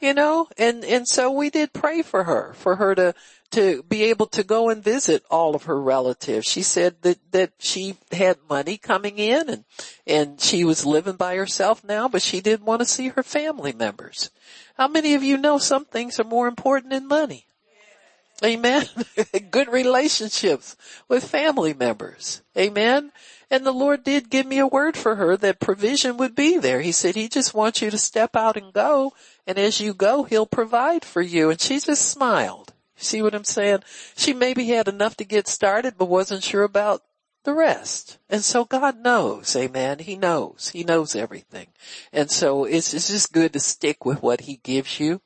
You 0.00 0.14
know, 0.14 0.48
and, 0.58 0.84
and 0.84 1.06
so 1.06 1.30
we 1.30 1.50
did 1.50 1.72
pray 1.72 2.02
for 2.02 2.24
her, 2.24 2.52
for 2.54 2.76
her 2.76 2.94
to, 2.94 3.14
to 3.52 3.82
be 3.84 4.04
able 4.04 4.26
to 4.28 4.42
go 4.42 4.68
and 4.68 4.82
visit 4.82 5.22
all 5.30 5.54
of 5.54 5.64
her 5.64 5.80
relatives. 5.80 6.46
She 6.46 6.62
said 6.62 7.02
that, 7.02 7.18
that 7.32 7.52
she 7.58 7.96
had 8.10 8.38
money 8.48 8.76
coming 8.76 9.18
in 9.18 9.48
and, 9.48 9.64
and 10.06 10.40
she 10.40 10.64
was 10.64 10.84
living 10.84 11.16
by 11.16 11.36
herself 11.36 11.84
now, 11.84 12.08
but 12.08 12.22
she 12.22 12.40
didn't 12.40 12.66
want 12.66 12.80
to 12.80 12.86
see 12.86 13.08
her 13.08 13.22
family 13.22 13.72
members. 13.72 14.30
How 14.76 14.88
many 14.88 15.14
of 15.14 15.22
you 15.22 15.36
know 15.36 15.58
some 15.58 15.84
things 15.84 16.18
are 16.18 16.24
more 16.24 16.48
important 16.48 16.90
than 16.90 17.06
money? 17.06 17.46
Amen. 18.44 18.86
Good 19.50 19.68
relationships 19.68 20.76
with 21.08 21.28
family 21.28 21.72
members. 21.72 22.42
Amen. 22.56 23.10
And 23.50 23.64
the 23.64 23.72
Lord 23.72 24.04
did 24.04 24.30
give 24.30 24.46
me 24.46 24.58
a 24.58 24.66
word 24.66 24.96
for 24.96 25.16
her 25.16 25.36
that 25.36 25.60
provision 25.60 26.16
would 26.16 26.34
be 26.34 26.58
there. 26.58 26.80
He 26.80 26.92
said, 26.92 27.14
he 27.14 27.28
just 27.28 27.54
wants 27.54 27.80
you 27.80 27.90
to 27.90 27.98
step 27.98 28.36
out 28.36 28.56
and 28.56 28.72
go. 28.72 29.12
And 29.46 29.58
as 29.58 29.80
you 29.80 29.94
go, 29.94 30.24
he'll 30.24 30.46
provide 30.46 31.04
for 31.04 31.22
you. 31.22 31.50
And 31.50 31.60
she 31.60 31.80
just 31.80 32.10
smiled. 32.10 32.72
See 32.96 33.22
what 33.22 33.34
I'm 33.34 33.44
saying? 33.44 33.82
She 34.16 34.32
maybe 34.32 34.66
had 34.66 34.88
enough 34.88 35.16
to 35.16 35.24
get 35.24 35.48
started, 35.48 35.94
but 35.98 36.06
wasn't 36.06 36.44
sure 36.44 36.62
about 36.62 37.02
the 37.44 37.54
rest. 37.54 38.18
And 38.28 38.42
so 38.42 38.64
God 38.64 38.98
knows, 38.98 39.54
amen. 39.54 40.00
He 40.00 40.16
knows. 40.16 40.70
He 40.72 40.82
knows 40.82 41.14
everything. 41.14 41.68
And 42.12 42.30
so 42.30 42.64
it's, 42.64 42.94
it's 42.94 43.08
just 43.08 43.32
good 43.32 43.52
to 43.52 43.60
stick 43.60 44.04
with 44.04 44.22
what 44.22 44.42
he 44.42 44.56
gives 44.62 44.98
you. 44.98 45.20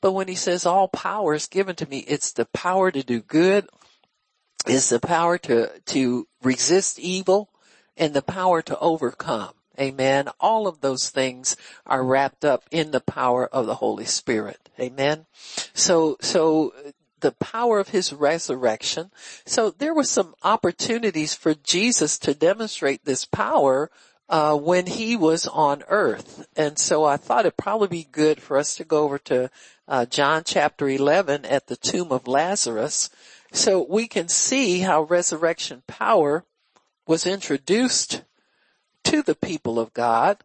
But 0.00 0.12
when 0.12 0.28
he 0.28 0.34
says 0.34 0.66
all 0.66 0.88
power 0.88 1.34
is 1.34 1.46
given 1.46 1.76
to 1.76 1.88
me, 1.88 1.98
it's 1.98 2.32
the 2.32 2.46
power 2.46 2.90
to 2.90 3.02
do 3.02 3.20
good, 3.20 3.68
it's 4.66 4.88
the 4.88 5.00
power 5.00 5.38
to, 5.38 5.70
to 5.86 6.26
resist 6.42 6.98
evil, 6.98 7.50
and 7.96 8.14
the 8.14 8.22
power 8.22 8.62
to 8.62 8.78
overcome. 8.78 9.54
Amen. 9.78 10.28
All 10.38 10.66
of 10.68 10.80
those 10.80 11.10
things 11.10 11.56
are 11.84 12.04
wrapped 12.04 12.44
up 12.44 12.64
in 12.70 12.92
the 12.92 13.00
power 13.00 13.46
of 13.46 13.66
the 13.66 13.76
Holy 13.76 14.04
Spirit. 14.04 14.68
Amen. 14.78 15.26
So, 15.74 16.16
so 16.20 16.72
the 17.20 17.32
power 17.32 17.78
of 17.78 17.88
his 17.88 18.12
resurrection. 18.12 19.10
So 19.46 19.70
there 19.70 19.94
were 19.94 20.04
some 20.04 20.34
opportunities 20.42 21.34
for 21.34 21.54
Jesus 21.54 22.18
to 22.18 22.34
demonstrate 22.34 23.04
this 23.04 23.24
power 23.24 23.90
uh, 24.28 24.56
when 24.56 24.86
he 24.86 25.16
was 25.16 25.46
on 25.46 25.82
earth. 25.88 26.46
And 26.56 26.78
so 26.78 27.04
I 27.04 27.16
thought 27.16 27.46
it'd 27.46 27.56
probably 27.56 27.88
be 27.88 28.08
good 28.10 28.40
for 28.40 28.56
us 28.56 28.76
to 28.76 28.84
go 28.84 29.04
over 29.04 29.18
to 29.18 29.50
uh, 29.86 30.06
John 30.06 30.42
chapter 30.44 30.88
11 30.88 31.44
at 31.44 31.66
the 31.66 31.76
tomb 31.76 32.10
of 32.10 32.26
Lazarus 32.26 33.10
so 33.52 33.86
we 33.88 34.08
can 34.08 34.28
see 34.28 34.80
how 34.80 35.02
resurrection 35.02 35.82
power 35.86 36.44
was 37.06 37.26
introduced 37.26 38.22
to 39.04 39.22
the 39.22 39.34
people 39.34 39.78
of 39.78 39.92
God. 39.92 40.38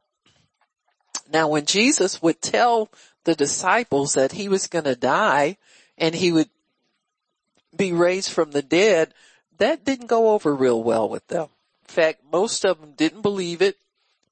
Now 1.32 1.48
when 1.48 1.66
Jesus 1.66 2.22
would 2.22 2.42
tell 2.42 2.90
the 3.24 3.36
disciples 3.36 4.14
that 4.14 4.34
he 4.34 4.50
was 4.50 4.68
going 4.68 4.86
to 4.86 4.96
die 4.96 5.58
and 5.98 6.16
he 6.16 6.32
would 6.32 6.50
be 7.76 7.94
raised 7.94 8.32
from 8.32 8.52
the 8.52 8.62
dead, 8.62 9.14
that 9.58 9.86
didn't 9.86 10.08
go 10.08 10.32
over 10.32 10.54
real 10.54 10.82
well 10.84 11.08
with 11.08 11.28
them. 11.28 11.48
In 11.90 11.96
fact, 11.96 12.22
most 12.32 12.66
of 12.66 12.80
them 12.80 12.94
didn't 12.94 13.24
believe 13.24 13.64
it. 13.64 13.76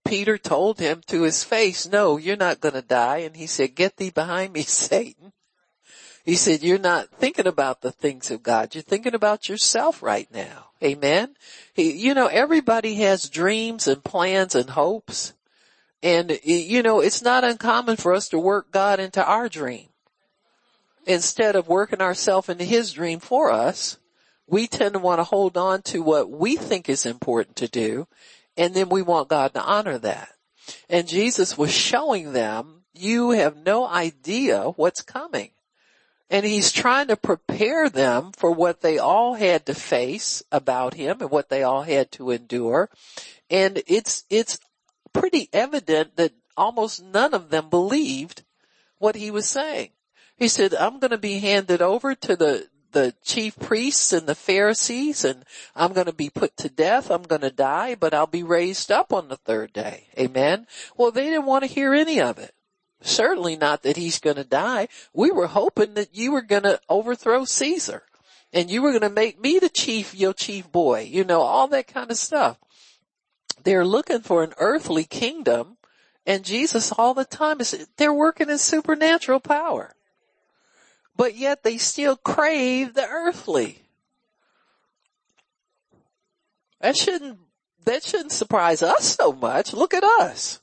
Peter 0.06 0.38
told 0.38 0.80
him 0.80 1.02
to 1.08 1.24
his 1.24 1.44
face, 1.44 1.88
no, 1.88 2.18
you're 2.18 2.38
not 2.38 2.62
going 2.62 2.76
to 2.76 2.84
die. 2.84 3.18
And 3.18 3.36
he 3.36 3.48
said, 3.48 3.74
get 3.74 3.98
thee 3.98 4.12
behind 4.12 4.54
me, 4.54 4.62
Satan. 4.68 5.34
He 6.24 6.36
said, 6.36 6.62
you're 6.62 6.78
not 6.78 7.10
thinking 7.10 7.48
about 7.48 7.82
the 7.82 7.92
things 7.92 8.30
of 8.30 8.44
God. 8.44 8.76
You're 8.76 8.84
thinking 8.84 9.16
about 9.16 9.50
yourself 9.50 10.04
right 10.04 10.32
now. 10.32 10.68
Amen. 10.84 11.36
He, 11.74 11.94
you 11.94 12.14
know, 12.14 12.28
everybody 12.28 12.94
has 12.96 13.28
dreams 13.28 13.88
and 13.88 14.04
plans 14.04 14.54
and 14.54 14.70
hopes. 14.70 15.34
And 16.04 16.40
you 16.44 16.84
know, 16.84 17.00
it's 17.00 17.24
not 17.24 17.44
uncommon 17.44 17.96
for 17.96 18.14
us 18.14 18.30
to 18.30 18.40
work 18.40 18.72
God 18.72 19.00
into 19.00 19.26
our 19.26 19.50
dream. 19.50 19.88
Instead 21.08 21.56
of 21.56 21.68
working 21.68 22.02
ourselves 22.02 22.50
into 22.50 22.66
his 22.66 22.94
dream 22.94 23.20
for 23.20 23.52
us, 23.52 23.98
we 24.48 24.68
tend 24.68 24.94
to 24.94 25.00
want 25.00 25.20
to 25.20 25.24
hold 25.24 25.58
on 25.58 25.82
to 25.84 26.02
what 26.02 26.30
we 26.30 26.56
think 26.56 26.90
is 26.90 27.06
important 27.06 27.58
to 27.58 27.68
do, 27.68 28.08
and 28.56 28.74
then 28.74 28.90
we 28.90 29.02
want 29.02 29.28
God 29.28 29.54
to 29.54 29.62
honor 29.62 29.98
that. 30.00 30.30
And 30.90 31.08
Jesus 31.08 31.58
was 31.58 31.72
showing 31.72 32.34
them, 32.34 32.84
you 32.94 33.32
have 33.32 33.56
no 33.58 33.86
idea 33.86 34.64
what's 34.76 35.02
coming. 35.02 35.52
And 36.30 36.46
he's 36.46 36.72
trying 36.72 37.08
to 37.08 37.16
prepare 37.16 37.90
them 37.90 38.32
for 38.36 38.52
what 38.52 38.82
they 38.82 38.98
all 38.98 39.36
had 39.36 39.66
to 39.68 39.74
face 39.74 40.44
about 40.52 40.94
him 40.94 41.22
and 41.22 41.32
what 41.32 41.50
they 41.50 41.64
all 41.64 41.84
had 41.84 42.12
to 42.14 42.32
endure. 42.32 42.90
And 43.50 43.82
it's, 43.88 44.26
it's 44.30 44.60
pretty 45.14 45.48
evident 45.54 46.18
that 46.18 46.34
almost 46.58 47.02
none 47.02 47.34
of 47.34 47.50
them 47.50 47.70
believed 47.70 48.44
what 48.98 49.16
he 49.16 49.32
was 49.32 49.46
saying. 49.46 49.92
He 50.36 50.50
said, 50.50 50.74
I'm 50.74 51.00
going 51.00 51.12
to 51.12 51.18
be 51.18 51.40
handed 51.40 51.82
over 51.82 52.14
to 52.14 52.36
the, 52.36 52.68
the 52.98 53.14
chief 53.24 53.56
priests 53.60 54.12
and 54.12 54.26
the 54.26 54.34
Pharisees 54.34 55.24
and 55.24 55.46
I'm 55.76 55.94
going 55.94 56.08
to 56.08 56.14
be 56.14 56.32
put 56.32 56.58
to 56.58 56.70
death. 56.70 57.12
I'm 57.12 57.22
going 57.22 57.42
to 57.42 57.52
die, 57.52 57.94
but 57.94 58.12
I'll 58.12 58.26
be 58.26 58.42
raised 58.42 58.92
up 58.92 59.14
on 59.14 59.28
the 59.28 59.38
third 59.38 59.72
day. 59.72 60.08
Amen. 60.18 60.66
Well, 60.96 61.12
they 61.12 61.26
didn't 61.26 61.46
want 61.46 61.64
to 61.64 61.70
hear 61.70 61.94
any 61.94 62.20
of 62.20 62.40
it. 62.40 62.56
Certainly 63.02 63.58
not 63.58 63.84
that 63.84 63.98
he's 63.98 64.20
going 64.20 64.38
to 64.38 64.44
die. 64.44 64.88
We 65.14 65.30
were 65.30 65.46
hoping 65.46 65.94
that 65.94 66.16
you 66.16 66.32
were 66.32 66.42
going 66.42 66.64
to 66.64 66.82
overthrow 66.90 67.46
Caesar 67.46 68.02
and 68.52 68.72
you 68.72 68.82
were 68.82 68.90
going 68.90 69.02
to 69.02 69.10
make 69.10 69.40
me 69.40 69.60
the 69.60 69.70
chief, 69.70 70.16
your 70.16 70.34
chief 70.34 70.72
boy, 70.72 71.02
you 71.02 71.24
know, 71.24 71.42
all 71.42 71.68
that 71.68 71.86
kind 71.86 72.10
of 72.10 72.18
stuff. 72.18 72.58
They're 73.64 73.86
looking 73.86 74.22
for 74.22 74.42
an 74.42 74.54
earthly 74.58 75.04
kingdom 75.04 75.78
and 76.26 76.44
Jesus 76.44 76.92
all 76.92 77.14
the 77.14 77.26
time 77.26 77.62
is, 77.62 77.88
they're 77.98 78.12
working 78.12 78.50
in 78.50 78.58
supernatural 78.58 79.40
power. 79.40 79.94
But 81.18 81.36
yet 81.36 81.64
they 81.64 81.78
still 81.78 82.16
crave 82.16 82.94
the 82.94 83.08
earthly. 83.08 83.82
That 86.80 86.96
shouldn't, 86.96 87.40
that 87.84 88.04
shouldn't 88.04 88.32
surprise 88.32 88.82
us 88.82 89.18
so 89.20 89.34
much. 89.34 89.74
Look 89.74 89.94
at 89.94 90.04
us 90.04 90.62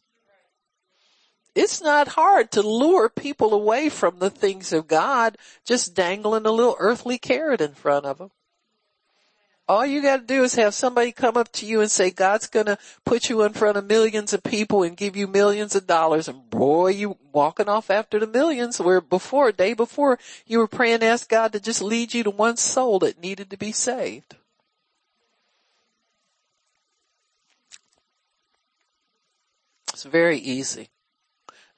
it's 1.55 1.81
not 1.81 2.09
hard 2.09 2.51
to 2.53 2.63
lure 2.63 3.09
people 3.09 3.55
away 3.55 3.89
from 3.89 4.19
the 4.19 4.31
things 4.31 4.73
of 4.73 4.89
God 4.89 5.39
just 5.65 5.95
dangling 5.95 6.47
a 6.47 6.51
little 6.51 6.77
earthly 6.79 7.19
carrot 7.19 7.61
in 7.61 7.75
front 7.75 8.07
of 8.07 8.19
them. 8.19 8.31
All 9.67 9.87
you 9.87 10.03
gotta 10.03 10.23
do 10.23 10.43
is 10.45 10.57
have 10.57 10.75
somebody 10.75 11.11
come 11.11 11.39
up 11.39 11.51
to 11.53 11.67
you 11.67 11.81
and 11.81 11.91
say, 11.91 12.11
God's 12.11 12.49
gonna 12.49 12.77
put 13.05 13.31
you 13.31 13.43
in 13.45 13.55
front 13.55 13.79
of 13.79 13.87
millions 13.87 14.35
of 14.35 14.43
people 14.43 14.83
and 14.83 14.95
give 14.97 15.17
you 15.17 15.27
millions 15.27 15.75
of 15.75 15.87
dollars 15.87 16.29
and 16.29 16.51
boy, 16.51 16.89
you 16.89 17.17
walking 17.33 17.69
off 17.69 17.91
after 17.91 18.21
the 18.21 18.27
millions 18.27 18.79
where 18.79 19.01
before, 19.01 19.53
day 19.53 19.73
before, 19.73 20.19
you 20.47 20.59
were 20.59 20.69
praying 20.69 21.01
to 21.01 21.07
ask 21.07 21.31
God 21.31 21.53
to 21.53 21.61
just 21.61 21.81
lead 21.81 22.13
you 22.13 22.23
to 22.25 22.31
one 22.31 22.59
soul 22.59 22.99
that 22.99 23.23
needed 23.23 23.49
to 23.51 23.57
be 23.57 23.73
saved. 23.73 24.37
It's 29.95 30.03
very 30.03 30.39
easy. 30.39 30.91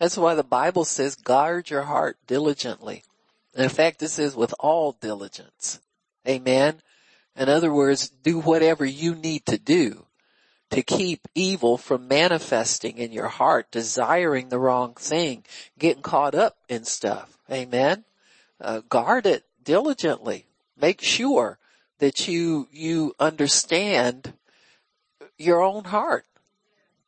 That's 0.01 0.17
why 0.17 0.35
the 0.35 0.43
Bible 0.43 0.85
says 0.85 1.15
guard 1.15 1.71
your 1.71 1.83
heart 1.83 2.17
diligently. 2.27 3.05
in 3.55 3.69
fact, 3.69 4.03
it 4.03 4.09
says 4.09 4.35
with 4.35 4.53
all 4.59 4.93
diligence. 4.93 5.81
Amen. 6.27 6.83
In 7.37 7.49
other 7.49 7.73
words, 7.73 8.09
do 8.09 8.41
whatever 8.41 8.85
you 8.85 9.15
need 9.15 9.47
to 9.47 9.59
do 9.59 10.07
to 10.71 10.83
keep 10.83 11.29
evil 11.35 11.77
from 11.79 12.09
manifesting 12.09 12.99
in 12.99 13.13
your 13.13 13.29
heart, 13.29 13.71
desiring 13.71 14.49
the 14.49 14.59
wrong 14.59 14.95
thing, 14.95 15.45
getting 15.79 16.03
caught 16.03 16.35
up 16.35 16.57
in 16.69 16.85
stuff. 16.85 17.39
Amen. 17.51 18.05
Uh, 18.61 18.81
guard 18.89 19.27
it 19.27 19.45
diligently. 19.63 20.47
Make 20.81 21.01
sure 21.01 21.59
that 21.99 22.27
you, 22.27 22.69
you 22.73 23.15
understand 23.21 24.33
your 25.39 25.63
own 25.63 25.85
heart 25.85 26.25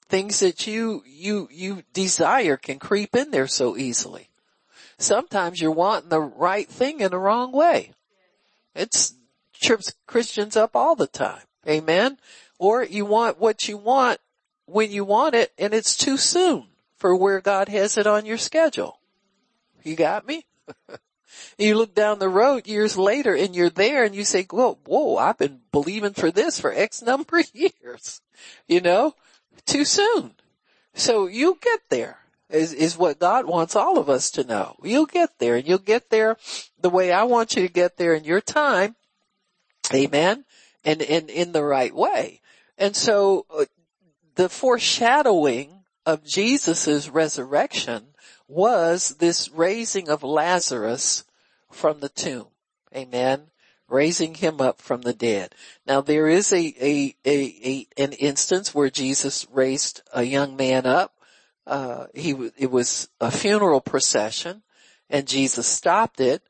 things 0.08 0.40
that 0.40 0.66
you, 0.66 1.02
you, 1.06 1.48
you 1.50 1.82
desire 1.92 2.56
can 2.56 2.78
creep 2.78 3.14
in 3.14 3.30
there 3.30 3.46
so 3.46 3.76
easily. 3.76 4.28
Sometimes 4.98 5.60
you're 5.60 5.70
wanting 5.70 6.08
the 6.08 6.20
right 6.20 6.68
thing 6.68 7.00
in 7.00 7.10
the 7.10 7.18
wrong 7.18 7.52
way. 7.52 7.92
It 8.74 9.12
trips 9.60 9.94
Christians 10.06 10.56
up 10.56 10.74
all 10.74 10.94
the 10.94 11.06
time. 11.06 11.42
Amen. 11.66 12.18
Or 12.58 12.82
you 12.82 13.04
want 13.04 13.38
what 13.38 13.68
you 13.68 13.76
want 13.76 14.20
when 14.66 14.90
you 14.90 15.04
want 15.04 15.34
it 15.34 15.52
and 15.58 15.72
it's 15.72 15.96
too 15.96 16.16
soon 16.16 16.66
for 16.96 17.14
where 17.14 17.40
God 17.40 17.68
has 17.68 17.96
it 17.96 18.06
on 18.06 18.26
your 18.26 18.38
schedule. 18.38 18.98
You 19.84 19.96
got 19.96 20.26
me? 20.26 20.46
you 21.58 21.76
look 21.76 21.94
down 21.94 22.18
the 22.18 22.28
road 22.28 22.66
years 22.66 22.96
later 22.96 23.34
and 23.34 23.54
you're 23.54 23.70
there 23.70 24.04
and 24.04 24.14
you 24.14 24.24
say, 24.24 24.44
whoa, 24.50 24.78
whoa, 24.86 25.16
I've 25.16 25.38
been 25.38 25.60
believing 25.72 26.14
for 26.14 26.30
this 26.30 26.60
for 26.60 26.72
X 26.72 27.02
number 27.02 27.38
of 27.38 27.50
years. 27.54 28.20
You 28.66 28.80
know? 28.80 29.14
too 29.68 29.84
soon. 29.84 30.32
So 30.94 31.26
you'll 31.26 31.54
get 31.54 31.80
there 31.90 32.18
is, 32.50 32.72
is 32.72 32.96
what 32.96 33.20
God 33.20 33.46
wants 33.46 33.76
all 33.76 33.98
of 33.98 34.08
us 34.08 34.30
to 34.32 34.44
know. 34.44 34.76
You'll 34.82 35.06
get 35.06 35.38
there 35.38 35.56
and 35.56 35.68
you'll 35.68 35.78
get 35.78 36.10
there 36.10 36.36
the 36.80 36.90
way 36.90 37.12
I 37.12 37.24
want 37.24 37.54
you 37.54 37.62
to 37.62 37.72
get 37.72 37.98
there 37.98 38.14
in 38.14 38.24
your 38.24 38.40
time. 38.40 38.96
Amen. 39.92 40.44
And, 40.84 41.02
and 41.02 41.28
in 41.28 41.52
the 41.52 41.64
right 41.64 41.94
way. 41.94 42.40
And 42.76 42.94
so 42.94 43.46
uh, 43.50 43.64
the 44.36 44.48
foreshadowing 44.48 45.84
of 46.06 46.24
Jesus' 46.24 47.08
resurrection 47.08 48.08
was 48.46 49.16
this 49.18 49.50
raising 49.50 50.08
of 50.08 50.22
Lazarus 50.22 51.24
from 51.70 52.00
the 52.00 52.08
tomb. 52.08 52.46
Amen 52.94 53.50
raising 53.88 54.34
him 54.34 54.60
up 54.60 54.80
from 54.80 55.02
the 55.02 55.14
dead. 55.14 55.54
Now 55.86 56.00
there 56.00 56.28
is 56.28 56.52
a, 56.52 56.74
a, 56.80 57.14
a, 57.24 57.38
a 57.64 57.86
an 57.96 58.12
instance 58.12 58.74
where 58.74 58.90
Jesus 58.90 59.46
raised 59.50 60.02
a 60.12 60.22
young 60.22 60.56
man 60.56 60.86
up. 60.86 61.14
Uh, 61.66 62.06
he, 62.14 62.30
it 62.56 62.70
was 62.70 63.08
a 63.20 63.30
funeral 63.30 63.80
procession 63.80 64.62
and 65.10 65.26
Jesus 65.26 65.66
stopped 65.66 66.20
it, 66.20 66.42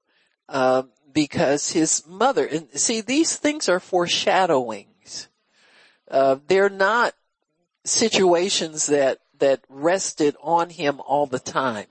uh, 0.48 0.82
because 1.18 1.72
his 1.72 2.06
mother, 2.06 2.46
and 2.46 2.68
see 2.78 3.00
these 3.00 3.34
things 3.34 3.68
are 3.68 3.80
foreshadowings. 3.80 5.26
Uh, 6.08 6.36
they're 6.46 6.68
not 6.68 7.12
situations 7.84 8.86
that, 8.86 9.18
that 9.36 9.60
rested 9.68 10.36
on 10.40 10.70
him 10.70 11.00
all 11.00 11.26
the 11.26 11.40
time. 11.40 11.86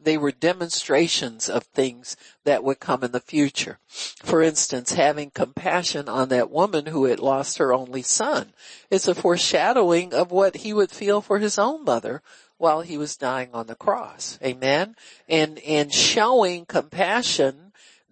They 0.00 0.18
were 0.18 0.32
demonstrations 0.32 1.48
of 1.48 1.62
things 1.62 2.16
that 2.42 2.64
would 2.64 2.80
come 2.80 3.04
in 3.04 3.12
the 3.12 3.20
future. 3.20 3.78
For 3.86 4.42
instance, 4.42 4.94
having 4.94 5.30
compassion 5.30 6.08
on 6.08 6.28
that 6.30 6.50
woman 6.50 6.86
who 6.86 7.04
had 7.04 7.20
lost 7.20 7.58
her 7.58 7.72
only 7.72 8.02
son. 8.02 8.54
It's 8.90 9.06
a 9.06 9.14
foreshadowing 9.14 10.12
of 10.12 10.32
what 10.32 10.56
he 10.56 10.72
would 10.72 10.90
feel 10.90 11.20
for 11.20 11.38
his 11.38 11.60
own 11.60 11.84
mother 11.84 12.22
while 12.58 12.80
he 12.80 12.98
was 12.98 13.16
dying 13.16 13.50
on 13.54 13.68
the 13.68 13.76
cross. 13.76 14.36
Amen. 14.42 14.96
And, 15.28 15.60
and 15.60 15.94
showing 15.94 16.66
compassion 16.66 17.63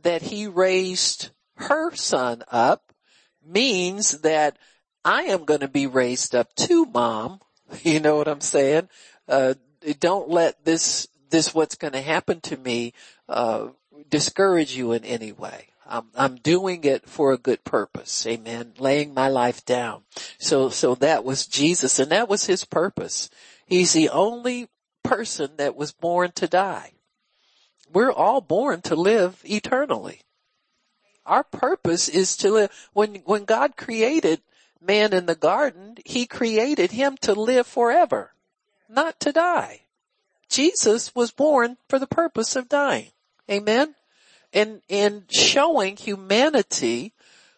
that 0.03 0.23
he 0.23 0.47
raised 0.47 1.31
her 1.57 1.95
son 1.95 2.43
up 2.49 2.93
means 3.45 4.21
that 4.23 4.59
I 5.05 5.23
am 5.25 5.45
going 5.45 5.61
to 5.61 5.69
be 5.69 5.87
raised 5.87 6.35
up 6.35 6.55
too, 6.55 6.87
mom. 6.87 7.41
You 7.83 8.01
know 8.01 8.17
what 8.17 8.29
I'm 8.29 8.43
saying? 8.43 8.91
Uh, 9.27 9.55
don't 9.99 10.29
let 10.29 10.63
this 10.63 11.09
this 11.31 11.55
what's 11.55 11.77
going 11.77 11.95
to 11.95 12.03
happen 12.03 12.43
to 12.43 12.57
me 12.59 12.93
uh, 13.31 13.69
discourage 14.11 14.77
you 14.77 14.93
in 14.93 15.07
any 15.07 15.33
way. 15.33 15.69
I'm, 15.87 16.09
I'm 16.17 16.37
doing 16.37 16.85
it 16.85 17.09
for 17.09 17.33
a 17.33 17.39
good 17.39 17.65
purpose. 17.65 18.27
Amen. 18.27 18.75
Laying 18.79 19.15
my 19.15 19.29
life 19.29 19.65
down. 19.65 20.03
So, 20.39 20.69
so 20.69 20.95
that 20.97 21.25
was 21.25 21.47
Jesus 21.47 21.99
and 21.99 22.13
that 22.13 22.29
was 22.29 22.47
his 22.47 22.65
purpose. 22.65 23.31
He's 23.67 23.93
the 23.93 24.09
only 24.11 24.69
person 25.03 25.53
that 25.57 25.77
was 25.77 25.93
born 25.93 26.33
to 26.37 26.47
die. 26.47 26.93
We're 27.93 28.13
all 28.13 28.41
born 28.41 28.81
to 28.83 28.97
live 28.97 29.41
eternally. 29.45 30.21
Our 31.27 31.45
purpose 31.45 32.09
is 32.09 32.37
to 32.39 32.51
live. 32.51 32.89
When, 32.93 33.17
when 33.25 33.45
God 33.45 33.77
created 33.77 34.41
man 34.81 35.13
in 35.13 35.27
the 35.27 35.35
garden, 35.35 35.97
he 36.05 36.27
created 36.27 36.93
him 36.93 37.17
to 37.23 37.35
live 37.35 37.67
forever, 37.67 38.33
not 38.89 39.21
to 39.21 39.33
die. 39.33 39.83
Jesus 40.49 41.15
was 41.15 41.31
born 41.31 41.77
for 41.89 41.99
the 41.99 42.07
purpose 42.07 42.57
of 42.57 42.69
dying. 42.69 43.11
Amen. 43.51 43.95
And, 44.53 44.83
and 44.91 45.25
showing 45.31 45.97
humanity 45.97 47.15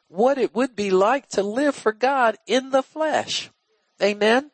what 0.08 0.38
it 0.38 0.54
would 0.54 0.76
be 0.76 0.90
like 0.90 1.28
to 1.30 1.42
live 1.42 1.74
for 1.74 1.92
God 1.92 2.36
in 2.46 2.70
the 2.70 2.82
flesh. 2.82 3.50
Amen. 4.00 4.50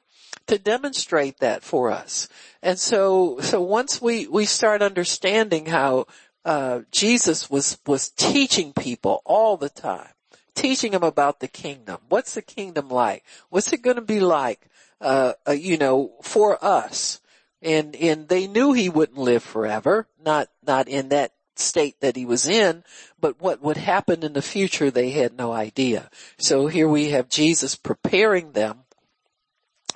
To 0.50 0.58
demonstrate 0.58 1.38
that 1.38 1.62
for 1.62 1.92
us. 1.92 2.28
And 2.60 2.76
so, 2.76 3.38
so 3.40 3.60
once 3.60 4.02
we, 4.02 4.26
we 4.26 4.46
start 4.46 4.82
understanding 4.82 5.66
how, 5.66 6.06
uh, 6.44 6.80
Jesus 6.90 7.48
was, 7.48 7.78
was 7.86 8.08
teaching 8.08 8.72
people 8.72 9.22
all 9.24 9.56
the 9.56 9.68
time, 9.68 10.10
teaching 10.54 10.90
them 10.90 11.04
about 11.04 11.38
the 11.38 11.46
kingdom. 11.46 11.98
What's 12.08 12.34
the 12.34 12.42
kingdom 12.42 12.88
like? 12.88 13.24
What's 13.50 13.72
it 13.72 13.82
going 13.82 13.94
to 13.96 14.02
be 14.02 14.18
like, 14.18 14.60
uh, 15.00 15.34
uh, 15.46 15.52
you 15.52 15.78
know, 15.78 16.12
for 16.22 16.62
us? 16.64 17.20
and 17.62 17.94
and 17.96 18.28
they 18.28 18.46
knew 18.46 18.72
he 18.72 18.88
wouldn't 18.88 19.18
live 19.18 19.42
forever, 19.42 20.06
not 20.24 20.48
not 20.66 20.88
in 20.88 21.10
that 21.10 21.32
state 21.56 22.00
that 22.00 22.16
he 22.16 22.24
was 22.24 22.48
in, 22.48 22.82
but 23.20 23.40
what 23.40 23.60
would 23.60 23.76
happen 23.76 24.22
in 24.22 24.32
the 24.32 24.42
future 24.42 24.90
they 24.90 25.10
had 25.10 25.36
no 25.36 25.52
idea. 25.52 26.10
So 26.38 26.68
here 26.68 26.88
we 26.88 27.10
have 27.10 27.28
Jesus 27.28 27.76
preparing 27.76 28.52
them 28.52 28.84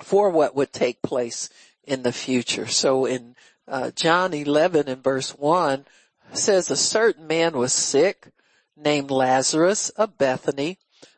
for 0.03 0.29
what 0.29 0.55
would 0.55 0.73
take 0.73 1.01
place 1.01 1.49
in 1.83 2.03
the 2.03 2.11
future. 2.11 2.67
So 2.67 3.05
in 3.05 3.35
uh, 3.67 3.91
John 3.91 4.33
11 4.33 4.87
and 4.87 5.03
verse 5.03 5.31
1 5.31 5.85
says 6.33 6.69
a 6.69 6.75
certain 6.75 7.27
man 7.27 7.57
was 7.57 7.73
sick 7.73 8.29
named 8.75 9.11
Lazarus 9.11 9.89
of 9.89 10.17
Bethany, 10.17 10.77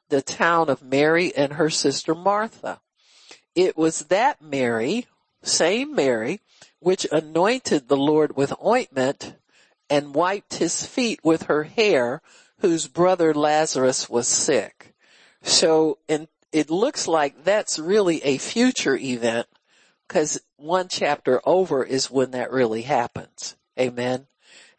the 0.09 0.21
town 0.21 0.69
of 0.69 0.84
Mary 0.84 1.36
and 1.36 1.53
her 1.53 1.69
sister 1.69 2.13
Martha. 2.13 2.82
It 3.55 3.75
was 3.75 4.03
that 4.03 4.41
Mary 4.41 5.07
same 5.43 5.95
Mary, 5.95 6.41
which 6.80 7.07
anointed 7.11 7.88
the 7.88 7.97
Lord 7.97 8.36
with 8.36 8.53
ointment 8.63 9.36
and 9.89 10.13
wiped 10.13 10.55
his 10.55 10.86
feet 10.86 11.19
with 11.23 11.43
her 11.43 11.63
hair, 11.63 12.21
whose 12.59 12.88
brother 12.88 13.34
Lazarus 13.34 14.09
was 14.09 14.28
sick. 14.28 14.93
So, 15.41 15.99
and 16.09 16.28
it 16.58 16.70
looks 16.70 17.08
like 17.08 17.43
that's 17.43 17.80
really 17.80 18.24
a 18.24 18.38
future 18.38 18.95
event 18.95 19.47
because 20.08 20.39
one 20.55 20.88
chapter 20.88 21.41
over 21.45 21.84
is 21.84 22.10
when 22.10 22.32
that 22.32 22.51
really 22.51 22.82
happens. 22.82 23.55
Amen. 23.80 24.28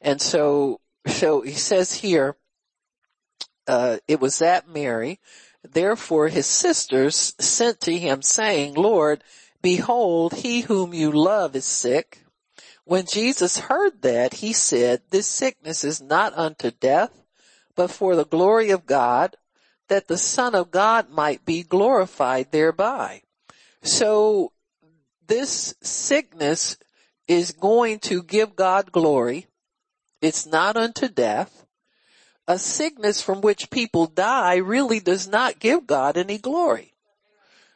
And 0.01 0.21
so, 0.21 0.81
so 1.07 1.43
he 1.43 1.53
says 1.53 1.93
here, 1.93 2.37
uh, 3.67 3.99
it 4.09 4.21
was 4.21 4.39
that 4.39 4.69
Mary. 4.69 5.21
Therefore 5.63 6.29
his 6.29 6.47
sisters 6.47 7.35
sent 7.39 7.81
to 7.83 7.97
him 7.97 8.23
saying, 8.23 8.75
Lord, 8.75 9.23
behold, 9.61 10.35
he 10.35 10.63
whom 10.63 10.95
you 10.95 11.13
love 11.13 11.55
is 11.55 11.65
sick. 11.65 12.25
When 12.85 13.05
Jesus 13.05 13.59
heard 13.59 14.01
that, 14.03 14.35
he 14.35 14.55
said, 14.55 15.03
this 15.11 15.27
sickness 15.27 15.85
is 15.85 16.01
not 16.01 16.33
unto 16.37 16.71
death, 16.71 17.23
but 17.77 17.91
for 17.91 18.17
the 18.17 18.25
glory 18.25 18.71
of 18.71 18.87
God, 18.87 19.37
that 19.89 20.09
the 20.09 20.19
son 20.19 20.55
of 20.55 20.71
God 20.71 21.11
might 21.11 21.45
be 21.45 21.63
glorified 21.63 22.51
thereby. 22.51 23.23
So 23.83 24.53
this 25.27 25.75
sickness 25.83 26.77
is 27.27 27.53
going 27.53 27.99
to 28.01 28.23
give 28.23 28.57
God 28.57 28.93
glory. 28.93 29.47
It's 30.21 30.47
not 30.47 30.77
unto 30.77 31.09
death. 31.09 31.67
A 32.47 32.59
sickness 32.59 33.21
from 33.21 33.43
which 33.43 33.71
people 33.71 34.07
die 34.07 34.57
really 34.57 35.01
does 35.01 35.29
not 35.29 35.59
give 35.59 35.87
God 35.87 36.17
any 36.17 36.39
glory. 36.39 36.95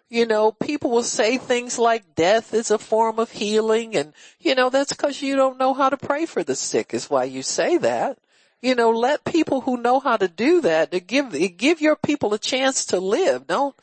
You 0.09 0.27
know, 0.27 0.53
people 0.53 0.91
will 0.91 1.03
say 1.03 1.39
things 1.39 1.79
like 1.79 2.15
death 2.15 2.53
is 2.53 2.71
a 2.71 2.79
form 2.79 3.19
of 3.19 3.31
healing 3.31 3.97
and, 3.97 4.13
you 4.39 4.55
know, 4.55 4.69
that's 4.71 4.93
cause 4.93 5.23
you 5.23 5.37
don't 5.37 5.59
know 5.59 5.73
how 5.73 5.89
to 5.89 5.97
pray 5.97 6.27
for 6.27 6.43
the 6.43 6.55
sick 6.55 6.93
is 6.93 7.09
why 7.09 7.25
you 7.25 7.43
say 7.43 7.79
that. 7.79 8.19
You 8.63 8.77
know, 8.77 8.91
let 8.91 9.25
people 9.25 9.63
who 9.63 9.77
know 9.77 9.99
how 9.99 10.17
to 10.17 10.29
do 10.29 10.61
that 10.61 10.93
to 10.93 11.01
give, 11.01 11.35
give 11.57 11.81
your 11.81 11.97
people 11.97 12.33
a 12.33 12.39
chance 12.39 12.87
to 12.87 13.01
live. 13.01 13.49
Don't, 13.49 13.75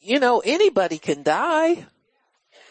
you 0.00 0.20
know, 0.20 0.40
anybody 0.44 0.96
can 0.98 1.24
die. 1.24 1.86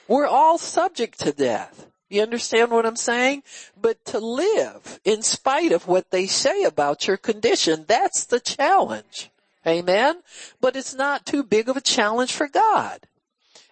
We're 0.07 0.25
all 0.25 0.57
subject 0.57 1.19
to 1.19 1.33
death. 1.33 1.87
You 2.09 2.23
understand 2.23 2.71
what 2.71 2.85
I'm 2.85 2.95
saying? 2.95 3.43
But 3.79 4.03
to 4.05 4.19
live 4.19 4.99
in 5.03 5.21
spite 5.21 5.73
of 5.73 5.87
what 5.87 6.09
they 6.09 6.25
say 6.25 6.63
about 6.63 7.05
your 7.05 7.17
condition, 7.17 7.85
that's 7.87 8.25
the 8.25 8.39
challenge. 8.39 9.29
Amen? 9.67 10.21
But 10.61 10.75
it's 10.75 10.95
not 10.95 11.25
too 11.25 11.43
big 11.43 11.69
of 11.69 11.77
a 11.77 11.81
challenge 11.81 12.31
for 12.31 12.47
God. 12.47 13.05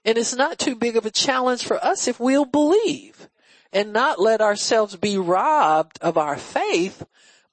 And 0.06 0.18
it's 0.18 0.36
not 0.36 0.60
too 0.60 0.76
big 0.76 0.98
of 0.98 1.06
a 1.06 1.12
challenge 1.12 1.66
for 1.66 1.84
us 1.84 2.08
if 2.08 2.20
we'll 2.20 2.46
believe 2.46 3.30
and 3.74 3.94
not 3.94 4.20
let 4.20 4.42
ourselves 4.42 4.96
be 4.96 5.18
robbed 5.18 5.98
of 6.02 6.18
our 6.18 6.38
faith 6.38 7.06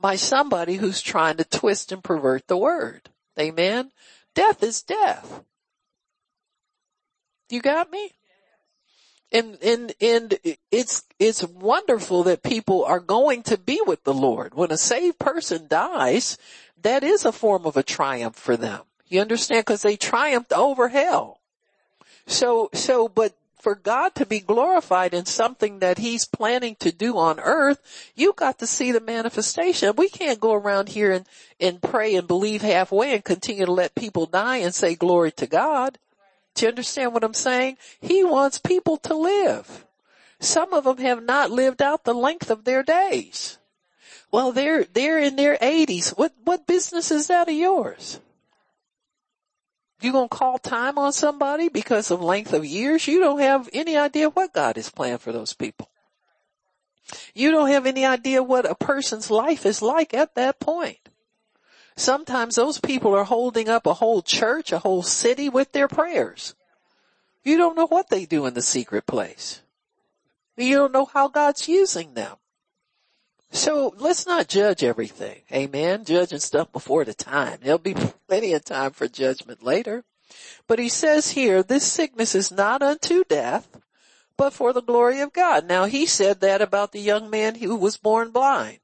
by 0.05 0.17
somebody 0.17 0.75
who's 0.75 1.01
trying 1.01 1.39
to 1.39 1.45
twist 1.45 1.91
and 1.91 2.05
pervert 2.05 2.47
the 2.47 2.59
word. 2.59 3.09
Amen? 3.41 3.91
Death 4.35 4.63
is 4.63 4.83
death. 4.83 5.43
You 7.49 7.63
got 7.63 7.91
me? 7.91 8.11
and, 9.33 9.57
and, 9.63 9.95
and 10.03 10.39
it's, 10.71 11.05
it's 11.19 11.43
wonderful 11.43 12.25
that 12.25 12.43
people 12.43 12.85
are 12.85 13.01
going 13.01 13.45
to 13.45 13.57
be 13.57 13.81
with 13.87 14.05
the 14.05 14.13
Lord. 14.13 14.53
When 14.53 14.71
a 14.71 14.77
saved 14.77 15.19
person 15.19 15.69
dies, 15.69 16.37
that 16.83 17.03
is 17.03 17.25
a 17.25 17.33
form 17.33 17.65
of 17.65 17.79
a 17.79 17.83
triumph 17.83 18.37
for 18.37 18.59
them. 18.59 18.83
You 19.09 19.23
understand? 19.23 19.65
Cause 19.65 19.81
they 19.81 19.97
triumphed 19.97 20.53
over 20.53 20.89
hell. 20.89 21.41
So, 22.27 22.69
so, 22.75 23.09
but 23.09 23.35
for 23.65 23.75
God 23.75 24.15
to 24.17 24.27
be 24.27 24.41
glorified 24.41 25.15
in 25.15 25.25
something 25.25 25.79
that 25.79 25.97
he's 25.97 26.27
planning 26.27 26.77
to 26.81 26.93
do 26.93 27.17
on 27.17 27.41
earth, 27.41 27.81
you 28.15 28.35
got 28.35 28.59
to 28.59 28.67
see 28.67 28.93
the 28.93 29.01
manifestation. 29.01 29.97
We 29.97 30.11
can't 30.11 30.39
go 30.39 30.53
around 30.53 30.91
here 30.91 31.13
and, 31.13 31.27
and 31.59 31.81
pray 31.81 32.15
and 32.15 32.29
believe 32.29 32.61
halfway 32.61 33.15
and 33.15 33.25
continue 33.25 33.65
to 33.65 33.73
let 33.73 33.95
people 33.95 34.27
die 34.27 34.59
and 34.59 34.75
say 34.75 34.95
glory 34.95 35.33
to 35.33 35.47
God. 35.47 35.97
Do 36.55 36.67
you 36.67 36.69
understand 36.69 37.15
what 37.15 37.25
I'm 37.25 37.33
saying? 37.33 37.79
He 38.03 38.23
wants 38.23 38.59
people 38.59 38.99
to 38.99 39.15
live. 39.17 39.87
Some 40.41 40.75
of 40.75 40.85
them 40.85 40.99
have 40.99 41.25
not 41.25 41.51
lived 41.51 41.81
out 41.81 42.05
the 42.05 42.13
length 42.13 42.51
of 42.51 42.65
their 42.65 42.83
days. 42.83 43.57
Well, 44.31 44.53
they're, 44.53 44.85
they're 44.85 45.19
in 45.19 45.37
their 45.37 45.57
eighties. 45.63 46.11
What, 46.11 46.35
what 46.45 46.67
business 46.67 47.11
is 47.11 47.29
that 47.29 47.49
of 47.49 47.55
yours? 47.55 48.21
You 50.05 50.13
gonna 50.13 50.29
call 50.29 50.59
time 50.59 50.99
on 50.99 51.15
somebody 51.15 51.71
because 51.71 52.11
of 52.11 52.21
length 52.21 52.53
of 52.53 52.67
years? 52.67 53.09
You 53.09 53.21
don't 53.21 53.41
have 53.41 53.71
any 53.73 53.97
idea 53.97 54.29
what 54.29 54.53
God 54.53 54.77
has 54.77 54.91
planned 54.91 55.23
for 55.23 55.33
those 55.33 55.55
people. 55.55 55.89
You 57.35 57.51
don't 57.51 57.71
have 57.71 57.87
any 57.87 58.05
idea 58.05 58.43
what 58.43 58.71
a 58.71 58.75
person's 58.75 59.31
life 59.31 59.65
is 59.65 59.81
like 59.81 60.13
at 60.13 60.35
that 60.35 60.61
point. 60.61 61.09
Sometimes 61.97 62.57
those 62.57 62.79
people 62.79 63.15
are 63.15 63.25
holding 63.25 63.71
up 63.71 63.87
a 63.87 63.95
whole 63.95 64.21
church, 64.21 64.73
a 64.73 64.81
whole 64.81 65.03
city 65.03 65.49
with 65.49 65.73
their 65.73 65.89
prayers. 65.89 66.55
You 67.43 67.57
don't 67.57 67.75
know 67.75 67.87
what 67.87 68.11
they 68.11 68.27
do 68.27 68.45
in 68.45 68.53
the 68.53 68.61
secret 68.61 69.07
place. 69.07 69.63
You 70.55 70.77
don't 70.77 70.93
know 70.93 71.07
how 71.07 71.29
God's 71.29 71.67
using 71.67 72.13
them. 72.13 72.37
So 73.55 73.95
let's 73.99 74.27
not 74.27 74.49
judge 74.49 74.83
everything. 74.83 75.43
Amen. 75.53 76.05
Judging 76.05 76.41
stuff 76.41 76.73
before 76.73 77.05
the 77.05 77.15
time. 77.15 77.61
There'll 77.63 77.79
be 77.79 77.95
plenty 78.27 78.53
of 78.53 78.65
time 78.65 78.91
for 78.91 79.07
judgment 79.07 79.63
later. 79.63 80.05
But 80.67 80.81
he 80.81 80.89
says 80.89 81.31
here, 81.31 81.63
this 81.63 81.85
sickness 81.85 82.35
is 82.35 82.51
not 82.51 82.83
unto 82.83 83.23
death, 83.23 83.81
but 84.37 84.53
for 84.53 84.73
the 84.73 84.83
glory 84.83 85.21
of 85.21 85.33
God. 85.33 85.69
Now 85.69 85.85
he 85.85 86.05
said 86.05 86.41
that 86.41 86.63
about 86.63 86.91
the 86.91 87.01
young 87.01 87.31
man 87.31 87.55
who 87.55 87.77
was 87.77 87.97
born 87.97 88.33
blind. 88.33 88.81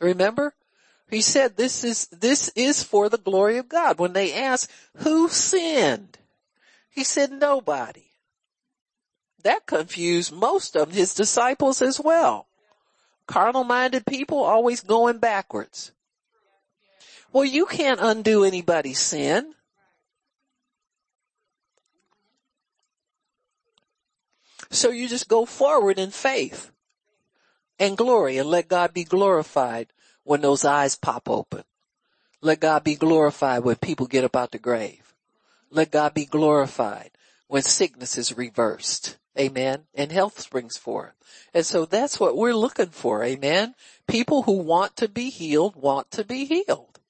Remember? 0.00 0.54
He 1.10 1.20
said 1.20 1.58
this 1.58 1.84
is, 1.84 2.06
this 2.06 2.48
is 2.56 2.82
for 2.82 3.10
the 3.10 3.18
glory 3.18 3.58
of 3.58 3.68
God. 3.68 3.98
When 3.98 4.14
they 4.14 4.32
asked, 4.32 4.70
who 4.96 5.28
sinned? 5.28 6.16
He 6.88 7.04
said 7.04 7.30
nobody. 7.30 8.06
That 9.42 9.66
confused 9.66 10.32
most 10.32 10.76
of 10.76 10.92
his 10.92 11.12
disciples 11.12 11.82
as 11.82 12.00
well. 12.00 12.46
Carnal 13.26 13.64
minded 13.64 14.06
people 14.06 14.38
always 14.38 14.80
going 14.80 15.18
backwards. 15.18 15.92
Well, 17.32 17.44
you 17.44 17.66
can't 17.66 18.00
undo 18.00 18.44
anybody's 18.44 19.00
sin. 19.00 19.54
So 24.70 24.90
you 24.90 25.08
just 25.08 25.28
go 25.28 25.44
forward 25.44 25.98
in 25.98 26.10
faith 26.10 26.70
and 27.78 27.96
glory 27.96 28.38
and 28.38 28.48
let 28.48 28.68
God 28.68 28.94
be 28.94 29.04
glorified 29.04 29.88
when 30.24 30.40
those 30.40 30.64
eyes 30.64 30.96
pop 30.96 31.28
open. 31.28 31.64
Let 32.40 32.60
God 32.60 32.84
be 32.84 32.96
glorified 32.96 33.64
when 33.64 33.76
people 33.76 34.06
get 34.06 34.24
up 34.24 34.36
out 34.36 34.52
the 34.52 34.58
grave. 34.58 35.14
Let 35.70 35.90
God 35.90 36.14
be 36.14 36.26
glorified 36.26 37.10
when 37.48 37.62
sickness 37.62 38.18
is 38.18 38.36
reversed. 38.36 39.18
Amen. 39.38 39.84
And 39.94 40.10
health 40.10 40.40
springs 40.40 40.76
forth. 40.76 41.12
And 41.52 41.64
so 41.64 41.84
that's 41.84 42.18
what 42.18 42.36
we're 42.36 42.54
looking 42.54 42.88
for. 42.88 43.22
Amen. 43.22 43.74
People 44.06 44.42
who 44.42 44.58
want 44.58 44.96
to 44.96 45.08
be 45.08 45.30
healed 45.30 45.76
want 45.76 46.10
to 46.12 46.24
be 46.24 46.44
healed. 46.44 47.00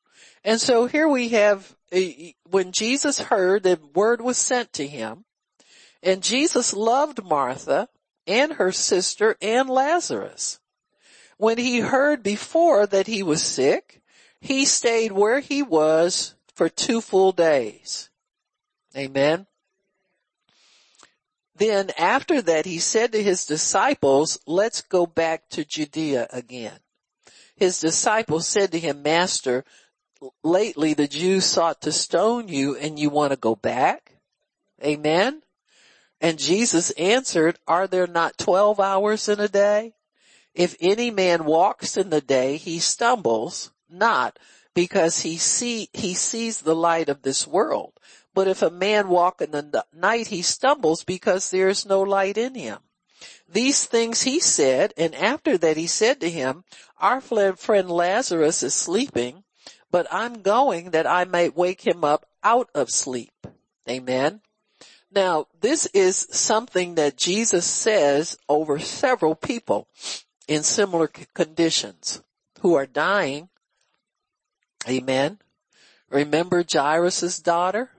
And 0.45 0.61
so 0.61 0.87
here 0.87 1.09
we 1.09 1.29
have, 1.31 1.74
eh, 1.93 2.12
eh, 2.18 2.33
when 2.49 2.72
Jesus 2.72 3.18
heard 3.18 3.62
the 3.62 3.81
word 3.95 4.20
was 4.20 4.37
sent 4.37 4.72
to 4.74 4.87
him, 4.87 5.24
and 6.03 6.22
Jesus 6.22 6.72
loved 6.72 7.24
Martha 7.24 7.89
and 8.27 8.55
her 8.55 8.72
sister 8.72 9.37
and 9.41 9.68
Lazarus. 9.68 10.61
When 11.37 11.59
he 11.59 11.81
heard 11.81 12.22
before 12.22 12.87
that 12.87 13.07
he 13.07 13.22
was 13.22 13.43
sick, 13.43 14.03
he 14.41 14.64
stayed 14.64 15.12
where 15.12 15.41
he 15.41 15.62
was 15.62 16.35
for 16.55 16.68
two 16.68 17.01
full 17.01 17.33
days. 17.33 18.11
Amen. 18.97 19.47
Then 21.57 21.91
after 21.99 22.43
that 22.43 22.67
he 22.67 22.79
said 22.79 23.13
to 23.13 23.23
his 23.23 23.47
disciples, 23.47 24.39
let's 24.47 24.83
go 24.83 25.07
back 25.07 25.49
to 25.51 25.65
Judea 25.65 26.27
again. 26.31 26.79
His 27.57 27.81
disciples 27.81 28.47
said 28.47 28.73
to 28.73 28.79
him, 28.79 29.03
Master, 29.03 29.65
lately 30.45 30.93
the 30.93 31.09
Jews 31.09 31.47
sought 31.47 31.81
to 31.83 31.93
stone 31.93 32.49
you 32.49 32.77
and 32.77 32.99
you 32.99 33.09
want 33.09 33.31
to 33.31 33.39
go 33.39 33.55
back? 33.55 34.13
Amen. 34.85 35.43
And 36.21 36.39
Jesus 36.39 36.91
answered, 36.93 37.59
are 37.67 37.87
there 37.87 38.07
not 38.07 38.39
12 38.39 38.79
hours 38.79 39.29
in 39.29 39.41
a 39.41 39.49
day? 39.49 39.95
If 40.55 40.77
any 40.81 41.11
man 41.11 41.45
walks 41.45 41.97
in 41.97 42.11
the 42.11 42.21
day, 42.21 42.57
he 42.57 42.79
stumbles 42.79 43.71
not 43.89 44.39
because 44.75 45.21
he 45.21 45.37
see, 45.37 45.89
he 45.93 46.15
sees 46.15 46.61
the 46.61 46.75
light 46.75 47.09
of 47.09 47.23
this 47.23 47.47
world. 47.47 47.93
But 48.37 48.49
if 48.49 48.61
a 48.61 48.68
man 48.70 49.09
walk 49.09 49.41
in 49.41 49.51
the 49.53 49.87
night, 49.95 50.26
he 50.26 50.43
stumbles 50.43 51.05
because 51.05 51.51
there 51.51 51.70
is 51.70 51.87
no 51.87 52.03
light 52.03 52.37
in 52.37 52.55
him. 52.55 52.80
These 53.49 53.87
things 53.87 54.22
he 54.22 54.41
said, 54.41 54.93
and 54.99 55.14
after 55.14 55.57
that 55.57 55.78
he 55.78 55.87
said 55.87 56.20
to 56.20 56.28
him, 56.28 56.64
our 57.01 57.22
friend 57.22 57.91
Lazarus 57.91 58.62
is 58.62 58.74
sleeping, 58.74 59.45
but 59.91 60.07
I'm 60.11 60.43
going 60.43 60.91
that 60.91 61.07
I 61.07 61.24
may 61.24 61.49
wake 61.49 61.87
him 61.87 62.05
up 62.05 62.26
out 62.45 62.68
of 62.74 62.91
sleep. 62.91 63.32
Amen. 63.89 64.43
Now, 65.11 65.47
this 65.59 65.87
is 65.95 66.28
something 66.30 66.97
that 66.97 67.16
Jesus 67.16 67.64
says 67.64 68.37
over 68.51 68.78
several 68.78 69.34
people 69.34 69.89
in 70.47 70.62
similar 70.62 71.07
conditions 71.09 72.20
who 72.61 72.74
are 72.74 72.87
dying 72.87 73.49
Amen. 74.89 75.41
Remember 76.11 76.64
Jairus' 76.70 77.41
daughter? 77.41 77.91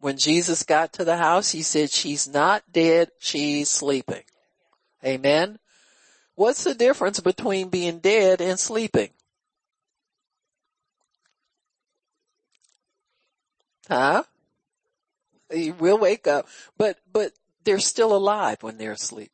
When 0.00 0.16
Jesus 0.16 0.62
got 0.62 0.94
to 0.94 1.04
the 1.04 1.18
house, 1.18 1.50
he 1.50 1.62
said, 1.62 1.90
she's 1.90 2.26
not 2.26 2.62
dead, 2.72 3.10
she's 3.18 3.68
sleeping. 3.68 4.22
Amen. 5.04 5.58
What's 6.34 6.64
the 6.64 6.74
difference 6.74 7.20
between 7.20 7.68
being 7.68 7.98
dead 7.98 8.40
and 8.40 8.58
sleeping? 8.58 9.10
Huh? 13.88 14.22
You 15.52 15.74
will 15.74 15.98
wake 15.98 16.26
up, 16.26 16.48
but, 16.78 16.98
but 17.12 17.32
they're 17.64 17.78
still 17.78 18.16
alive 18.16 18.62
when 18.62 18.78
they're 18.78 18.92
asleep. 18.92 19.32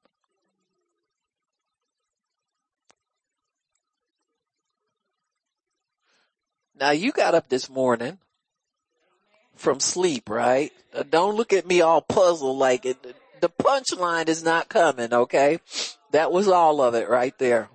Now 6.78 6.90
you 6.90 7.12
got 7.12 7.34
up 7.34 7.48
this 7.48 7.70
morning 7.70 8.18
from 9.56 9.80
sleep, 9.80 10.30
right? 10.30 10.72
Uh, 10.94 11.02
don't 11.08 11.36
look 11.36 11.52
at 11.52 11.66
me 11.66 11.80
all 11.80 12.00
puzzled 12.00 12.56
like 12.56 12.86
it. 12.86 13.16
The 13.40 13.48
punchline 13.48 14.28
is 14.28 14.42
not 14.42 14.68
coming, 14.68 15.12
okay? 15.12 15.60
That 16.12 16.32
was 16.32 16.48
all 16.48 16.80
of 16.80 16.94
it 16.94 17.08
right 17.08 17.36
there. 17.38 17.68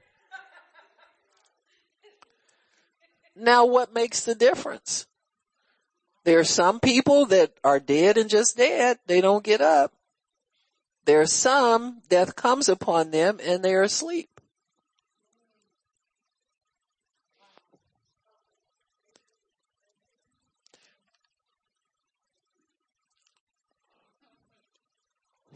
Now 3.36 3.65
what 3.65 3.93
makes 3.93 4.23
the 4.23 4.36
difference? 4.36 5.07
There 6.23 6.39
are 6.39 6.43
some 6.43 6.79
people 6.79 7.25
that 7.27 7.53
are 7.63 7.79
dead 7.79 8.17
and 8.17 8.29
just 8.29 8.57
dead. 8.57 8.99
They 9.07 9.21
don't 9.21 9.43
get 9.43 9.61
up. 9.61 9.93
There 11.05 11.21
are 11.21 11.25
some 11.25 12.01
death 12.09 12.36
comes 12.36 12.69
upon 12.69 13.11
them 13.11 13.39
and 13.43 13.63
they're 13.63 13.84
asleep. 13.84 14.30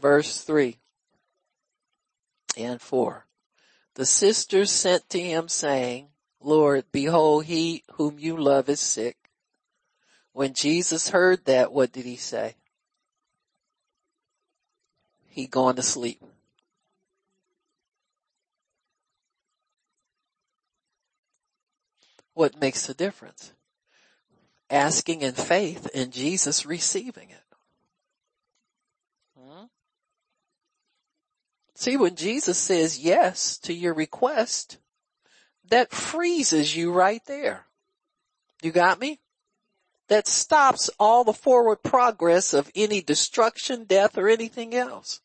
Verse 0.00 0.42
3 0.42 0.76
and 2.56 2.80
4. 2.80 3.26
The 3.94 4.06
sisters 4.06 4.70
sent 4.70 5.08
to 5.10 5.20
him 5.20 5.48
saying, 5.48 6.08
Lord, 6.40 6.84
behold, 6.92 7.46
he 7.46 7.82
whom 7.92 8.18
you 8.18 8.36
love 8.36 8.68
is 8.68 8.80
sick. 8.80 9.16
When 10.32 10.52
Jesus 10.52 11.08
heard 11.08 11.46
that, 11.46 11.72
what 11.72 11.92
did 11.92 12.04
he 12.04 12.16
say? 12.16 12.56
He 15.28 15.46
gone 15.46 15.76
to 15.76 15.82
sleep. 15.82 16.22
What 22.34 22.60
makes 22.60 22.86
the 22.86 22.92
difference? 22.92 23.54
Asking 24.68 25.22
in 25.22 25.32
faith 25.32 25.88
and 25.94 26.12
Jesus 26.12 26.66
receiving 26.66 27.30
it. 27.30 27.45
See, 31.76 31.98
when 31.98 32.16
Jesus 32.16 32.56
says 32.56 32.98
yes 32.98 33.58
to 33.58 33.74
your 33.74 33.92
request, 33.92 34.78
that 35.68 35.92
freezes 35.92 36.74
you 36.74 36.90
right 36.90 37.22
there. 37.26 37.66
You 38.62 38.72
got 38.72 38.98
me? 38.98 39.20
That 40.08 40.26
stops 40.26 40.88
all 40.98 41.22
the 41.22 41.34
forward 41.34 41.82
progress 41.82 42.54
of 42.54 42.70
any 42.74 43.02
destruction, 43.02 43.84
death, 43.84 44.16
or 44.16 44.26
anything 44.26 44.74
else. 44.74 45.20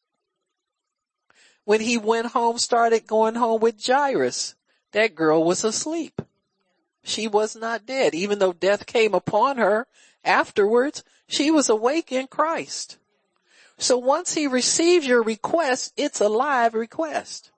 When 1.63 1.79
he 1.79 1.97
went 1.97 2.27
home, 2.27 2.57
started 2.57 3.07
going 3.07 3.35
home 3.35 3.61
with 3.61 3.85
Jairus, 3.85 4.55
that 4.91 5.15
girl 5.15 5.45
was 5.45 5.63
asleep. 5.63 6.21
She 7.01 7.29
was 7.29 7.55
not 7.55 7.85
dead. 7.85 8.13
Even 8.13 8.39
though 8.39 8.51
death 8.51 8.85
came 8.85 9.13
upon 9.13 9.57
her 9.57 9.87
afterwards, 10.25 11.03
she 11.27 11.49
was 11.49 11.69
awake 11.69 12.11
in 12.11 12.27
Christ. 12.27 12.97
So 13.77 13.97
once 13.97 14.33
he 14.33 14.47
receives 14.47 15.07
your 15.07 15.23
request, 15.23 15.93
it's 15.97 16.21
a 16.21 16.29
live 16.29 16.73
request. 16.73 17.51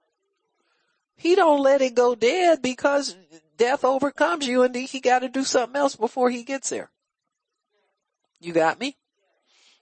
He 1.16 1.36
don't 1.36 1.61
let 1.61 1.82
it 1.82 1.95
go 1.95 2.16
dead 2.16 2.61
because 2.61 3.16
death 3.57 3.84
overcomes 3.86 4.47
you 4.47 4.64
and 4.64 4.76
he 4.76 4.99
got 4.99 5.20
to 5.20 5.30
do 5.30 5.43
something 5.43 5.76
else 5.76 5.95
before 5.95 6.30
he 6.30 6.43
gets 6.43 6.70
there. 6.70 6.89
You 8.39 8.53
got 8.53 8.80
me? 8.80 8.97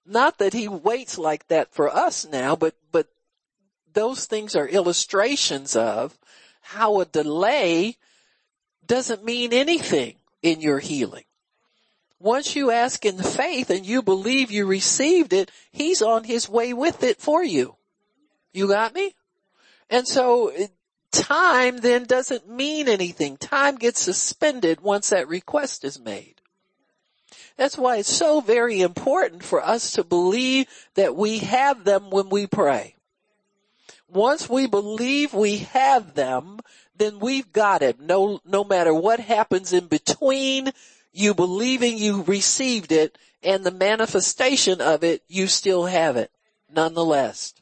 Not 0.05 0.39
that 0.39 0.53
he 0.53 0.67
waits 0.67 1.17
like 1.17 1.47
that 1.47 1.73
for 1.73 1.89
us 1.89 2.25
now, 2.25 2.55
but, 2.55 2.75
but 2.91 3.07
those 3.93 4.25
things 4.25 4.55
are 4.55 4.67
illustrations 4.67 5.75
of 5.75 6.17
how 6.61 6.99
a 6.99 7.05
delay 7.05 7.97
doesn't 8.85 9.23
mean 9.23 9.53
anything 9.53 10.15
in 10.41 10.61
your 10.61 10.79
healing. 10.79 11.23
Once 12.21 12.55
you 12.55 12.69
ask 12.69 13.03
in 13.03 13.17
faith 13.17 13.69
and 13.71 13.85
you 13.85 14.01
believe 14.01 14.51
you 14.51 14.65
received 14.65 15.33
it, 15.33 15.49
he's 15.71 16.01
on 16.01 16.23
his 16.23 16.47
way 16.47 16.71
with 16.71 17.03
it 17.03 17.19
for 17.19 17.43
you. 17.43 17.75
You 18.53 18.67
got 18.67 18.93
me? 18.93 19.15
And 19.89 20.07
so 20.07 20.51
time 21.11 21.77
then 21.77 22.05
doesn't 22.05 22.47
mean 22.47 22.87
anything. 22.87 23.37
Time 23.37 23.75
gets 23.75 24.01
suspended 24.01 24.81
once 24.81 25.09
that 25.09 25.27
request 25.27 25.83
is 25.83 25.99
made. 25.99 26.35
That's 27.57 27.77
why 27.77 27.97
it's 27.97 28.13
so 28.13 28.39
very 28.39 28.81
important 28.81 29.43
for 29.43 29.63
us 29.63 29.91
to 29.93 30.03
believe 30.03 30.67
that 30.95 31.15
we 31.15 31.39
have 31.39 31.83
them 31.83 32.09
when 32.09 32.29
we 32.29 32.47
pray. 32.47 32.95
Once 34.07 34.49
we 34.49 34.67
believe 34.67 35.33
we 35.33 35.57
have 35.57 36.13
them, 36.13 36.59
then 36.95 37.19
we've 37.19 37.51
got 37.51 37.81
it. 37.81 37.99
No, 37.99 38.41
no 38.45 38.63
matter 38.63 38.93
what 38.93 39.19
happens 39.19 39.73
in 39.73 39.87
between, 39.87 40.71
you 41.11 41.33
believing 41.33 41.97
you 41.97 42.23
received 42.23 42.91
it 42.91 43.17
and 43.43 43.63
the 43.63 43.71
manifestation 43.71 44.81
of 44.81 45.03
it, 45.03 45.23
you 45.27 45.47
still 45.47 45.85
have 45.85 46.15
it 46.15 46.31
nonetheless. 46.73 47.53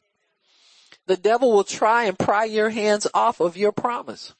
The 1.06 1.16
devil 1.16 1.52
will 1.52 1.64
try 1.64 2.04
and 2.04 2.18
pry 2.18 2.44
your 2.44 2.70
hands 2.70 3.06
off 3.12 3.40
of 3.40 3.56
your 3.56 3.72
promise. 3.72 4.34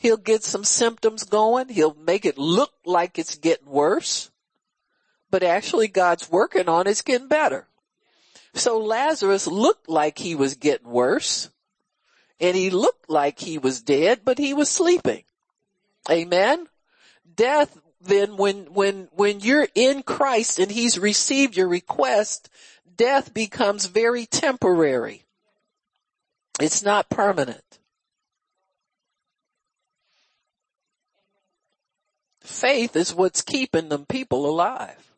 He'll 0.00 0.16
get 0.16 0.44
some 0.44 0.64
symptoms 0.64 1.24
going. 1.24 1.68
He'll 1.68 1.94
make 1.94 2.24
it 2.24 2.38
look 2.38 2.72
like 2.84 3.18
it's 3.18 3.36
getting 3.36 3.68
worse, 3.68 4.30
but 5.30 5.42
actually 5.42 5.88
God's 5.88 6.30
working 6.30 6.68
on 6.68 6.86
it's 6.86 7.02
getting 7.02 7.28
better. 7.28 7.66
So 8.54 8.78
Lazarus 8.78 9.46
looked 9.46 9.88
like 9.88 10.18
he 10.18 10.34
was 10.34 10.54
getting 10.54 10.88
worse 10.88 11.50
and 12.40 12.56
he 12.56 12.70
looked 12.70 13.10
like 13.10 13.40
he 13.40 13.58
was 13.58 13.82
dead, 13.82 14.20
but 14.24 14.38
he 14.38 14.54
was 14.54 14.68
sleeping. 14.68 15.24
Amen. 16.10 16.66
Death 17.34 17.78
then 18.04 18.36
when, 18.36 18.66
when, 18.72 19.08
when 19.12 19.40
you're 19.40 19.68
in 19.74 20.02
Christ 20.02 20.58
and 20.58 20.70
he's 20.70 20.98
received 20.98 21.56
your 21.56 21.68
request, 21.68 22.50
death 22.96 23.32
becomes 23.32 23.86
very 23.86 24.26
temporary. 24.26 25.24
It's 26.60 26.82
not 26.82 27.10
permanent. 27.10 27.78
Faith 32.40 32.94
is 32.94 33.14
what's 33.14 33.42
keeping 33.42 33.88
them 33.88 34.04
people 34.06 34.46
alive. 34.46 35.12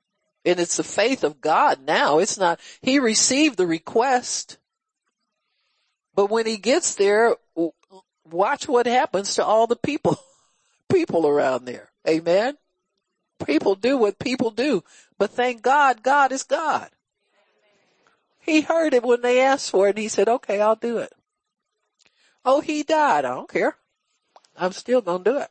And 0.44 0.60
it's 0.60 0.76
the 0.76 0.84
faith 0.84 1.24
of 1.24 1.40
God 1.40 1.80
now. 1.84 2.18
It's 2.18 2.38
not, 2.38 2.60
he 2.80 3.00
received 3.00 3.56
the 3.56 3.66
request. 3.66 4.58
But 6.14 6.30
when 6.30 6.46
he 6.46 6.56
gets 6.56 6.94
there, 6.94 7.34
watch 8.24 8.68
what 8.68 8.86
happens 8.86 9.34
to 9.34 9.44
all 9.44 9.66
the 9.66 9.76
people, 9.76 10.16
people 10.88 11.26
around 11.26 11.64
there. 11.64 11.90
Amen. 12.08 12.56
People 13.44 13.74
do 13.74 13.98
what 13.98 14.18
people 14.18 14.50
do, 14.50 14.82
but 15.18 15.30
thank 15.30 15.62
God, 15.62 16.02
God 16.02 16.32
is 16.32 16.42
God. 16.42 16.90
He 18.40 18.60
heard 18.62 18.94
it 18.94 19.02
when 19.02 19.22
they 19.22 19.40
asked 19.40 19.70
for 19.70 19.86
it 19.86 19.90
and 19.90 19.98
he 19.98 20.08
said, 20.08 20.28
okay, 20.28 20.60
I'll 20.60 20.76
do 20.76 20.98
it. 20.98 21.12
Oh, 22.44 22.60
he 22.60 22.82
died. 22.82 23.24
I 23.24 23.34
don't 23.34 23.48
care. 23.48 23.76
I'm 24.56 24.72
still 24.72 25.00
gonna 25.00 25.24
do 25.24 25.38
it. 25.38 25.48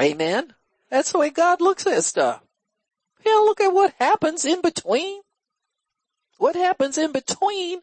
Amen. 0.00 0.54
That's 0.90 1.12
the 1.12 1.18
way 1.18 1.30
God 1.30 1.60
looks 1.60 1.86
at 1.86 2.04
stuff. 2.04 2.42
He 3.22 3.30
look 3.30 3.60
at 3.60 3.72
what 3.72 3.94
happens 3.98 4.44
in 4.44 4.60
between. 4.60 5.20
What 6.38 6.56
happens 6.56 6.98
in 6.98 7.12
between 7.12 7.80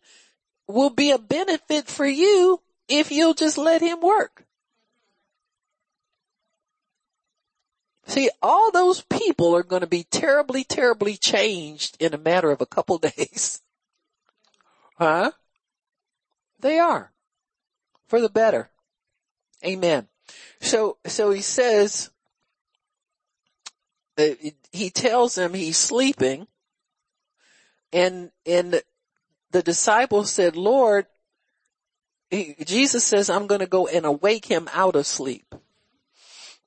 will 0.67 0.89
be 0.89 1.11
a 1.11 1.17
benefit 1.17 1.87
for 1.87 2.05
you 2.05 2.61
if 2.87 3.11
you'll 3.11 3.33
just 3.33 3.57
let 3.57 3.81
him 3.81 4.01
work. 4.01 4.44
See, 8.07 8.29
all 8.41 8.71
those 8.71 9.01
people 9.01 9.55
are 9.55 9.63
going 9.63 9.81
to 9.81 9.87
be 9.87 10.03
terribly, 10.03 10.63
terribly 10.63 11.17
changed 11.17 11.97
in 11.99 12.13
a 12.13 12.19
matter 12.19 12.51
of 12.51 12.61
a 12.61 12.65
couple 12.65 12.97
days. 13.17 13.61
Huh? 14.97 15.31
They 16.59 16.79
are. 16.79 17.11
For 18.07 18.21
the 18.21 18.29
better. 18.29 18.69
Amen. 19.65 20.07
So, 20.61 20.97
so 21.05 21.31
he 21.31 21.41
says, 21.41 22.11
uh, 24.17 24.29
he 24.71 24.89
tells 24.89 25.35
them 25.35 25.53
he's 25.53 25.77
sleeping 25.77 26.47
and, 27.91 28.31
and 28.45 28.81
the 29.51 29.63
disciples 29.63 30.31
said, 30.31 30.55
Lord, 30.55 31.05
he, 32.29 32.55
Jesus 32.65 33.03
says, 33.03 33.29
I'm 33.29 33.47
going 33.47 33.61
to 33.61 33.67
go 33.67 33.87
and 33.87 34.05
awake 34.05 34.45
him 34.45 34.69
out 34.73 34.95
of 34.95 35.07
sleep. 35.07 35.55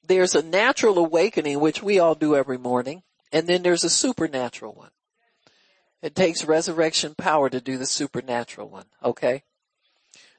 There's 0.08 0.34
a 0.34 0.42
natural 0.42 0.98
awakening, 0.98 1.60
which 1.60 1.82
we 1.82 1.98
all 1.98 2.14
do 2.14 2.34
every 2.34 2.58
morning, 2.58 3.02
and 3.30 3.46
then 3.46 3.62
there's 3.62 3.84
a 3.84 3.90
supernatural 3.90 4.72
one. 4.72 4.90
It 6.02 6.14
takes 6.14 6.44
resurrection 6.44 7.14
power 7.14 7.50
to 7.50 7.60
do 7.60 7.76
the 7.76 7.86
supernatural 7.86 8.68
one, 8.68 8.86
okay? 9.04 9.42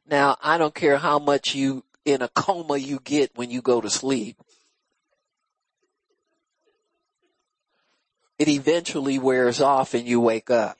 Now, 0.10 0.38
I 0.42 0.58
don't 0.58 0.74
care 0.74 0.98
how 0.98 1.20
much 1.20 1.54
you, 1.54 1.84
in 2.04 2.22
a 2.22 2.30
coma 2.30 2.78
you 2.78 3.00
get 3.04 3.32
when 3.36 3.52
you 3.52 3.62
go 3.62 3.80
to 3.80 3.90
sleep. 3.90 4.38
It 8.40 8.48
eventually 8.48 9.20
wears 9.20 9.62
off 9.62 9.94
and 9.94 10.08
you 10.08 10.20
wake 10.20 10.50
up. 10.50 10.78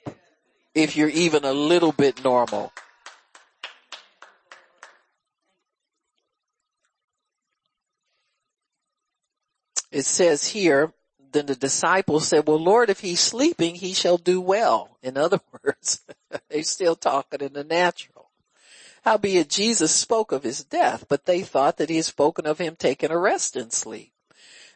If 0.74 0.96
you're 0.96 1.10
even 1.10 1.44
a 1.44 1.52
little 1.52 1.92
bit 1.92 2.24
normal. 2.24 2.72
It 9.90 10.04
says 10.04 10.48
here, 10.48 10.92
then 11.32 11.46
the 11.46 11.56
disciples 11.56 12.28
said, 12.28 12.46
well 12.46 12.60
Lord, 12.60 12.90
if 12.90 13.00
he's 13.00 13.20
sleeping, 13.20 13.76
he 13.76 13.92
shall 13.92 14.18
do 14.18 14.40
well. 14.40 14.98
In 15.02 15.16
other 15.16 15.40
words, 15.64 16.00
they're 16.48 16.62
still 16.62 16.96
talking 16.96 17.40
in 17.40 17.52
the 17.52 17.64
natural. 17.64 18.30
Howbeit 19.02 19.48
Jesus 19.48 19.92
spoke 19.92 20.30
of 20.30 20.42
his 20.42 20.62
death, 20.64 21.06
but 21.08 21.24
they 21.24 21.40
thought 21.42 21.78
that 21.78 21.88
he 21.88 21.96
had 21.96 22.04
spoken 22.04 22.46
of 22.46 22.58
him 22.58 22.76
taking 22.76 23.10
a 23.10 23.18
rest 23.18 23.56
in 23.56 23.70
sleep. 23.70 24.12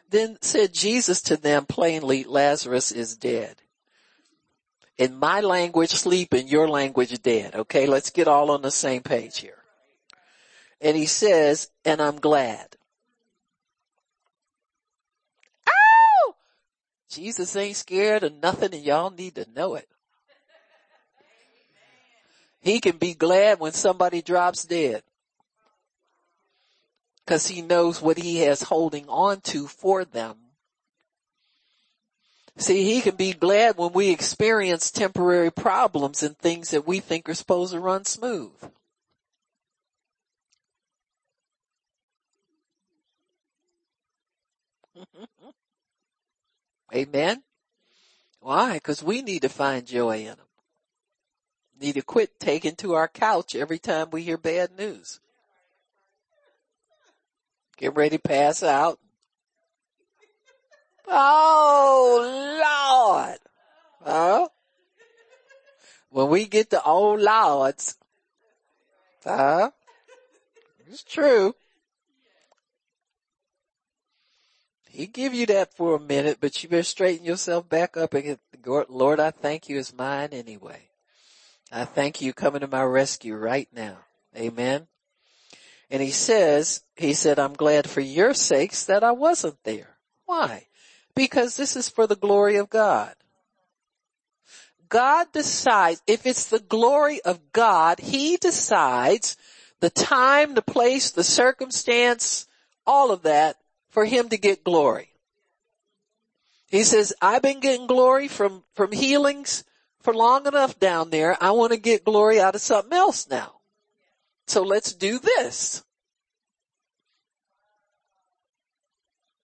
Then 0.09 0.37
said 0.41 0.73
Jesus 0.73 1.21
to 1.23 1.37
them 1.37 1.65
plainly, 1.65 2.23
Lazarus 2.23 2.91
is 2.91 3.17
dead. 3.17 3.61
In 4.97 5.15
my 5.15 5.41
language, 5.41 5.91
sleep, 5.91 6.33
in 6.33 6.47
your 6.47 6.69
language, 6.69 7.21
dead. 7.21 7.53
Okay, 7.53 7.85
let's 7.85 8.09
get 8.09 8.27
all 8.27 8.49
on 8.49 8.61
the 8.61 8.71
same 8.71 9.03
page 9.03 9.39
here. 9.39 9.57
And 10.79 10.95
he 10.95 11.05
says, 11.05 11.69
and 11.83 12.01
I'm 12.01 12.19
glad. 12.19 12.77
Jesus 17.09 17.55
ain't 17.55 17.77
scared 17.77 18.23
of 18.23 18.35
nothing 18.41 18.73
and 18.73 18.83
y'all 18.83 19.11
need 19.11 19.35
to 19.35 19.47
know 19.55 19.75
it. 19.75 19.87
He 22.61 22.79
can 22.79 22.97
be 22.97 23.13
glad 23.13 23.59
when 23.59 23.73
somebody 23.73 24.21
drops 24.21 24.65
dead. 24.65 25.03
Cause 27.27 27.47
he 27.47 27.61
knows 27.61 28.01
what 28.01 28.17
he 28.17 28.37
has 28.39 28.63
holding 28.63 29.07
on 29.07 29.41
to 29.41 29.67
for 29.67 30.05
them. 30.05 30.37
See, 32.57 32.83
he 32.83 33.01
can 33.01 33.15
be 33.15 33.33
glad 33.33 33.77
when 33.77 33.91
we 33.93 34.09
experience 34.11 34.89
temporary 34.89 35.51
problems 35.51 36.23
and 36.23 36.37
things 36.37 36.71
that 36.71 36.87
we 36.87 36.99
think 36.99 37.27
are 37.27 37.33
supposed 37.33 37.73
to 37.73 37.79
run 37.79 38.05
smooth. 38.05 38.53
Amen. 46.95 47.43
Why? 48.39 48.79
Cause 48.79 49.03
we 49.03 49.21
need 49.21 49.41
to 49.41 49.49
find 49.49 49.85
joy 49.85 50.19
in 50.19 50.27
them. 50.27 50.37
Need 51.79 51.93
to 51.93 52.01
quit 52.01 52.39
taking 52.39 52.75
to 52.77 52.93
our 52.93 53.09
couch 53.09 53.53
every 53.53 53.79
time 53.79 54.11
we 54.11 54.21
hear 54.21 54.37
bad 54.37 54.71
news. 54.77 55.19
Get 57.77 57.95
ready 57.95 58.17
to 58.17 58.21
pass 58.21 58.63
out. 58.63 58.99
Oh 61.07 62.21
Lord. 62.63 63.39
Huh? 64.01 64.47
When 66.09 66.29
we 66.29 66.45
get 66.45 66.69
to 66.69 66.81
old 66.81 67.19
lords, 67.19 67.97
huh? 69.25 69.71
It's 70.87 71.03
true. 71.03 71.55
He 74.95 75.07
give 75.07 75.33
you 75.33 75.45
that 75.47 75.75
for 75.75 75.95
a 75.95 75.99
minute, 75.99 76.37
but 76.39 76.63
you 76.63 76.69
better 76.69 76.81
straighten 76.81 77.25
yourself 77.25 77.67
back 77.67 77.97
up 77.97 78.13
and 78.13 78.23
get, 78.63 78.89
Lord, 78.89 79.19
I 79.19 79.31
thank 79.31 79.67
you 79.67 79.77
as 79.77 79.93
mine 79.93 80.29
anyway. 80.31 80.83
I 81.69 81.83
thank 81.83 82.21
you 82.21 82.31
coming 82.31 82.61
to 82.61 82.67
my 82.67 82.83
rescue 82.83 83.35
right 83.35 83.67
now. 83.75 83.97
Amen. 84.37 84.87
And 85.91 86.01
he 86.01 86.11
says, 86.11 86.81
he 86.95 87.13
said, 87.13 87.39
I'm 87.39 87.55
glad 87.55 87.89
for 87.89 87.99
your 87.99 88.33
sakes 88.33 88.85
that 88.85 89.03
I 89.03 89.11
wasn't 89.11 89.61
there. 89.65 89.97
Why? 90.27 90.67
Because 91.13 91.57
this 91.57 91.75
is 91.75 91.89
for 91.89 92.07
the 92.07 92.15
glory 92.15 92.55
of 92.55 92.69
God. 92.69 93.15
God 94.87 95.27
decides, 95.33 96.01
if 96.07 96.25
it's 96.25 96.49
the 96.49 96.59
glory 96.59 97.19
of 97.23 97.51
God, 97.51 97.99
He 97.99 98.37
decides 98.37 99.35
the 99.81 99.89
time, 99.89 100.53
the 100.53 100.61
place, 100.61 101.11
the 101.11 101.23
circumstance, 101.23 102.47
all 102.87 103.11
of 103.11 103.23
that 103.23 103.57
for 103.95 104.03
him 104.03 104.27
to 104.27 104.37
get 104.37 104.65
glory. 104.65 105.07
He 106.67 106.83
says, 106.83 107.13
I've 107.21 107.41
been 107.41 107.61
getting 107.61 107.87
glory 107.87 108.27
from, 108.27 108.65
from 108.73 108.91
healings 108.91 109.63
for 110.01 110.13
long 110.13 110.45
enough 110.45 110.77
down 110.81 111.11
there. 111.11 111.41
I 111.41 111.51
want 111.51 111.71
to 111.71 111.79
get 111.79 112.03
glory 112.03 112.41
out 112.41 112.55
of 112.55 112.61
something 112.61 112.91
else 112.91 113.29
now. 113.29 113.53
So 114.47 114.63
let's 114.63 114.91
do 114.91 115.17
this. 115.17 115.81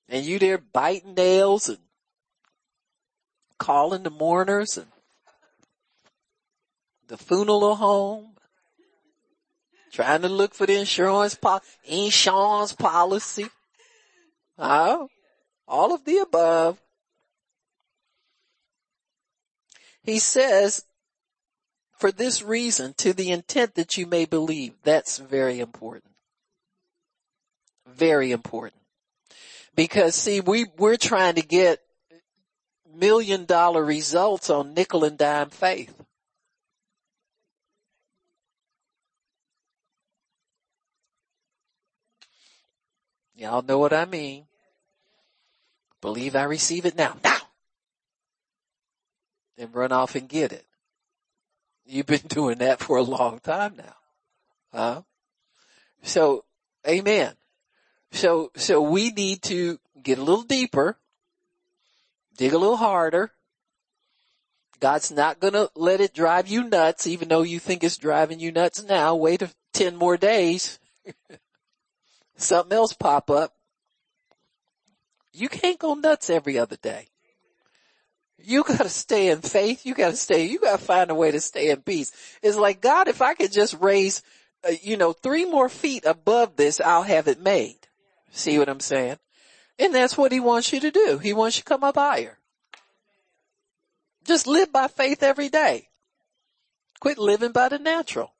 And 0.10 0.26
you 0.26 0.38
there 0.38 0.58
biting 0.58 1.14
nails 1.14 1.70
and 1.70 1.78
calling 3.58 4.04
the 4.04 4.10
mourners 4.10 4.76
and 4.76 4.88
the 7.08 7.16
funeral 7.16 7.76
home, 7.76 8.32
trying 9.94 10.24
to 10.24 10.28
look 10.28 10.54
for 10.54 10.66
the 10.66 10.78
insurance, 10.78 11.36
po- 11.36 11.62
insurance 11.86 12.74
policy. 12.74 13.50
Uh, 14.62 15.08
all 15.68 15.92
of 15.92 16.06
the 16.06 16.20
above. 16.20 16.80
He 20.04 20.20
says, 20.20 20.86
for 21.98 22.12
this 22.12 22.44
reason, 22.44 22.94
to 23.00 23.12
the 23.12 23.32
intent 23.32 23.74
that 23.74 23.98
you 23.98 24.06
may 24.06 24.26
believe. 24.26 24.74
That's 24.84 25.18
very 25.18 25.60
important. 25.60 26.14
Very 27.88 28.32
important. 28.32 28.82
Because 29.76 30.14
see, 30.14 30.42
we, 30.42 30.68
we're 30.78 30.98
trying 30.98 31.36
to 31.36 31.42
get 31.42 31.80
million 32.94 33.46
dollar 33.46 33.84
results 33.84 34.52
on 34.52 34.76
nickel 34.76 35.04
and 35.04 35.18
dime 35.18 35.50
faith. 35.50 35.96
Y'all 43.34 43.64
know 43.64 43.80
what 43.80 43.92
I 43.92 44.06
mean. 44.06 44.46
Believe 46.02 46.36
I 46.36 46.44
receive 46.44 46.86
it 46.86 46.96
now. 46.96 47.16
Now! 47.24 47.38
And 49.58 49.74
run 49.74 49.92
off 49.92 50.16
and 50.16 50.28
get 50.28 50.52
it. 50.52 50.66
You've 51.86 52.08
been 52.08 52.20
doing 52.28 52.58
that 52.60 52.80
for 52.80 52.98
a 52.98 53.04
long 53.04 53.40
time 53.40 53.76
now. 53.78 53.96
Huh? 54.74 55.02
So, 56.02 56.44
amen. 56.88 57.34
So, 58.12 58.52
so 58.56 58.82
we 58.82 59.12
need 59.12 59.44
to 59.44 59.80
get 60.02 60.18
a 60.18 60.24
little 60.24 60.44
deeper, 60.44 60.98
dig 62.38 62.54
a 62.54 62.58
little 62.58 62.78
harder. 62.78 63.32
God's 64.80 65.12
not 65.12 65.40
gonna 65.40 65.70
let 65.76 66.02
it 66.02 66.14
drive 66.14 66.48
you 66.48 66.64
nuts, 66.64 67.06
even 67.06 67.28
though 67.28 67.44
you 67.44 67.60
think 67.60 67.84
it's 67.84 67.98
driving 67.98 68.40
you 68.40 68.52
nuts 68.52 68.84
now. 68.84 69.16
Wait 69.16 69.44
a 69.44 69.52
10 69.74 69.96
more 69.96 70.18
days. 70.18 70.80
Something 72.36 72.76
else 72.76 72.94
pop 72.94 73.30
up. 73.30 73.54
You 75.34 75.50
can't 75.50 75.80
go 75.80 75.94
nuts 75.94 76.30
every 76.30 76.58
other 76.58 76.76
day. 76.76 77.08
You 78.38 78.64
gotta 78.64 78.90
stay 78.90 79.30
in 79.30 79.42
faith. 79.42 79.86
You 79.86 79.94
gotta 79.94 80.16
stay, 80.16 80.46
you 80.46 80.60
gotta 80.60 80.78
find 80.78 81.12
a 81.12 81.16
way 81.16 81.32
to 81.32 81.40
stay 81.40 81.70
in 81.70 81.82
peace. 81.82 82.12
It's 82.42 82.58
like, 82.58 82.82
God, 82.82 83.08
if 83.08 83.22
I 83.22 83.34
could 83.34 83.52
just 83.52 83.80
raise, 83.80 84.24
uh, 84.68 84.74
you 84.82 84.98
know, 84.98 85.14
three 85.14 85.46
more 85.46 85.70
feet 85.70 86.06
above 86.06 86.56
this, 86.56 86.82
I'll 86.82 87.04
have 87.04 87.28
it 87.28 87.40
made. 87.40 87.88
See 88.32 88.58
what 88.58 88.70
I'm 88.70 88.80
saying? 88.80 89.18
And 89.78 89.94
that's 89.94 90.18
what 90.18 90.32
he 90.32 90.40
wants 90.40 90.74
you 90.74 90.80
to 90.80 90.92
do. 90.92 91.18
He 91.18 91.34
wants 91.34 91.58
you 91.58 91.62
to 91.62 91.70
come 91.70 91.84
up 91.84 91.96
higher. 91.96 92.40
Just 94.26 94.48
live 94.48 94.72
by 94.72 94.88
faith 94.88 95.24
every 95.24 95.50
day. 95.50 95.90
Quit 97.00 97.18
living 97.18 97.52
by 97.52 97.70
the 97.70 97.80
natural. 97.80 98.34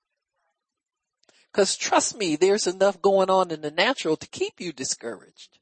Cause 1.52 1.76
trust 1.76 2.18
me, 2.18 2.36
there's 2.36 2.68
enough 2.68 3.02
going 3.02 3.30
on 3.30 3.52
in 3.52 3.62
the 3.62 3.72
natural 3.72 4.16
to 4.16 4.28
keep 4.28 4.62
you 4.62 4.72
discouraged. 4.72 5.58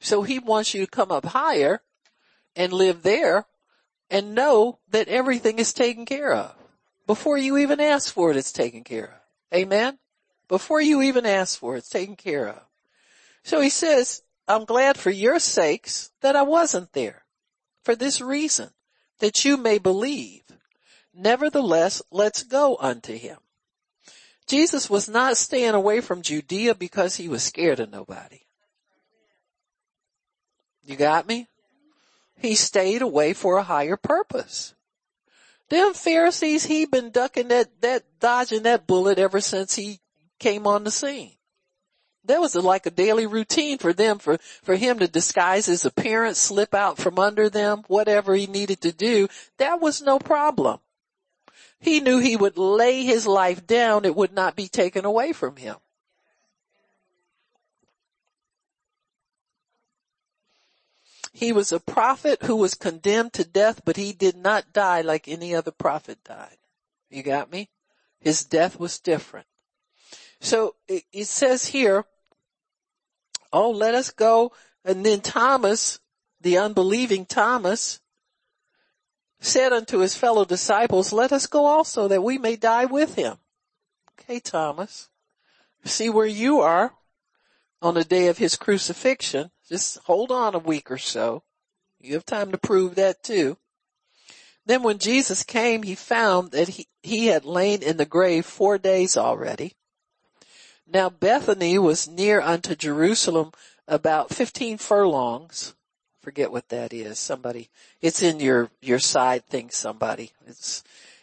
So 0.00 0.22
he 0.22 0.38
wants 0.38 0.74
you 0.74 0.84
to 0.84 0.90
come 0.90 1.12
up 1.12 1.26
higher 1.26 1.82
and 2.56 2.72
live 2.72 3.02
there 3.02 3.46
and 4.10 4.34
know 4.34 4.78
that 4.90 5.08
everything 5.08 5.58
is 5.58 5.72
taken 5.72 6.04
care 6.04 6.32
of. 6.32 6.54
Before 7.06 7.36
you 7.36 7.58
even 7.58 7.80
ask 7.80 8.12
for 8.12 8.30
it, 8.30 8.36
it's 8.36 8.52
taken 8.52 8.82
care 8.82 9.06
of. 9.06 9.58
Amen? 9.58 9.98
Before 10.48 10.80
you 10.80 11.02
even 11.02 11.26
ask 11.26 11.58
for 11.58 11.74
it, 11.74 11.78
it's 11.78 11.88
taken 11.88 12.16
care 12.16 12.48
of. 12.48 12.62
So 13.44 13.60
he 13.60 13.70
says, 13.70 14.22
I'm 14.48 14.64
glad 14.64 14.96
for 14.96 15.10
your 15.10 15.38
sakes 15.38 16.10
that 16.22 16.36
I 16.36 16.42
wasn't 16.42 16.92
there. 16.92 17.24
For 17.84 17.94
this 17.94 18.20
reason, 18.20 18.70
that 19.20 19.44
you 19.44 19.56
may 19.56 19.78
believe. 19.78 20.42
Nevertheless, 21.14 22.02
let's 22.10 22.42
go 22.42 22.76
unto 22.80 23.14
him. 23.16 23.38
Jesus 24.46 24.90
was 24.90 25.08
not 25.08 25.36
staying 25.36 25.74
away 25.74 26.00
from 26.00 26.22
Judea 26.22 26.74
because 26.74 27.16
he 27.16 27.28
was 27.28 27.42
scared 27.42 27.80
of 27.80 27.90
nobody. 27.90 28.40
You 30.90 30.96
got 30.96 31.28
me? 31.28 31.46
He 32.36 32.56
stayed 32.56 33.00
away 33.00 33.32
for 33.32 33.58
a 33.58 33.62
higher 33.62 33.96
purpose. 33.96 34.74
Them 35.68 35.94
Pharisees, 35.94 36.64
he 36.64 36.84
been 36.84 37.10
ducking 37.10 37.46
that, 37.46 37.80
that, 37.80 38.02
dodging 38.18 38.64
that 38.64 38.88
bullet 38.88 39.16
ever 39.16 39.40
since 39.40 39.76
he 39.76 40.00
came 40.40 40.66
on 40.66 40.82
the 40.82 40.90
scene. 40.90 41.36
That 42.24 42.40
was 42.40 42.56
like 42.56 42.86
a 42.86 42.90
daily 42.90 43.26
routine 43.26 43.78
for 43.78 43.92
them, 43.92 44.18
for, 44.18 44.38
for 44.64 44.74
him 44.74 44.98
to 44.98 45.06
disguise 45.06 45.66
his 45.66 45.84
appearance, 45.84 46.38
slip 46.38 46.74
out 46.74 46.98
from 46.98 47.20
under 47.20 47.48
them, 47.48 47.84
whatever 47.86 48.34
he 48.34 48.48
needed 48.48 48.80
to 48.80 48.90
do. 48.90 49.28
That 49.58 49.80
was 49.80 50.02
no 50.02 50.18
problem. 50.18 50.80
He 51.78 52.00
knew 52.00 52.18
he 52.18 52.36
would 52.36 52.58
lay 52.58 53.04
his 53.04 53.28
life 53.28 53.64
down. 53.64 54.04
It 54.04 54.16
would 54.16 54.32
not 54.32 54.56
be 54.56 54.66
taken 54.66 55.04
away 55.04 55.32
from 55.32 55.54
him. 55.54 55.76
He 61.32 61.52
was 61.52 61.72
a 61.72 61.80
prophet 61.80 62.42
who 62.42 62.56
was 62.56 62.74
condemned 62.74 63.32
to 63.34 63.44
death, 63.44 63.82
but 63.84 63.96
he 63.96 64.12
did 64.12 64.36
not 64.36 64.72
die 64.72 65.00
like 65.00 65.28
any 65.28 65.54
other 65.54 65.70
prophet 65.70 66.18
died. 66.24 66.56
You 67.08 67.22
got 67.22 67.50
me? 67.50 67.70
His 68.18 68.44
death 68.44 68.78
was 68.78 68.98
different. 68.98 69.46
So 70.40 70.76
it, 70.88 71.26
says 71.26 71.66
here, 71.66 72.04
oh, 73.52 73.70
let 73.70 73.94
us 73.94 74.10
go. 74.10 74.52
And 74.84 75.04
then 75.04 75.20
Thomas, 75.20 76.00
the 76.40 76.58
unbelieving 76.58 77.26
Thomas, 77.26 78.00
said 79.40 79.72
unto 79.72 79.98
his 79.98 80.14
fellow 80.14 80.44
disciples, 80.44 81.12
let 81.12 81.32
us 81.32 81.46
go 81.46 81.66
also 81.66 82.08
that 82.08 82.22
we 82.22 82.38
may 82.38 82.56
die 82.56 82.86
with 82.86 83.14
him. 83.14 83.38
Okay, 84.12 84.40
Thomas, 84.40 85.08
see 85.84 86.10
where 86.10 86.26
you 86.26 86.60
are 86.60 86.94
on 87.80 87.94
the 87.94 88.04
day 88.04 88.28
of 88.28 88.38
his 88.38 88.56
crucifixion. 88.56 89.50
Just 89.70 89.98
hold 89.98 90.32
on 90.32 90.54
a 90.54 90.58
week 90.58 90.90
or 90.90 90.98
so. 90.98 91.44
You 92.00 92.14
have 92.14 92.26
time 92.26 92.50
to 92.50 92.58
prove 92.58 92.96
that 92.96 93.22
too. 93.22 93.56
Then 94.66 94.82
when 94.82 94.98
Jesus 94.98 95.44
came, 95.44 95.84
he 95.84 95.94
found 95.94 96.50
that 96.50 96.68
he, 96.68 96.88
he 97.02 97.26
had 97.26 97.44
lain 97.44 97.82
in 97.82 97.96
the 97.96 98.04
grave 98.04 98.44
four 98.44 98.78
days 98.78 99.16
already. 99.16 99.74
Now 100.92 101.08
Bethany 101.08 101.78
was 101.78 102.08
near 102.08 102.40
unto 102.40 102.74
Jerusalem 102.74 103.52
about 103.86 104.34
15 104.34 104.78
furlongs. 104.78 105.74
Forget 106.20 106.50
what 106.50 106.68
that 106.68 106.92
is. 106.92 107.18
Somebody, 107.18 107.70
it's 108.00 108.22
in 108.22 108.40
your, 108.40 108.70
your 108.82 108.98
side 108.98 109.46
thing, 109.46 109.70
somebody. 109.70 110.32
It's, 110.46 110.82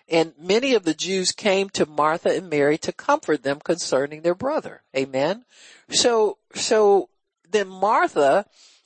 and 0.09 0.33
many 0.39 0.73
of 0.73 0.83
the 0.83 0.93
Jews 0.93 1.31
came 1.31 1.69
to 1.71 1.85
Martha 1.85 2.29
and 2.29 2.49
Mary 2.49 2.77
to 2.79 2.93
comfort 2.93 3.43
them 3.43 3.59
concerning 3.59 4.21
their 4.21 4.35
brother. 4.35 4.83
Amen. 4.95 5.43
So, 5.89 6.37
so 6.55 7.09
then 7.51 7.67
Martha, 7.67 8.45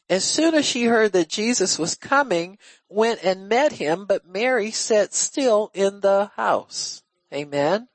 as 0.09 0.24
soon 0.24 0.55
as 0.55 0.66
she 0.66 0.86
heard 0.86 1.14
that 1.14 1.30
Jesus 1.30 1.80
was 1.80 1.95
coming, 1.95 2.57
went 2.89 3.24
and 3.24 3.47
met 3.49 3.74
him, 3.74 4.05
but 4.05 4.28
Mary 4.28 4.72
sat 4.72 5.14
still 5.14 5.72
in 5.74 6.01
the 6.01 6.32
house. 6.36 7.03
Amen. 7.34 7.88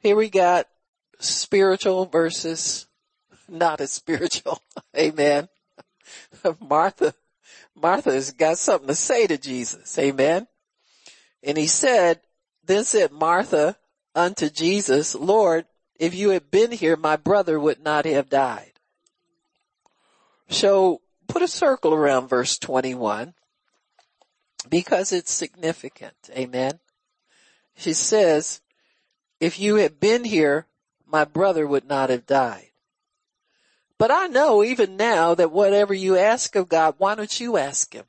Here 0.00 0.16
we 0.16 0.30
got 0.30 0.66
spiritual 1.18 2.06
versus 2.06 2.86
not 3.48 3.80
as 3.80 3.90
spiritual. 3.90 4.60
Amen. 4.96 5.48
Martha, 6.60 7.14
Martha 7.74 8.12
has 8.12 8.32
got 8.32 8.58
something 8.58 8.88
to 8.88 8.94
say 8.94 9.26
to 9.26 9.38
Jesus. 9.38 9.98
Amen. 9.98 10.46
And 11.42 11.58
he 11.58 11.66
said, 11.66 12.20
then 12.64 12.84
said 12.84 13.12
Martha 13.12 13.76
unto 14.14 14.50
Jesus, 14.50 15.14
Lord, 15.14 15.66
if 15.98 16.14
you 16.14 16.30
had 16.30 16.50
been 16.50 16.72
here, 16.72 16.96
my 16.96 17.16
brother 17.16 17.58
would 17.58 17.80
not 17.82 18.04
have 18.04 18.28
died. 18.28 18.72
So 20.48 21.00
put 21.26 21.42
a 21.42 21.48
circle 21.48 21.92
around 21.92 22.28
verse 22.28 22.58
21 22.58 23.34
because 24.68 25.12
it's 25.12 25.32
significant. 25.32 26.14
Amen. 26.30 26.80
She 27.76 27.92
says, 27.92 28.60
if 29.40 29.58
you 29.58 29.76
had 29.76 30.00
been 30.00 30.24
here, 30.24 30.66
my 31.06 31.24
brother 31.24 31.66
would 31.66 31.86
not 31.86 32.10
have 32.10 32.26
died. 32.26 32.70
But 33.98 34.10
I 34.10 34.26
know 34.26 34.62
even 34.62 34.96
now 34.96 35.34
that 35.34 35.52
whatever 35.52 35.94
you 35.94 36.16
ask 36.16 36.54
of 36.56 36.68
God, 36.68 36.96
why 36.98 37.14
don't 37.14 37.40
you 37.40 37.56
ask 37.56 37.92
him, 37.94 38.04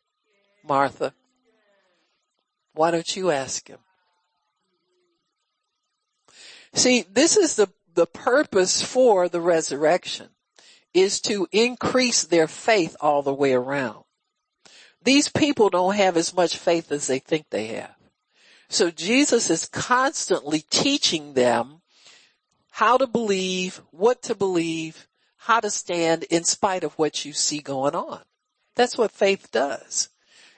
Martha? 0.63 1.13
Why 2.73 2.91
don't 2.91 3.15
you 3.15 3.31
ask 3.31 3.67
him? 3.67 3.79
See, 6.73 7.05
this 7.09 7.37
is 7.37 7.55
the, 7.55 7.69
the 7.95 8.05
purpose 8.05 8.81
for 8.81 9.29
the 9.29 9.41
resurrection 9.41 10.29
is 10.97 11.21
to 11.21 11.47
increase 11.51 12.23
their 12.23 12.47
faith 12.47 12.95
all 12.99 13.21
the 13.21 13.33
way 13.33 13.53
around. 13.53 14.03
These 15.03 15.29
people 15.29 15.69
don't 15.69 15.95
have 15.95 16.17
as 16.17 16.33
much 16.33 16.57
faith 16.57 16.91
as 16.91 17.07
they 17.07 17.19
think 17.19 17.49
they 17.49 17.67
have. 17.67 17.95
So 18.67 18.89
Jesus 18.89 19.49
is 19.49 19.67
constantly 19.67 20.61
teaching 20.69 21.33
them 21.33 21.81
how 22.71 22.97
to 22.97 23.07
believe, 23.07 23.81
what 23.91 24.23
to 24.23 24.35
believe, 24.35 25.07
how 25.37 25.59
to 25.59 25.69
stand 25.69 26.23
in 26.23 26.43
spite 26.43 26.83
of 26.83 26.93
what 26.93 27.23
you 27.23 27.31
see 27.31 27.59
going 27.59 27.95
on. 27.95 28.21
That's 28.75 28.97
what 28.97 29.11
faith 29.11 29.51
does. 29.51 30.09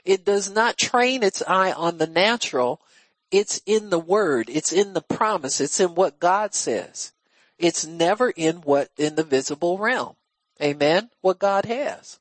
It 0.05 0.25
does 0.25 0.49
not 0.49 0.77
train 0.77 1.21
its 1.21 1.43
eye 1.47 1.73
on 1.73 1.97
the 1.97 2.07
natural. 2.07 2.81
It's 3.29 3.61
in 3.65 3.89
the 3.89 3.99
word. 3.99 4.49
It's 4.49 4.71
in 4.71 4.93
the 4.93 5.01
promise. 5.01 5.61
It's 5.61 5.79
in 5.79 5.95
what 5.95 6.19
God 6.19 6.55
says. 6.55 7.11
It's 7.57 7.85
never 7.85 8.29
in 8.29 8.57
what, 8.61 8.89
in 8.97 9.15
the 9.15 9.23
visible 9.23 9.77
realm. 9.77 10.15
Amen. 10.61 11.09
What 11.21 11.39
God 11.39 11.65
has. 11.65 12.19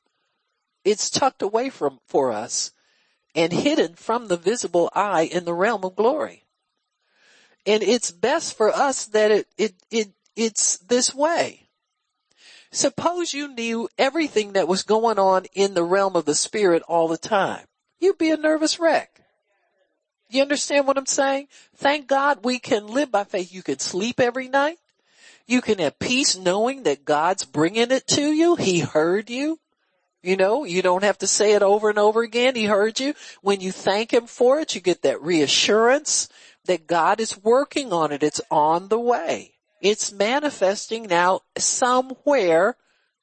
It's 0.85 1.09
tucked 1.09 1.41
away 1.41 1.69
from, 1.69 1.99
for 2.07 2.31
us 2.31 2.71
and 3.35 3.51
hidden 3.51 3.95
from 3.95 4.27
the 4.27 4.37
visible 4.37 4.89
eye 4.95 5.29
in 5.31 5.45
the 5.45 5.53
realm 5.53 5.83
of 5.83 5.95
glory. 5.95 6.45
And 7.65 7.83
it's 7.83 8.11
best 8.11 8.55
for 8.55 8.73
us 8.73 9.05
that 9.07 9.31
it, 9.31 9.47
it, 9.57 9.73
it, 9.91 10.09
it's 10.35 10.77
this 10.77 11.13
way. 11.13 11.67
Suppose 12.71 13.33
you 13.33 13.47
knew 13.47 13.89
everything 13.97 14.53
that 14.53 14.67
was 14.67 14.83
going 14.83 15.19
on 15.19 15.45
in 15.53 15.73
the 15.73 15.83
realm 15.83 16.15
of 16.15 16.25
the 16.25 16.35
spirit 16.35 16.83
all 16.83 17.07
the 17.07 17.17
time. 17.17 17.65
You'd 17.99 18.17
be 18.17 18.31
a 18.31 18.37
nervous 18.37 18.79
wreck. 18.79 19.21
You 20.29 20.43
understand 20.43 20.85
what 20.85 20.97
I'm 20.97 21.07
saying? 21.07 21.47
Thank 21.75 22.07
God 22.07 22.45
we 22.45 22.59
can 22.59 22.87
live 22.87 23.11
by 23.11 23.23
faith. 23.23 23.51
You 23.51 23.63
can 23.63 23.79
sleep 23.79 24.19
every 24.19 24.47
night. 24.47 24.77
You 25.49 25.61
can 25.61 25.79
have 25.79 25.97
peace 25.97 26.37
knowing 26.37 26.83
that 26.83 27.05
God's 27.05 27.43
bringing 27.43 27.89
it 27.89 28.05
to 28.09 28.21
you. 28.21 28.55
He 28.55 28.81
heard 28.81 29.31
you. 29.31 29.59
You 30.21 30.37
know, 30.37 30.63
you 30.63 30.83
don't 30.83 31.03
have 31.03 31.17
to 31.17 31.27
say 31.27 31.53
it 31.53 31.63
over 31.63 31.89
and 31.89 31.97
over 31.97 32.21
again. 32.21 32.55
He 32.55 32.65
heard 32.65 32.99
you. 32.99 33.15
When 33.41 33.59
you 33.59 33.71
thank 33.71 34.13
Him 34.13 34.27
for 34.27 34.59
it, 34.59 34.75
you 34.75 34.81
get 34.81 35.01
that 35.01 35.23
reassurance 35.23 36.29
that 36.65 36.85
God 36.85 37.19
is 37.19 37.41
working 37.41 37.91
on 37.91 38.11
it. 38.11 38.21
It's 38.21 38.41
on 38.51 38.89
the 38.89 38.99
way. 38.99 39.55
It's 39.81 40.11
manifesting 40.11 41.07
now 41.07 41.39
somewhere, 41.57 42.75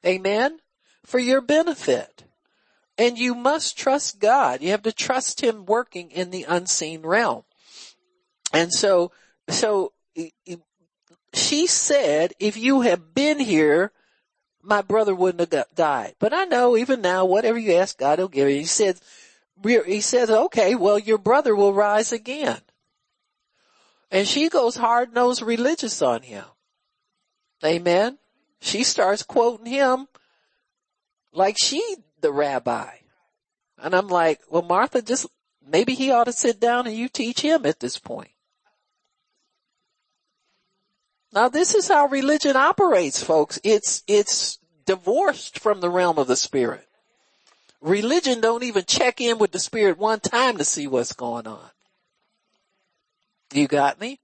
amen, 0.05 0.59
for 1.05 1.21
your 1.21 1.41
benefit. 1.41 2.25
And 2.99 3.17
you 3.17 3.37
must 3.37 3.79
trust 3.79 4.19
God. 4.19 4.63
You 4.63 4.73
have 4.73 4.83
to 4.83 4.93
trust 4.93 5.43
Him 5.43 5.65
working 5.65 6.11
in 6.11 6.33
the 6.33 6.45
unseen 6.49 7.03
realm. 7.03 7.45
And 8.53 8.73
so, 8.73 9.13
so 9.49 9.93
she 11.37 11.67
said, 11.67 12.33
if 12.39 12.57
you 12.57 12.83
have 12.83 13.15
been 13.15 13.39
here, 13.39 13.93
my 14.63 14.83
brother 14.83 15.15
wouldn't 15.15 15.53
have 15.53 15.75
died. 15.75 16.15
But 16.19 16.33
I 16.33 16.45
know 16.45 16.77
even 16.77 17.01
now, 17.01 17.25
whatever 17.25 17.59
you 17.59 17.75
ask 17.75 17.99
God, 17.99 18.19
He'll 18.19 18.29
give 18.29 18.49
you. 18.49 18.57
He 18.57 18.65
said, 18.65 18.99
he 19.65 20.01
says, 20.01 20.31
okay, 20.31 20.75
well, 20.75 20.99
your 20.99 21.19
brother 21.19 21.55
will 21.55 21.73
rise 21.73 22.13
again. 22.13 22.61
And 24.11 24.27
she 24.27 24.49
goes 24.49 24.77
hard 24.77 25.15
nosed 25.15 25.43
religious 25.43 26.03
on 26.03 26.23
him. 26.23 26.45
Amen. 27.65 28.19
She 28.61 28.85
starts 28.85 29.23
quoting 29.23 29.67
him 29.67 30.09
like 31.33 31.57
she 31.59 31.83
the 32.21 32.33
rabbi. 32.33 32.91
And 33.79 33.95
I'm 33.95 34.09
like, 34.09 34.41
well, 34.51 34.63
Martha, 34.63 35.03
just 35.03 35.27
maybe 35.67 35.95
he 35.95 36.11
ought 36.11 36.25
to 36.25 36.33
sit 36.33 36.61
down 36.61 36.87
and 36.87 36.97
you 36.97 37.09
teach 37.09 37.41
him 37.41 37.67
at 37.67 37.81
this 37.81 37.99
point. 37.99 38.31
Now 41.33 41.49
this 41.49 41.75
is 41.75 41.89
how 41.89 42.07
religion 42.07 42.57
operates, 42.57 43.23
folks. 43.23 43.59
It's, 43.65 44.03
it's 44.07 44.59
divorced 44.87 45.59
from 45.59 45.81
the 45.81 45.91
realm 45.91 46.19
of 46.19 46.29
the 46.29 46.37
spirit. 46.37 46.87
Religion 47.81 48.41
don't 48.41 48.63
even 48.63 48.85
check 48.85 49.21
in 49.21 49.39
with 49.39 49.53
the 49.53 49.59
spirit 49.59 49.99
one 49.99 50.21
time 50.21 50.57
to 50.59 50.65
see 50.65 50.87
what's 50.87 51.13
going 51.13 51.47
on. 51.47 51.71
You 53.53 53.69
got 53.69 54.01
me? 54.01 54.21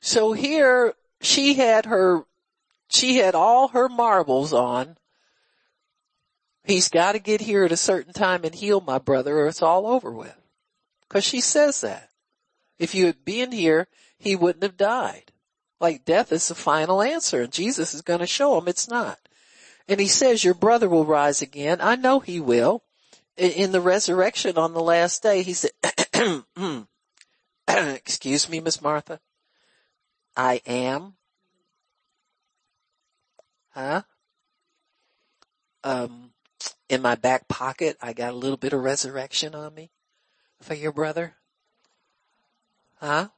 So 0.00 0.32
here 0.32 0.94
she 1.20 1.54
had 1.54 1.86
her, 1.86 2.24
she 2.88 3.16
had 3.16 3.34
all 3.34 3.68
her 3.68 3.88
marbles 3.88 4.52
on. 4.52 4.96
He's 6.64 6.88
got 6.88 7.12
to 7.12 7.18
get 7.18 7.40
here 7.40 7.64
at 7.64 7.72
a 7.72 7.76
certain 7.76 8.12
time 8.12 8.44
and 8.44 8.54
heal 8.54 8.80
my 8.80 8.98
brother 8.98 9.38
or 9.38 9.48
it's 9.48 9.62
all 9.62 9.86
over 9.86 10.10
with. 10.10 10.36
Cause 11.08 11.24
she 11.24 11.40
says 11.40 11.80
that. 11.82 12.08
If 12.78 12.94
you 12.94 13.06
had 13.06 13.24
been 13.24 13.52
here, 13.52 13.86
he 14.18 14.34
wouldn't 14.34 14.62
have 14.62 14.76
died. 14.76 15.31
Like 15.82 16.04
death 16.04 16.30
is 16.30 16.46
the 16.46 16.54
final 16.54 17.02
answer 17.02 17.42
and 17.42 17.52
Jesus 17.52 17.92
is 17.92 18.02
going 18.02 18.20
to 18.20 18.26
show 18.26 18.56
him 18.56 18.68
it's 18.68 18.88
not. 18.88 19.18
And 19.88 19.98
he 19.98 20.06
says 20.06 20.44
your 20.44 20.54
brother 20.54 20.88
will 20.88 21.04
rise 21.04 21.42
again. 21.42 21.80
I 21.80 21.96
know 21.96 22.20
he 22.20 22.38
will. 22.38 22.84
In 23.36 23.72
the 23.72 23.80
resurrection 23.80 24.56
on 24.56 24.74
the 24.74 24.80
last 24.80 25.24
day, 25.24 25.42
he 25.42 25.54
said, 25.54 25.72
excuse 27.68 28.48
me, 28.48 28.60
Miss 28.60 28.80
Martha. 28.80 29.18
I 30.36 30.60
am. 30.66 31.14
Huh? 33.70 34.02
Um, 35.82 36.30
in 36.88 37.02
my 37.02 37.16
back 37.16 37.48
pocket, 37.48 37.96
I 38.00 38.12
got 38.12 38.34
a 38.34 38.36
little 38.36 38.56
bit 38.56 38.72
of 38.72 38.84
resurrection 38.84 39.56
on 39.56 39.74
me 39.74 39.90
for 40.60 40.74
your 40.74 40.92
brother. 40.92 41.34
Huh? 43.00 43.28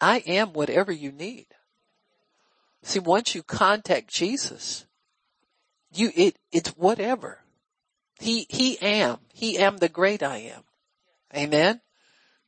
I 0.00 0.18
am 0.18 0.52
whatever 0.52 0.92
you 0.92 1.12
need. 1.12 1.46
See, 2.82 2.98
once 2.98 3.34
you 3.34 3.42
contact 3.42 4.08
Jesus, 4.08 4.86
you, 5.92 6.10
it, 6.14 6.36
it's 6.50 6.70
whatever. 6.70 7.40
He, 8.18 8.46
he 8.48 8.78
am. 8.80 9.18
He 9.32 9.58
am 9.58 9.78
the 9.78 9.88
great 9.88 10.22
I 10.22 10.38
am. 10.38 10.62
Amen. 11.34 11.80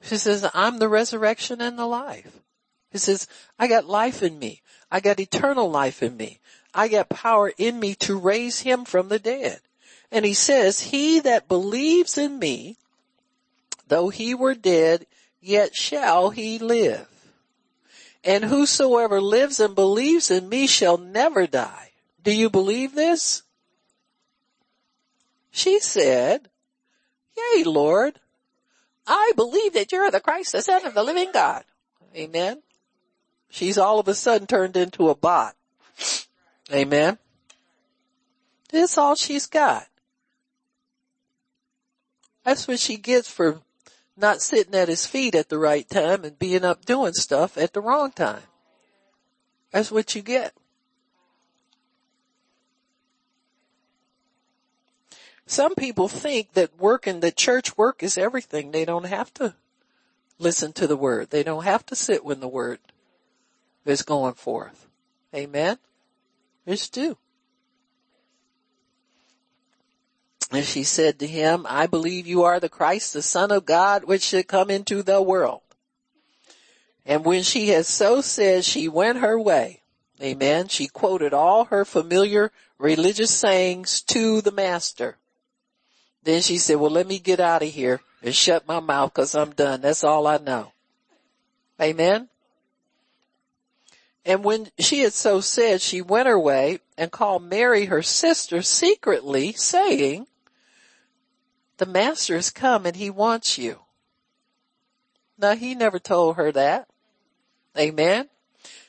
He 0.00 0.16
says, 0.16 0.48
I'm 0.54 0.78
the 0.78 0.88
resurrection 0.88 1.60
and 1.60 1.78
the 1.78 1.86
life. 1.86 2.40
He 2.90 2.98
says, 2.98 3.26
I 3.58 3.68
got 3.68 3.86
life 3.86 4.22
in 4.22 4.38
me. 4.38 4.62
I 4.90 5.00
got 5.00 5.20
eternal 5.20 5.70
life 5.70 6.02
in 6.02 6.16
me. 6.16 6.40
I 6.74 6.88
got 6.88 7.08
power 7.08 7.52
in 7.56 7.78
me 7.78 7.94
to 7.96 8.18
raise 8.18 8.60
him 8.60 8.84
from 8.84 9.08
the 9.08 9.18
dead. 9.18 9.60
And 10.10 10.24
he 10.24 10.34
says, 10.34 10.80
he 10.80 11.20
that 11.20 11.48
believes 11.48 12.18
in 12.18 12.38
me, 12.38 12.76
though 13.88 14.08
he 14.08 14.34
were 14.34 14.54
dead, 14.54 15.06
yet 15.40 15.74
shall 15.74 16.30
he 16.30 16.58
live. 16.58 17.08
And 18.24 18.44
whosoever 18.44 19.20
lives 19.20 19.58
and 19.58 19.74
believes 19.74 20.30
in 20.30 20.48
me 20.48 20.66
shall 20.66 20.96
never 20.96 21.46
die. 21.46 21.90
Do 22.22 22.32
you 22.32 22.48
believe 22.48 22.94
this? 22.94 23.42
She 25.50 25.80
said, 25.80 26.48
Yea, 27.36 27.64
Lord, 27.64 28.20
I 29.06 29.32
believe 29.34 29.74
that 29.74 29.90
you're 29.90 30.10
the 30.10 30.20
Christ, 30.20 30.52
the 30.52 30.62
Son 30.62 30.86
of 30.86 30.94
the 30.94 31.02
living 31.02 31.30
God. 31.32 31.64
Amen. 32.14 32.62
She's 33.50 33.76
all 33.76 33.98
of 33.98 34.08
a 34.08 34.14
sudden 34.14 34.46
turned 34.46 34.76
into 34.76 35.08
a 35.08 35.14
bot. 35.14 35.56
Amen. 36.72 37.18
That's 38.70 38.96
all 38.96 39.14
she's 39.14 39.46
got. 39.46 39.86
That's 42.44 42.66
what 42.66 42.80
she 42.80 42.96
gets 42.96 43.28
for 43.28 43.60
not 44.16 44.42
sitting 44.42 44.74
at 44.74 44.88
his 44.88 45.06
feet 45.06 45.34
at 45.34 45.48
the 45.48 45.58
right 45.58 45.88
time 45.88 46.24
and 46.24 46.38
being 46.38 46.64
up 46.64 46.84
doing 46.84 47.12
stuff 47.12 47.56
at 47.56 47.72
the 47.72 47.80
wrong 47.80 48.12
time. 48.12 48.42
That's 49.72 49.90
what 49.90 50.14
you 50.14 50.22
get. 50.22 50.52
Some 55.46 55.74
people 55.74 56.08
think 56.08 56.52
that 56.54 56.78
working, 56.78 57.20
that 57.20 57.36
church 57.36 57.76
work 57.76 58.02
is 58.02 58.16
everything. 58.16 58.70
They 58.70 58.84
don't 58.84 59.06
have 59.06 59.34
to 59.34 59.54
listen 60.38 60.72
to 60.74 60.86
the 60.86 60.96
word. 60.96 61.30
They 61.30 61.42
don't 61.42 61.64
have 61.64 61.84
to 61.86 61.96
sit 61.96 62.24
when 62.24 62.40
the 62.40 62.48
word 62.48 62.78
is 63.84 64.02
going 64.02 64.34
forth. 64.34 64.86
Amen. 65.34 65.78
It's 66.64 66.88
do. 66.88 67.16
And 70.52 70.66
she 70.66 70.82
said 70.82 71.18
to 71.18 71.26
him, 71.26 71.66
I 71.68 71.86
believe 71.86 72.26
you 72.26 72.42
are 72.42 72.60
the 72.60 72.68
Christ, 72.68 73.14
the 73.14 73.22
son 73.22 73.50
of 73.50 73.64
God, 73.64 74.04
which 74.04 74.22
should 74.22 74.46
come 74.46 74.70
into 74.70 75.02
the 75.02 75.22
world. 75.22 75.62
And 77.06 77.24
when 77.24 77.42
she 77.42 77.68
had 77.68 77.86
so 77.86 78.20
said, 78.20 78.64
she 78.64 78.86
went 78.86 79.18
her 79.18 79.40
way. 79.40 79.80
Amen. 80.20 80.68
She 80.68 80.86
quoted 80.86 81.32
all 81.32 81.64
her 81.64 81.84
familiar 81.84 82.52
religious 82.78 83.30
sayings 83.30 84.02
to 84.02 84.42
the 84.42 84.52
master. 84.52 85.16
Then 86.22 86.42
she 86.42 86.58
said, 86.58 86.76
well, 86.76 86.90
let 86.90 87.08
me 87.08 87.18
get 87.18 87.40
out 87.40 87.62
of 87.62 87.70
here 87.70 88.00
and 88.22 88.34
shut 88.34 88.68
my 88.68 88.78
mouth 88.78 89.14
cause 89.14 89.34
I'm 89.34 89.50
done. 89.52 89.80
That's 89.80 90.04
all 90.04 90.26
I 90.26 90.36
know. 90.36 90.72
Amen. 91.80 92.28
And 94.24 94.44
when 94.44 94.68
she 94.78 95.00
had 95.00 95.14
so 95.14 95.40
said, 95.40 95.80
she 95.80 96.00
went 96.00 96.28
her 96.28 96.38
way 96.38 96.78
and 96.96 97.10
called 97.10 97.42
Mary, 97.42 97.86
her 97.86 98.02
sister, 98.02 98.62
secretly 98.62 99.52
saying, 99.54 100.26
the 101.82 101.86
master 101.86 102.36
has 102.36 102.48
come 102.48 102.86
and 102.86 102.94
he 102.94 103.10
wants 103.10 103.58
you. 103.58 103.80
Now 105.36 105.56
he 105.56 105.74
never 105.74 105.98
told 105.98 106.36
her 106.36 106.52
that. 106.52 106.86
Amen. 107.76 108.28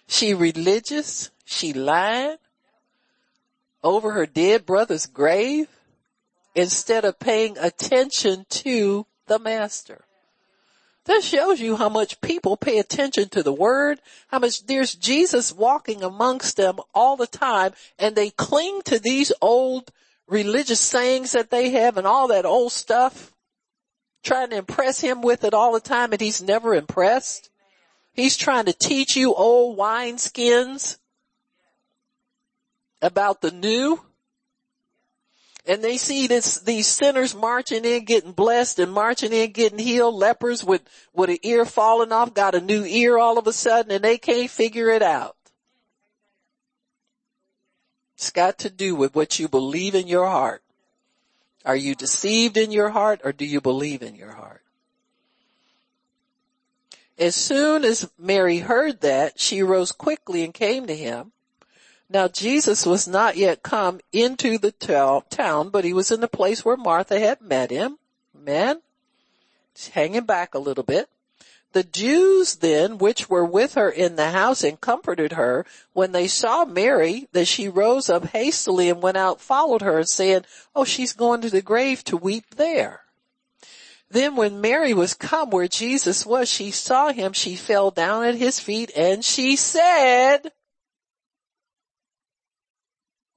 She 0.05 0.35
religious. 0.35 1.31
She 1.43 1.73
lied 1.73 2.37
over 3.83 4.11
her 4.11 4.27
dead 4.27 4.67
brother's 4.67 5.07
grave 5.07 5.69
instead 6.53 7.03
of 7.03 7.17
paying 7.17 7.57
attention 7.57 8.45
to 8.49 9.07
the 9.25 9.39
master. 9.39 10.05
That 11.05 11.23
shows 11.23 11.59
you 11.59 11.77
how 11.77 11.89
much 11.89 12.21
people 12.21 12.57
pay 12.57 12.77
attention 12.77 13.29
to 13.29 13.41
the 13.41 13.51
word, 13.51 14.01
how 14.27 14.37
much 14.37 14.67
there's 14.67 14.93
Jesus 14.93 15.51
walking 15.51 16.03
amongst 16.03 16.57
them 16.57 16.77
all 16.93 17.17
the 17.17 17.25
time 17.25 17.73
and 17.97 18.15
they 18.15 18.29
cling 18.29 18.83
to 18.83 18.99
these 18.99 19.31
old 19.41 19.91
religious 20.27 20.79
sayings 20.79 21.33
that 21.33 21.49
they 21.49 21.71
have 21.71 21.97
and 21.97 22.07
all 22.07 22.27
that 22.29 22.45
old 22.45 22.71
stuff, 22.71 23.31
trying 24.23 24.49
to 24.51 24.57
impress 24.57 24.99
him 24.99 25.21
with 25.21 25.43
it 25.43 25.53
all 25.53 25.73
the 25.73 25.79
time 25.79 26.11
and 26.11 26.21
he's 26.21 26.41
never 26.41 26.73
impressed. 26.73 27.49
He's 28.13 28.37
trying 28.37 28.65
to 28.65 28.73
teach 28.73 29.15
you 29.15 29.33
old 29.33 29.77
wineskins 29.77 30.97
about 33.01 33.41
the 33.41 33.51
new 33.51 33.99
and 35.65 35.81
they 35.81 35.95
see 35.95 36.27
this, 36.27 36.59
these 36.59 36.87
sinners 36.87 37.33
marching 37.33 37.85
in, 37.85 38.03
getting 38.03 38.33
blessed 38.33 38.79
and 38.79 38.91
marching 38.91 39.31
in, 39.31 39.51
getting 39.51 39.79
healed, 39.79 40.15
lepers 40.15 40.63
with, 40.63 40.81
with 41.13 41.29
an 41.29 41.37
ear 41.43 41.63
falling 41.63 42.11
off, 42.11 42.33
got 42.33 42.55
a 42.55 42.59
new 42.59 42.83
ear 42.83 43.17
all 43.17 43.37
of 43.37 43.47
a 43.47 43.53
sudden 43.53 43.91
and 43.91 44.03
they 44.03 44.17
can't 44.17 44.49
figure 44.49 44.89
it 44.89 45.01
out. 45.01 45.37
It's 48.23 48.31
got 48.31 48.57
to 48.59 48.69
do 48.69 48.95
with 48.95 49.15
what 49.15 49.37
you 49.37 49.49
believe 49.49 49.95
in 49.95 50.07
your 50.07 50.25
heart. 50.25 50.63
Are 51.65 51.75
you 51.75 51.93
deceived 51.93 52.55
in 52.55 52.71
your 52.71 52.91
heart 52.91 53.19
or 53.25 53.33
do 53.33 53.43
you 53.43 53.59
believe 53.59 54.01
in 54.01 54.15
your 54.15 54.31
heart? 54.31 54.61
As 57.19 57.35
soon 57.35 57.83
as 57.83 58.09
Mary 58.17 58.59
heard 58.59 59.01
that, 59.01 59.41
she 59.41 59.61
rose 59.61 59.91
quickly 59.91 60.41
and 60.41 60.53
came 60.53 60.87
to 60.87 60.95
him. 60.95 61.33
Now 62.09 62.29
Jesus 62.29 62.85
was 62.85 63.09
not 63.09 63.35
yet 63.35 63.61
come 63.61 63.99
into 64.13 64.57
the 64.57 64.71
town, 64.71 65.69
but 65.69 65.83
he 65.83 65.91
was 65.91 66.09
in 66.09 66.21
the 66.21 66.29
place 66.29 66.63
where 66.63 66.77
Martha 66.77 67.19
had 67.19 67.41
met 67.41 67.71
him. 67.71 67.97
Man, 68.33 68.81
hanging 69.91 70.23
back 70.23 70.53
a 70.55 70.59
little 70.59 70.85
bit. 70.85 71.09
The 71.73 71.83
Jews 71.83 72.57
then, 72.57 72.99
which 72.99 73.29
were 73.29 73.45
with 73.45 73.73
her 73.73 73.89
in 73.89 74.15
the 74.15 74.29
house 74.29 74.63
and 74.63 74.79
comforted 74.79 75.33
her, 75.33 75.65
when 75.91 76.11
they 76.11 76.27
saw 76.27 76.65
Mary, 76.65 77.27
that 77.31 77.45
she 77.45 77.67
rose 77.67 78.09
up 78.09 78.25
hastily 78.27 78.89
and 78.89 79.01
went 79.01 79.17
out, 79.17 79.41
followed 79.41 79.81
her 79.81 79.97
and 79.97 80.07
said, 80.07 80.45
oh, 80.75 80.85
she's 80.85 81.13
going 81.13 81.41
to 81.41 81.49
the 81.49 81.63
grave 81.63 82.03
to 82.05 82.15
weep 82.15 82.55
there. 82.55 83.01
Then 84.09 84.35
when 84.35 84.61
Mary 84.61 84.93
was 84.93 85.15
come 85.15 85.49
where 85.49 85.67
Jesus 85.67 86.23
was, 86.25 86.47
she 86.47 86.69
saw 86.69 87.11
him, 87.11 87.33
she 87.33 87.55
fell 87.55 87.89
down 87.89 88.23
at 88.23 88.35
his 88.35 88.59
feet 88.59 88.91
and 88.95 89.25
she 89.25 89.55
said, 89.55 90.51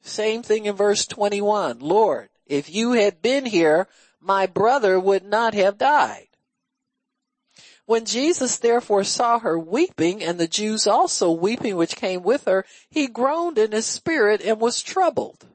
same 0.03 0.43
thing 0.43 0.67
in 0.67 0.77
verse 0.77 1.07
21. 1.07 1.79
Lord, 1.81 2.29
if 2.47 2.73
you 2.73 2.93
had 2.93 3.23
been 3.23 3.47
here, 3.47 3.89
my 4.21 4.47
brother 4.47 5.01
would 5.01 5.25
not 5.25 5.55
have 5.55 5.79
died. 5.79 6.26
When 7.87 8.05
Jesus 8.05 8.59
therefore 8.59 9.05
saw 9.05 9.39
her 9.39 9.57
weeping 9.57 10.23
and 10.23 10.39
the 10.39 10.49
Jews 10.49 10.89
also 10.89 11.31
weeping 11.31 11.77
which 11.77 11.95
came 11.95 12.23
with 12.23 12.45
her, 12.45 12.67
he 12.91 13.07
groaned 13.07 13.59
in 13.59 13.71
his 13.71 13.87
spirit 13.87 14.43
and 14.43 14.61
was 14.61 14.83
troubled. 14.83 15.47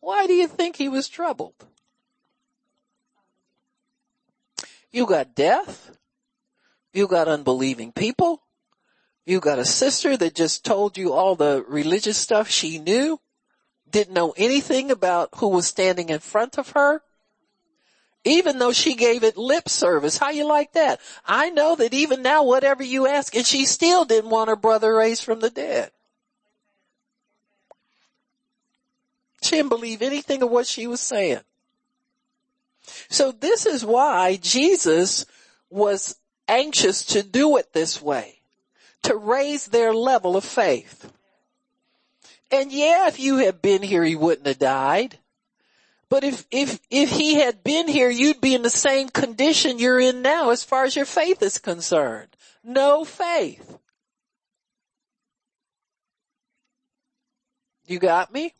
Why 0.00 0.26
do 0.26 0.34
you 0.34 0.48
think 0.48 0.76
he 0.76 0.88
was 0.88 1.08
troubled? 1.08 1.54
You 4.90 5.06
got 5.06 5.34
death. 5.34 5.96
You 6.92 7.06
got 7.06 7.28
unbelieving 7.28 7.92
people. 7.92 8.42
You 9.24 9.40
got 9.40 9.58
a 9.58 9.64
sister 9.64 10.16
that 10.16 10.34
just 10.34 10.64
told 10.64 10.98
you 10.98 11.12
all 11.12 11.36
the 11.36 11.64
religious 11.66 12.18
stuff 12.18 12.50
she 12.50 12.78
knew, 12.78 13.20
didn't 13.88 14.12
know 14.12 14.34
anything 14.36 14.90
about 14.90 15.30
who 15.36 15.48
was 15.48 15.66
standing 15.66 16.10
in 16.10 16.18
front 16.18 16.58
of 16.58 16.70
her, 16.70 17.02
even 18.24 18.58
though 18.58 18.72
she 18.72 18.94
gave 18.94 19.22
it 19.22 19.36
lip 19.36 19.68
service. 19.68 20.18
How 20.18 20.30
you 20.30 20.46
like 20.46 20.72
that? 20.72 21.00
I 21.26 21.50
know 21.50 21.76
that 21.76 21.94
even 21.94 22.22
now, 22.22 22.42
whatever 22.42 22.82
you 22.82 23.06
ask, 23.06 23.34
and 23.36 23.46
she 23.46 23.66
still 23.66 24.04
didn't 24.04 24.30
want 24.30 24.48
her 24.48 24.56
brother 24.56 24.94
raised 24.94 25.24
from 25.24 25.40
the 25.40 25.50
dead. 25.50 25.90
She 29.42 29.56
didn't 29.56 29.68
believe 29.68 30.00
anything 30.00 30.42
of 30.42 30.50
what 30.50 30.66
she 30.66 30.86
was 30.86 31.00
saying. 31.00 31.40
So 33.10 33.30
this 33.30 33.66
is 33.66 33.84
why 33.84 34.38
Jesus 34.40 35.26
was 35.68 36.16
anxious 36.48 37.04
to 37.06 37.22
do 37.22 37.56
it 37.58 37.72
this 37.72 38.00
way 38.00 38.40
to 39.02 39.16
raise 39.16 39.66
their 39.66 39.92
level 39.92 40.36
of 40.36 40.44
faith. 40.44 41.12
And 42.50 42.72
yeah, 42.72 43.06
if 43.08 43.20
you 43.20 43.36
had 43.36 43.60
been 43.60 43.82
here, 43.82 44.04
he 44.04 44.16
wouldn't 44.16 44.46
have 44.46 44.58
died. 44.58 45.18
But 46.08 46.24
if, 46.24 46.46
if, 46.50 46.80
if 46.90 47.10
he 47.10 47.36
had 47.36 47.64
been 47.64 47.88
here, 47.88 48.10
you'd 48.10 48.40
be 48.40 48.54
in 48.54 48.62
the 48.62 48.70
same 48.70 49.08
condition 49.08 49.78
you're 49.78 50.00
in 50.00 50.22
now 50.22 50.50
as 50.50 50.62
far 50.62 50.84
as 50.84 50.96
your 50.96 51.06
faith 51.06 51.42
is 51.42 51.58
concerned. 51.58 52.36
No 52.62 53.04
faith. 53.04 53.78
You 57.86 57.98
got 57.98 58.32
me? 58.32 58.54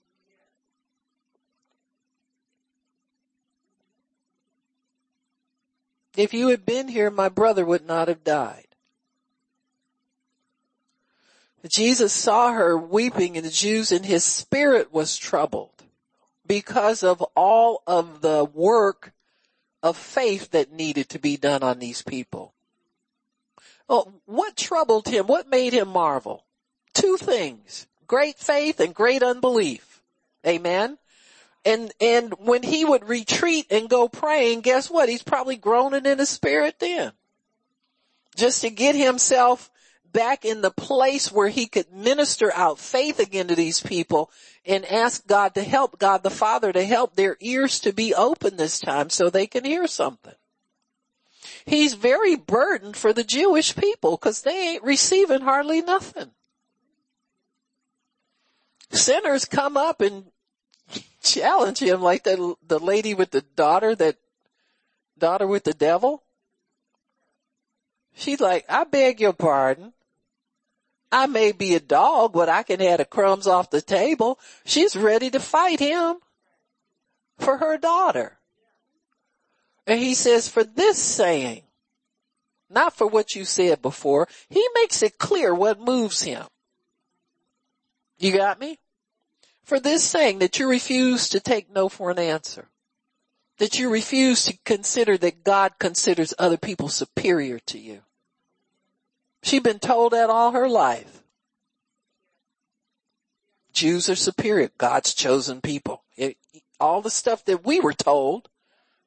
If 6.16 6.32
you 6.32 6.48
had 6.48 6.64
been 6.64 6.88
here, 6.88 7.10
my 7.10 7.28
brother 7.28 7.64
would 7.64 7.86
not 7.86 8.08
have 8.08 8.22
died. 8.22 8.66
Jesus 11.68 12.12
saw 12.12 12.52
her 12.52 12.76
weeping 12.76 13.36
and 13.36 13.46
the 13.46 13.50
Jews 13.50 13.90
and 13.90 14.04
his 14.04 14.22
spirit 14.22 14.92
was 14.92 15.16
troubled 15.16 15.73
because 16.46 17.02
of 17.02 17.22
all 17.34 17.82
of 17.86 18.20
the 18.20 18.44
work 18.44 19.12
of 19.82 19.96
faith 19.96 20.50
that 20.52 20.72
needed 20.72 21.08
to 21.10 21.18
be 21.18 21.36
done 21.36 21.62
on 21.62 21.78
these 21.78 22.02
people. 22.02 22.54
Well, 23.88 24.14
what 24.24 24.56
troubled 24.56 25.08
him? 25.08 25.26
What 25.26 25.48
made 25.48 25.72
him 25.72 25.88
marvel? 25.88 26.44
Two 26.94 27.16
things. 27.16 27.86
Great 28.06 28.38
faith 28.38 28.80
and 28.80 28.94
great 28.94 29.22
unbelief. 29.22 30.02
Amen. 30.46 30.98
And, 31.64 31.92
and 32.00 32.34
when 32.38 32.62
he 32.62 32.84
would 32.84 33.08
retreat 33.08 33.66
and 33.70 33.88
go 33.88 34.08
praying, 34.08 34.60
guess 34.60 34.90
what? 34.90 35.08
He's 35.08 35.22
probably 35.22 35.56
groaning 35.56 36.06
in 36.06 36.18
his 36.18 36.28
spirit 36.28 36.76
then. 36.78 37.12
Just 38.36 38.62
to 38.62 38.70
get 38.70 38.94
himself 38.94 39.70
back 40.14 40.44
in 40.44 40.62
the 40.62 40.70
place 40.70 41.30
where 41.30 41.48
he 41.48 41.66
could 41.66 41.92
minister 41.92 42.50
out 42.54 42.78
faith 42.78 43.18
again 43.18 43.48
to 43.48 43.56
these 43.56 43.80
people 43.80 44.30
and 44.64 44.86
ask 44.86 45.26
God 45.26 45.56
to 45.56 45.62
help, 45.62 45.98
God 45.98 46.22
the 46.22 46.30
Father 46.30 46.72
to 46.72 46.84
help 46.84 47.16
their 47.16 47.36
ears 47.40 47.80
to 47.80 47.92
be 47.92 48.14
open 48.14 48.56
this 48.56 48.78
time 48.78 49.10
so 49.10 49.28
they 49.28 49.46
can 49.46 49.64
hear 49.64 49.86
something. 49.86 50.32
He's 51.66 51.94
very 51.94 52.36
burdened 52.36 52.96
for 52.96 53.12
the 53.12 53.24
Jewish 53.24 53.74
people 53.74 54.12
because 54.12 54.42
they 54.42 54.74
ain't 54.74 54.84
receiving 54.84 55.40
hardly 55.40 55.82
nothing. 55.82 56.30
Sinners 58.90 59.44
come 59.44 59.76
up 59.76 60.00
and 60.00 60.26
challenge 61.22 61.80
him 61.80 62.00
like 62.00 62.22
the, 62.22 62.54
the 62.64 62.78
lady 62.78 63.14
with 63.14 63.32
the 63.32 63.42
daughter 63.56 63.96
that, 63.96 64.16
daughter 65.18 65.46
with 65.46 65.64
the 65.64 65.74
devil. 65.74 66.22
She's 68.14 68.40
like, 68.40 68.64
I 68.68 68.84
beg 68.84 69.20
your 69.20 69.32
pardon. 69.32 69.93
I 71.14 71.26
may 71.26 71.52
be 71.52 71.74
a 71.74 71.80
dog, 71.80 72.32
but 72.32 72.48
I 72.48 72.62
can 72.62 72.80
have 72.80 72.98
the 72.98 73.04
crumbs 73.04 73.46
off 73.46 73.70
the 73.70 73.80
table. 73.80 74.38
She's 74.64 74.96
ready 74.96 75.30
to 75.30 75.40
fight 75.40 75.80
him 75.80 76.16
for 77.38 77.58
her 77.58 77.78
daughter. 77.78 78.38
And 79.86 80.00
he 80.00 80.14
says, 80.14 80.48
for 80.48 80.64
this 80.64 80.98
saying, 80.98 81.62
not 82.68 82.96
for 82.96 83.06
what 83.06 83.34
you 83.34 83.44
said 83.44 83.80
before, 83.82 84.28
he 84.48 84.66
makes 84.74 85.02
it 85.02 85.18
clear 85.18 85.54
what 85.54 85.78
moves 85.78 86.22
him. 86.22 86.44
You 88.18 88.32
got 88.36 88.58
me? 88.58 88.78
for 89.64 89.80
this 89.80 90.04
saying 90.04 90.38
that 90.38 90.58
you 90.58 90.68
refuse 90.68 91.28
to 91.30 91.40
take 91.40 91.70
no 91.70 91.88
for 91.88 92.10
an 92.10 92.18
answer. 92.18 92.68
That 93.58 93.78
you 93.78 93.88
refuse 93.88 94.44
to 94.44 94.58
consider 94.64 95.16
that 95.18 95.44
God 95.44 95.72
considers 95.78 96.34
other 96.38 96.56
people 96.56 96.88
superior 96.88 97.58
to 97.66 97.78
you. 97.78 98.02
She's 99.44 99.60
been 99.60 99.78
told 99.78 100.14
that 100.14 100.30
all 100.30 100.52
her 100.52 100.70
life. 100.70 101.22
Jews 103.74 104.08
are 104.08 104.16
superior. 104.16 104.70
God's 104.78 105.12
chosen 105.12 105.60
people. 105.60 106.02
It, 106.16 106.38
all 106.80 107.02
the 107.02 107.10
stuff 107.10 107.44
that 107.44 107.62
we 107.62 107.78
were 107.78 107.92
told 107.92 108.48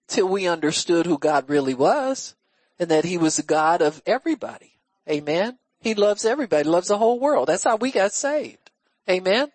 till 0.08 0.28
we 0.28 0.48
understood 0.48 1.08
who 1.08 1.18
God 1.18 1.50
really 1.50 1.74
was 1.74 2.36
and 2.78 2.90
that 2.90 3.04
he 3.04 3.18
was 3.18 3.38
the 3.38 3.44
God 3.44 3.82
of 3.82 4.00
everybody. 4.06 4.74
Amen. 5.10 5.58
He 5.80 5.96
loves 5.96 6.24
everybody, 6.24 6.70
loves 6.70 6.90
the 6.90 7.00
whole 7.00 7.20
world. 7.20 7.48
That's 7.48 7.64
how 7.64 7.78
we 7.78 7.90
got 7.90 8.14
saved. 8.14 8.70
Amen. 9.10 9.52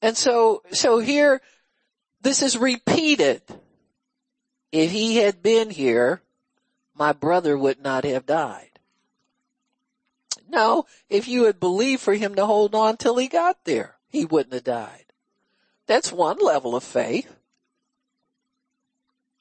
And 0.00 0.16
so, 0.16 0.62
so 0.70 1.00
here, 1.00 1.40
this 2.20 2.40
is 2.40 2.56
repeated. 2.56 3.42
If 4.70 4.92
he 4.92 5.16
had 5.16 5.42
been 5.42 5.70
here, 5.70 6.22
my 6.94 7.12
brother 7.12 7.58
would 7.58 7.82
not 7.82 8.04
have 8.04 8.26
died. 8.26 8.75
No, 10.48 10.86
if 11.08 11.28
you 11.28 11.44
had 11.44 11.60
believed 11.60 12.02
for 12.02 12.14
him 12.14 12.34
to 12.36 12.46
hold 12.46 12.74
on 12.74 12.96
till 12.96 13.16
he 13.16 13.28
got 13.28 13.64
there, 13.64 13.96
he 14.08 14.24
wouldn't 14.24 14.54
have 14.54 14.64
died. 14.64 15.06
That's 15.86 16.12
one 16.12 16.38
level 16.38 16.74
of 16.74 16.82
faith. 16.82 17.34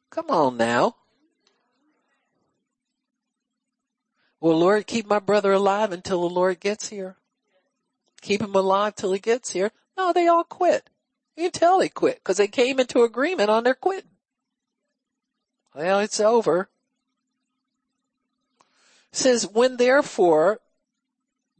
Come 0.10 0.30
on 0.30 0.58
now. 0.58 0.96
Well, 4.40 4.58
Lord, 4.60 4.86
keep 4.88 5.08
my 5.08 5.20
brother 5.20 5.54
alive 5.54 5.92
until 5.92 6.22
the 6.22 6.34
Lord 6.34 6.60
gets 6.60 6.90
here. 6.90 7.18
Keep 8.22 8.42
him 8.42 8.56
alive 8.56 8.96
till 8.96 9.12
he 9.12 9.20
gets 9.20 9.52
here. 9.52 9.72
No, 9.98 10.14
they 10.14 10.28
all 10.28 10.44
quit. 10.44 10.90
You 11.36 11.50
tell 11.50 11.80
they 11.80 11.90
quit 11.90 12.18
because 12.18 12.38
they 12.38 12.48
came 12.48 12.80
into 12.80 13.04
agreement 13.04 13.50
on 13.50 13.64
their 13.64 13.76
quitting. 13.76 14.12
Well, 15.74 16.00
it's 16.00 16.20
over. 16.20 16.70
It 19.12 19.18
says, 19.18 19.48
when 19.48 19.78
therefore 19.78 20.62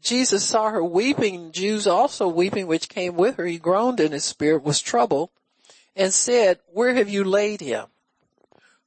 Jesus 0.06 0.46
saw 0.46 0.70
her 0.70 0.84
weeping, 0.84 1.52
Jews 1.52 1.88
also 1.88 2.28
weeping, 2.28 2.68
which 2.68 2.90
came 2.90 3.16
with 3.16 3.38
her, 3.38 3.46
he 3.46 3.58
groaned 3.58 4.00
in 4.00 4.12
his 4.12 4.24
spirit, 4.24 4.64
was 4.64 4.80
troubled, 4.80 5.32
and 5.96 6.14
said, 6.14 6.60
where 6.72 6.94
have 6.94 7.10
you 7.10 7.24
laid 7.24 7.60
him? 7.60 7.88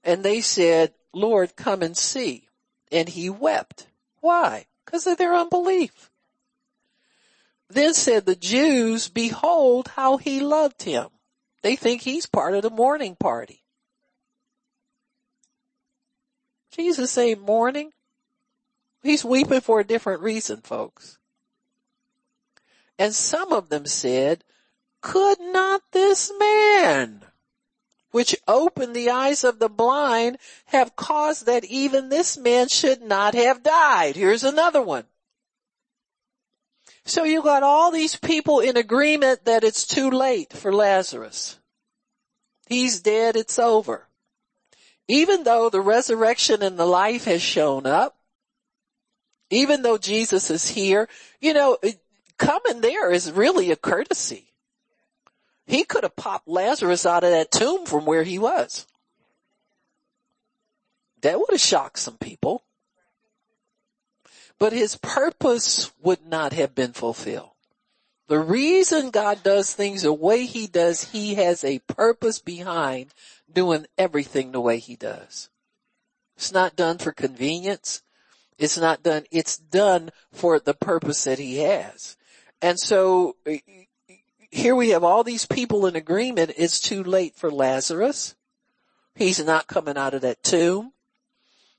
And 0.04 0.22
they 0.22 0.40
said, 0.40 0.94
Lord, 1.12 1.56
come 1.56 1.82
and 1.82 1.96
see. 1.96 2.48
And 2.92 3.08
he 3.08 3.28
wept. 3.28 3.88
Why? 4.20 4.66
Because 4.84 5.06
of 5.06 5.18
their 5.18 5.34
unbelief. 5.34 6.10
Then 7.68 7.94
said 7.94 8.24
the 8.24 8.36
Jews, 8.36 9.08
behold 9.08 9.88
how 9.88 10.16
he 10.18 10.40
loved 10.40 10.84
him. 10.84 11.08
They 11.62 11.74
think 11.74 12.02
he's 12.02 12.26
part 12.26 12.54
of 12.54 12.62
the 12.62 12.70
mourning 12.70 13.16
party. 13.16 13.64
Jesus 16.70 17.18
ain't 17.18 17.42
mourning. 17.42 17.90
He's 19.02 19.24
weeping 19.24 19.60
for 19.60 19.80
a 19.80 19.86
different 19.86 20.22
reason, 20.22 20.60
folks. 20.60 21.18
And 22.98 23.14
some 23.14 23.52
of 23.52 23.68
them 23.68 23.86
said, 23.86 24.42
could 25.00 25.38
not 25.40 25.82
this 25.92 26.32
man, 26.38 27.22
which 28.10 28.36
opened 28.48 28.94
the 28.94 29.10
eyes 29.10 29.44
of 29.44 29.60
the 29.60 29.68
blind, 29.68 30.38
have 30.66 30.96
caused 30.96 31.46
that 31.46 31.64
even 31.64 32.08
this 32.08 32.36
man 32.36 32.68
should 32.68 33.00
not 33.00 33.34
have 33.34 33.62
died? 33.62 34.16
Here's 34.16 34.42
another 34.42 34.82
one. 34.82 35.04
So 37.04 37.24
you 37.24 37.42
got 37.42 37.62
all 37.62 37.90
these 37.90 38.16
people 38.16 38.60
in 38.60 38.76
agreement 38.76 39.44
that 39.44 39.64
it's 39.64 39.86
too 39.86 40.10
late 40.10 40.52
for 40.52 40.72
Lazarus. 40.72 41.58
He's 42.66 43.00
dead, 43.00 43.36
it's 43.36 43.58
over. 43.58 44.08
Even 45.06 45.44
though 45.44 45.70
the 45.70 45.80
resurrection 45.80 46.62
and 46.62 46.78
the 46.78 46.84
life 46.84 47.24
has 47.24 47.40
shown 47.40 47.86
up, 47.86 48.17
even 49.50 49.82
though 49.82 49.98
Jesus 49.98 50.50
is 50.50 50.68
here, 50.68 51.08
you 51.40 51.54
know, 51.54 51.78
coming 52.38 52.80
there 52.80 53.10
is 53.10 53.32
really 53.32 53.70
a 53.70 53.76
courtesy. 53.76 54.52
He 55.66 55.84
could 55.84 56.02
have 56.02 56.16
popped 56.16 56.48
Lazarus 56.48 57.04
out 57.04 57.24
of 57.24 57.30
that 57.30 57.50
tomb 57.50 57.86
from 57.86 58.06
where 58.06 58.22
he 58.22 58.38
was. 58.38 58.86
That 61.22 61.38
would 61.38 61.50
have 61.50 61.60
shocked 61.60 61.98
some 61.98 62.16
people 62.16 62.62
but 64.58 64.72
his 64.72 64.96
purpose 64.96 65.92
would 66.00 66.26
not 66.26 66.52
have 66.52 66.74
been 66.74 66.92
fulfilled. 66.92 67.50
The 68.26 68.40
reason 68.40 69.10
God 69.10 69.42
does 69.42 69.72
things 69.72 70.02
the 70.02 70.12
way 70.12 70.44
he 70.44 70.66
does, 70.66 71.12
he 71.12 71.36
has 71.36 71.64
a 71.64 71.78
purpose 71.80 72.40
behind 72.40 73.14
doing 73.50 73.86
everything 73.96 74.52
the 74.52 74.60
way 74.60 74.78
he 74.78 74.96
does. 74.96 75.48
It's 76.36 76.52
not 76.52 76.76
done 76.76 76.98
for 76.98 77.12
convenience. 77.12 78.02
It's 78.58 78.76
not 78.76 79.02
done, 79.02 79.24
it's 79.30 79.56
done 79.56 80.10
for 80.32 80.58
the 80.58 80.74
purpose 80.74 81.24
that 81.24 81.38
he 81.38 81.58
has. 81.58 82.16
And 82.60 82.78
so 82.78 83.36
eh, 83.46 83.58
here 84.50 84.74
we 84.74 84.90
have 84.90 85.04
all 85.04 85.22
these 85.22 85.46
people 85.46 85.86
in 85.86 85.94
agreement. 85.96 86.52
It's 86.56 86.80
too 86.80 87.04
late 87.04 87.36
for 87.36 87.50
Lazarus. 87.50 88.34
He's 89.14 89.44
not 89.44 89.66
coming 89.66 89.96
out 89.96 90.14
of 90.14 90.22
that 90.22 90.42
tomb 90.42 90.92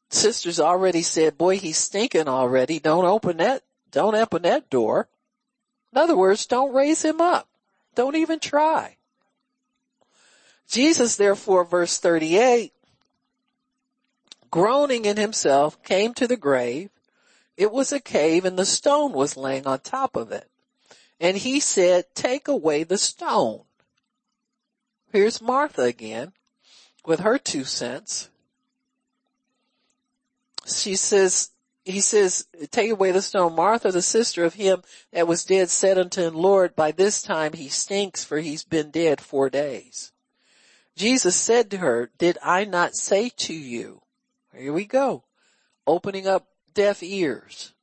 sisters 0.10 0.60
already 0.60 1.02
said, 1.02 1.38
boy, 1.38 1.58
he's 1.58 1.78
stinking 1.78 2.28
already. 2.28 2.80
Don't 2.80 3.06
open 3.06 3.38
that, 3.38 3.64
don't 3.92 4.16
open 4.16 4.44
that 4.44 4.70
door. 4.70 5.08
In 5.92 6.00
other 6.00 6.18
words, 6.18 6.46
don't 6.46 6.74
raise 6.74 7.04
him 7.04 7.22
up. 7.22 7.48
Don't 7.96 8.16
even 8.16 8.40
try. 8.40 8.98
Jesus 10.68 11.16
therefore, 11.16 11.64
verse 11.64 11.98
38, 11.98 12.74
groaning 14.52 15.06
in 15.06 15.18
himself, 15.18 15.82
came 15.84 16.14
to 16.16 16.28
the 16.28 16.38
grave. 16.38 16.90
It 17.58 17.72
was 17.72 17.92
a 17.92 18.00
cave 18.00 18.46
and 18.46 18.58
the 18.58 18.66
stone 18.66 19.14
was 19.14 19.38
laying 19.38 19.68
on 19.68 19.80
top 19.80 20.16
of 20.16 20.32
it. 20.32 20.50
And 21.20 21.38
he 21.38 21.60
said, 21.60 22.06
take 22.16 22.48
away 22.48 22.84
the 22.84 22.98
stone. 22.98 23.64
Here's 25.12 25.42
Martha 25.42 25.82
again 25.82 26.34
with 27.06 27.20
her 27.22 27.38
two 27.38 27.64
cents. 27.64 28.30
She 30.66 30.96
says, 30.96 31.50
he 31.84 32.00
says, 32.00 32.46
take 32.72 32.92
away 32.92 33.12
the 33.12 33.22
stone. 33.22 33.56
Martha, 33.56 33.92
the 33.92 34.02
sister 34.02 34.46
of 34.46 34.54
him 34.54 34.84
that 35.12 35.28
was 35.28 35.44
dead, 35.44 35.70
said 35.70 35.98
unto 35.98 36.22
him, 36.22 36.36
Lord, 36.36 36.76
by 36.76 36.92
this 36.92 37.22
time 37.22 37.54
he 37.54 37.68
stinks 37.68 38.24
for 38.24 38.40
he's 38.40 38.64
been 38.64 38.92
dead 38.92 39.20
four 39.20 39.50
days. 39.50 40.12
Jesus 40.96 41.36
said 41.36 41.72
to 41.72 41.78
her, 41.78 42.12
did 42.18 42.38
I 42.44 42.66
not 42.66 42.96
say 42.96 43.30
to 43.38 43.54
you, 43.54 44.02
here 44.56 44.74
we 44.74 44.86
go, 44.86 45.24
opening 45.86 46.28
up 46.28 46.48
deaf 46.74 47.04
ears, 47.04 47.74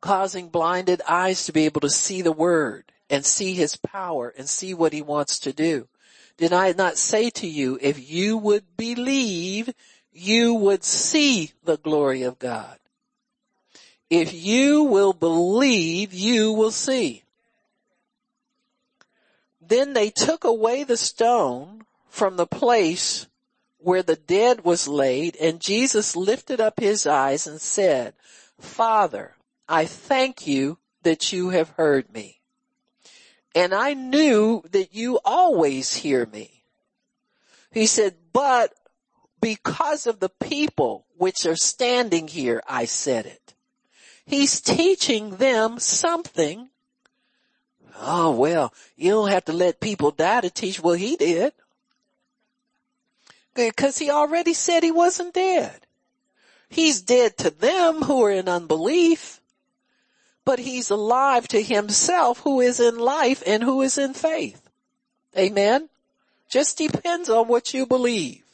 causing 0.00 0.48
blinded 0.48 1.02
eyes 1.08 1.44
to 1.46 1.52
be 1.52 1.64
able 1.64 1.80
to 1.80 1.90
see 1.90 2.22
the 2.22 2.32
word 2.32 2.92
and 3.08 3.24
see 3.24 3.54
his 3.54 3.76
power 3.76 4.32
and 4.36 4.48
see 4.48 4.72
what 4.74 4.92
he 4.92 5.02
wants 5.02 5.38
to 5.40 5.52
do. 5.52 5.88
Did 6.36 6.52
I 6.52 6.72
not 6.72 6.96
say 6.96 7.30
to 7.30 7.46
you, 7.46 7.78
if 7.80 8.10
you 8.10 8.38
would 8.38 8.76
believe, 8.76 9.74
you 10.12 10.54
would 10.54 10.84
see 10.84 11.52
the 11.64 11.76
glory 11.76 12.22
of 12.22 12.38
God. 12.38 12.78
If 14.08 14.32
you 14.32 14.82
will 14.84 15.12
believe, 15.12 16.12
you 16.12 16.52
will 16.52 16.72
see. 16.72 17.24
Then 19.60 19.92
they 19.92 20.10
took 20.10 20.44
away 20.44 20.82
the 20.82 20.96
stone 20.96 21.84
from 22.08 22.36
the 22.36 22.46
place 22.46 23.26
where 23.82 24.02
the 24.02 24.16
dead 24.16 24.64
was 24.64 24.86
laid 24.86 25.36
and 25.36 25.60
Jesus 25.60 26.16
lifted 26.16 26.60
up 26.60 26.78
his 26.78 27.06
eyes 27.06 27.46
and 27.46 27.60
said, 27.60 28.14
Father, 28.58 29.36
I 29.68 29.84
thank 29.86 30.46
you 30.46 30.78
that 31.02 31.32
you 31.32 31.50
have 31.50 31.70
heard 31.70 32.12
me. 32.12 32.40
And 33.54 33.74
I 33.74 33.94
knew 33.94 34.62
that 34.70 34.94
you 34.94 35.18
always 35.24 35.94
hear 35.94 36.26
me. 36.26 36.64
He 37.72 37.86
said, 37.86 38.16
but 38.32 38.72
because 39.40 40.06
of 40.06 40.20
the 40.20 40.28
people 40.28 41.06
which 41.16 41.46
are 41.46 41.56
standing 41.56 42.28
here, 42.28 42.62
I 42.68 42.84
said 42.84 43.26
it. 43.26 43.54
He's 44.24 44.60
teaching 44.60 45.36
them 45.36 45.78
something. 45.78 46.68
Oh 48.00 48.30
well, 48.30 48.72
you 48.96 49.10
don't 49.10 49.30
have 49.30 49.44
to 49.46 49.52
let 49.52 49.80
people 49.80 50.10
die 50.10 50.40
to 50.42 50.50
teach. 50.50 50.80
Well, 50.80 50.94
he 50.94 51.16
did. 51.16 51.52
Because 53.54 53.98
he 53.98 54.10
already 54.10 54.54
said 54.54 54.82
he 54.82 54.90
wasn't 54.90 55.34
dead. 55.34 55.86
He's 56.68 57.02
dead 57.02 57.36
to 57.38 57.50
them 57.50 58.02
who 58.02 58.24
are 58.24 58.30
in 58.30 58.48
unbelief, 58.48 59.40
but 60.44 60.60
he's 60.60 60.90
alive 60.90 61.48
to 61.48 61.62
himself 61.62 62.40
who 62.40 62.60
is 62.60 62.78
in 62.78 62.98
life 62.98 63.42
and 63.46 63.62
who 63.62 63.82
is 63.82 63.98
in 63.98 64.14
faith. 64.14 64.68
Amen. 65.36 65.88
Just 66.48 66.78
depends 66.78 67.28
on 67.28 67.48
what 67.48 67.74
you 67.74 67.86
believe. 67.86 68.44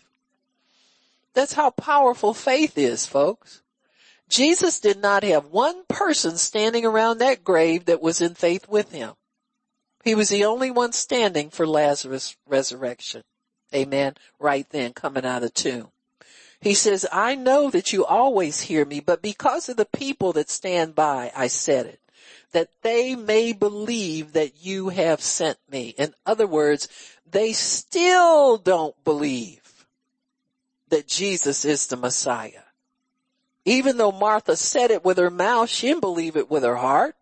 That's 1.35 1.53
how 1.53 1.71
powerful 1.71 2.33
faith 2.33 2.79
is, 2.79 3.07
folks. 3.07 3.61
Jesus 4.29 4.81
did 4.81 4.99
not 4.99 5.23
have 5.23 5.47
one 5.47 5.85
person 5.89 6.37
standing 6.37 6.85
around 6.85 7.19
that 7.19 7.45
grave 7.45 7.85
that 7.85 8.03
was 8.03 8.21
in 8.21 8.35
faith 8.35 8.69
with 8.69 8.91
him. 8.93 9.13
He 10.03 10.15
was 10.15 10.31
the 10.31 10.45
only 10.45 10.71
one 10.71 10.93
standing 10.93 11.51
for 11.51 11.67
Lazarus' 11.67 12.37
resurrection. 12.47 13.23
Amen. 13.75 14.15
Right 14.39 14.69
then 14.71 14.93
coming 14.93 15.25
out 15.25 15.43
of 15.43 15.55
tomb. 15.55 15.89
He 16.61 16.75
says, 16.75 17.07
I 17.13 17.35
know 17.35 17.71
that 17.71 17.93
you 17.93 18.05
always 18.05 18.63
hear 18.63 18.85
me, 18.85 19.01
but 19.01 19.23
because 19.23 19.69
of 19.69 19.77
the 19.77 19.85
people 19.85 20.33
that 20.35 20.51
stand 20.51 20.95
by, 20.95 21.31
I 21.37 21.49
said 21.49 21.87
it. 21.87 22.01
That 22.53 22.71
they 22.83 23.15
may 23.15 23.53
believe 23.53 24.33
that 24.33 24.65
you 24.65 24.89
have 24.89 25.21
sent 25.21 25.59
me. 25.71 25.95
In 25.99 26.15
other 26.25 26.47
words, 26.47 26.89
they 27.31 27.53
still 27.53 28.57
don't 28.57 28.95
believe 29.05 29.87
that 30.89 31.07
Jesus 31.07 31.65
is 31.65 31.87
the 31.87 31.97
Messiah. 31.97 32.63
Even 33.65 33.97
though 33.97 34.13
Martha 34.13 34.57
said 34.57 34.91
it 34.91 35.05
with 35.05 35.19
her 35.19 35.31
mouth, 35.31 35.69
she 35.69 35.89
didn't 35.89 36.01
believe 36.01 36.37
it 36.37 36.51
with 36.51 36.63
her 36.63 36.77
heart. 36.77 37.17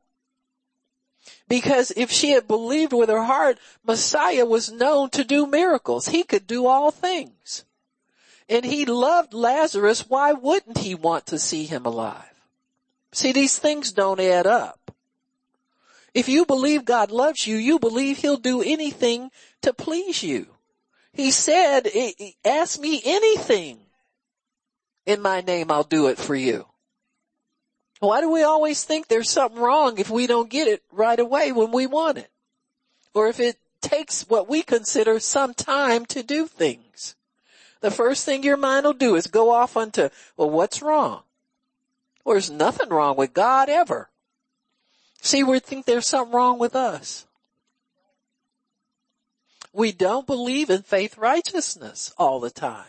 Because 1.48 1.92
if 1.96 2.10
she 2.10 2.30
had 2.30 2.48
believed 2.48 2.92
with 2.92 3.08
her 3.08 3.24
heart, 3.24 3.58
Messiah 3.86 4.46
was 4.46 4.72
known 4.72 5.10
to 5.10 5.24
do 5.24 5.46
miracles. 5.46 6.08
He 6.08 6.22
could 6.22 6.46
do 6.46 6.66
all 6.66 6.90
things. 6.90 7.64
And 8.48 8.64
he 8.64 8.84
loved 8.84 9.34
Lazarus. 9.34 10.08
Why 10.08 10.32
wouldn't 10.32 10.78
he 10.78 10.94
want 10.94 11.26
to 11.26 11.38
see 11.38 11.64
him 11.64 11.84
alive? 11.84 12.24
See, 13.12 13.32
these 13.32 13.58
things 13.58 13.92
don't 13.92 14.20
add 14.20 14.46
up. 14.46 14.90
If 16.14 16.28
you 16.28 16.46
believe 16.46 16.84
God 16.84 17.10
loves 17.10 17.46
you, 17.46 17.56
you 17.56 17.78
believe 17.78 18.18
he'll 18.18 18.36
do 18.36 18.62
anything 18.62 19.30
to 19.62 19.72
please 19.72 20.22
you. 20.22 20.46
He 21.12 21.30
said, 21.30 21.88
ask 22.44 22.80
me 22.80 23.00
anything 23.04 23.78
in 25.06 25.20
my 25.20 25.42
name, 25.42 25.70
I'll 25.70 25.84
do 25.84 26.06
it 26.06 26.18
for 26.18 26.34
you. 26.34 26.66
Why 28.04 28.20
do 28.20 28.30
we 28.30 28.42
always 28.42 28.84
think 28.84 29.08
there's 29.08 29.30
something 29.30 29.60
wrong 29.60 29.98
if 29.98 30.10
we 30.10 30.26
don't 30.26 30.50
get 30.50 30.68
it 30.68 30.82
right 30.92 31.18
away 31.18 31.52
when 31.52 31.72
we 31.72 31.86
want 31.86 32.18
it? 32.18 32.30
Or 33.14 33.28
if 33.28 33.40
it 33.40 33.58
takes 33.80 34.28
what 34.28 34.48
we 34.48 34.62
consider 34.62 35.20
some 35.20 35.54
time 35.54 36.06
to 36.06 36.22
do 36.22 36.46
things. 36.46 37.14
The 37.80 37.90
first 37.90 38.24
thing 38.24 38.42
your 38.42 38.56
mind 38.56 38.86
will 38.86 38.94
do 38.94 39.14
is 39.14 39.26
go 39.26 39.50
off 39.50 39.76
onto, 39.76 40.08
well, 40.36 40.50
what's 40.50 40.80
wrong? 40.80 41.22
Well, 42.24 42.34
there's 42.34 42.50
nothing 42.50 42.88
wrong 42.88 43.16
with 43.16 43.34
God 43.34 43.68
ever. 43.68 44.08
See, 45.20 45.44
we 45.44 45.58
think 45.58 45.84
there's 45.84 46.06
something 46.06 46.34
wrong 46.34 46.58
with 46.58 46.74
us. 46.74 47.26
We 49.72 49.92
don't 49.92 50.26
believe 50.26 50.70
in 50.70 50.82
faith 50.82 51.18
righteousness 51.18 52.14
all 52.16 52.40
the 52.40 52.50
time. 52.50 52.86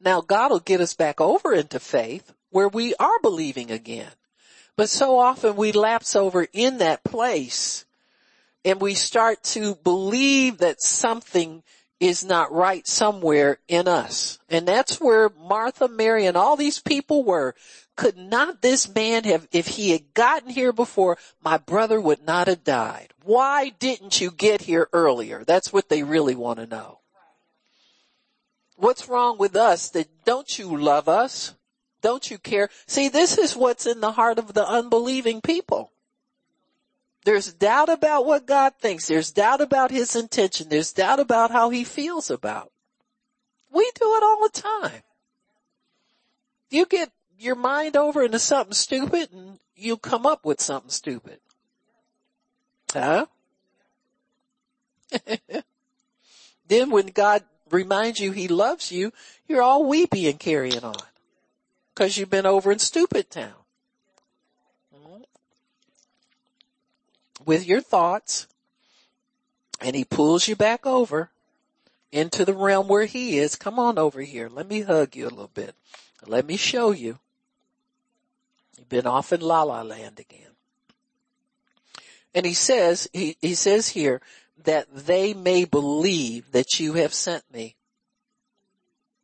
Now 0.00 0.20
God 0.20 0.50
will 0.50 0.60
get 0.60 0.80
us 0.80 0.94
back 0.94 1.20
over 1.20 1.52
into 1.52 1.78
faith 1.78 2.32
where 2.50 2.68
we 2.68 2.94
are 2.96 3.18
believing 3.20 3.70
again. 3.70 4.10
But 4.76 4.90
so 4.90 5.18
often 5.18 5.56
we 5.56 5.72
lapse 5.72 6.14
over 6.14 6.46
in 6.52 6.78
that 6.78 7.02
place 7.02 7.86
and 8.64 8.80
we 8.80 8.94
start 8.94 9.42
to 9.44 9.74
believe 9.76 10.58
that 10.58 10.82
something 10.82 11.62
is 11.98 12.24
not 12.24 12.52
right 12.52 12.86
somewhere 12.86 13.58
in 13.68 13.88
us. 13.88 14.38
And 14.50 14.68
that's 14.68 15.00
where 15.00 15.30
Martha, 15.30 15.88
Mary, 15.88 16.26
and 16.26 16.36
all 16.36 16.56
these 16.56 16.80
people 16.80 17.24
were. 17.24 17.54
Could 17.96 18.18
not 18.18 18.60
this 18.60 18.94
man 18.94 19.24
have, 19.24 19.48
if 19.52 19.66
he 19.66 19.92
had 19.92 20.12
gotten 20.12 20.50
here 20.50 20.72
before, 20.72 21.16
my 21.42 21.56
brother 21.56 21.98
would 21.98 22.26
not 22.26 22.48
have 22.48 22.62
died. 22.62 23.14
Why 23.24 23.70
didn't 23.70 24.20
you 24.20 24.30
get 24.30 24.60
here 24.60 24.88
earlier? 24.92 25.44
That's 25.44 25.72
what 25.72 25.88
they 25.88 26.02
really 26.02 26.34
want 26.34 26.58
to 26.58 26.66
know. 26.66 26.98
What's 28.76 29.08
wrong 29.08 29.38
with 29.38 29.56
us 29.56 29.88
that 29.90 30.24
don't 30.26 30.58
you 30.58 30.76
love 30.76 31.08
us? 31.08 31.54
Don't 32.06 32.30
you 32.30 32.38
care? 32.38 32.70
See, 32.86 33.08
this 33.08 33.36
is 33.36 33.56
what's 33.56 33.84
in 33.84 34.00
the 34.00 34.12
heart 34.12 34.38
of 34.38 34.54
the 34.54 34.64
unbelieving 34.64 35.40
people. 35.40 35.90
There's 37.24 37.52
doubt 37.52 37.88
about 37.88 38.24
what 38.24 38.46
God 38.46 38.74
thinks. 38.78 39.08
There's 39.08 39.32
doubt 39.32 39.60
about 39.60 39.90
his 39.90 40.14
intention. 40.14 40.68
There's 40.68 40.92
doubt 40.92 41.18
about 41.18 41.50
how 41.50 41.70
he 41.70 41.82
feels 41.82 42.30
about. 42.30 42.70
We 43.72 43.90
do 43.96 44.14
it 44.14 44.22
all 44.22 44.40
the 44.44 44.50
time. 44.50 45.02
You 46.70 46.86
get 46.86 47.10
your 47.40 47.56
mind 47.56 47.96
over 47.96 48.22
into 48.22 48.38
something 48.38 48.74
stupid 48.74 49.32
and 49.32 49.58
you 49.74 49.96
come 49.96 50.26
up 50.26 50.44
with 50.44 50.60
something 50.60 50.90
stupid. 50.90 51.40
Huh? 52.92 53.26
then 56.68 56.90
when 56.90 57.06
God 57.06 57.42
reminds 57.68 58.20
you 58.20 58.30
he 58.30 58.46
loves 58.46 58.92
you, 58.92 59.12
you're 59.48 59.62
all 59.62 59.84
weepy 59.84 60.28
and 60.28 60.38
carrying 60.38 60.84
on. 60.84 60.94
Cause 61.96 62.16
you've 62.18 62.30
been 62.30 62.46
over 62.46 62.70
in 62.70 62.78
stupid 62.78 63.30
town. 63.30 63.54
Mm-hmm. 64.94 65.22
With 67.44 67.66
your 67.66 67.80
thoughts. 67.80 68.46
And 69.80 69.96
he 69.96 70.04
pulls 70.04 70.46
you 70.46 70.56
back 70.56 70.86
over 70.86 71.30
into 72.12 72.44
the 72.44 72.54
realm 72.54 72.86
where 72.86 73.06
he 73.06 73.38
is. 73.38 73.56
Come 73.56 73.78
on 73.78 73.98
over 73.98 74.20
here. 74.20 74.48
Let 74.48 74.68
me 74.68 74.82
hug 74.82 75.16
you 75.16 75.26
a 75.26 75.30
little 75.30 75.50
bit. 75.52 75.74
Let 76.26 76.46
me 76.46 76.56
show 76.56 76.92
you. 76.92 77.18
You've 78.76 78.88
been 78.88 79.06
off 79.06 79.32
in 79.32 79.40
la 79.40 79.62
la 79.62 79.82
land 79.82 80.20
again. 80.20 80.52
And 82.34 82.44
he 82.44 82.52
says, 82.52 83.08
he, 83.12 83.36
he 83.40 83.54
says 83.54 83.88
here, 83.88 84.20
that 84.64 84.86
they 84.94 85.32
may 85.32 85.64
believe 85.64 86.52
that 86.52 86.78
you 86.78 86.94
have 86.94 87.14
sent 87.14 87.44
me. 87.52 87.76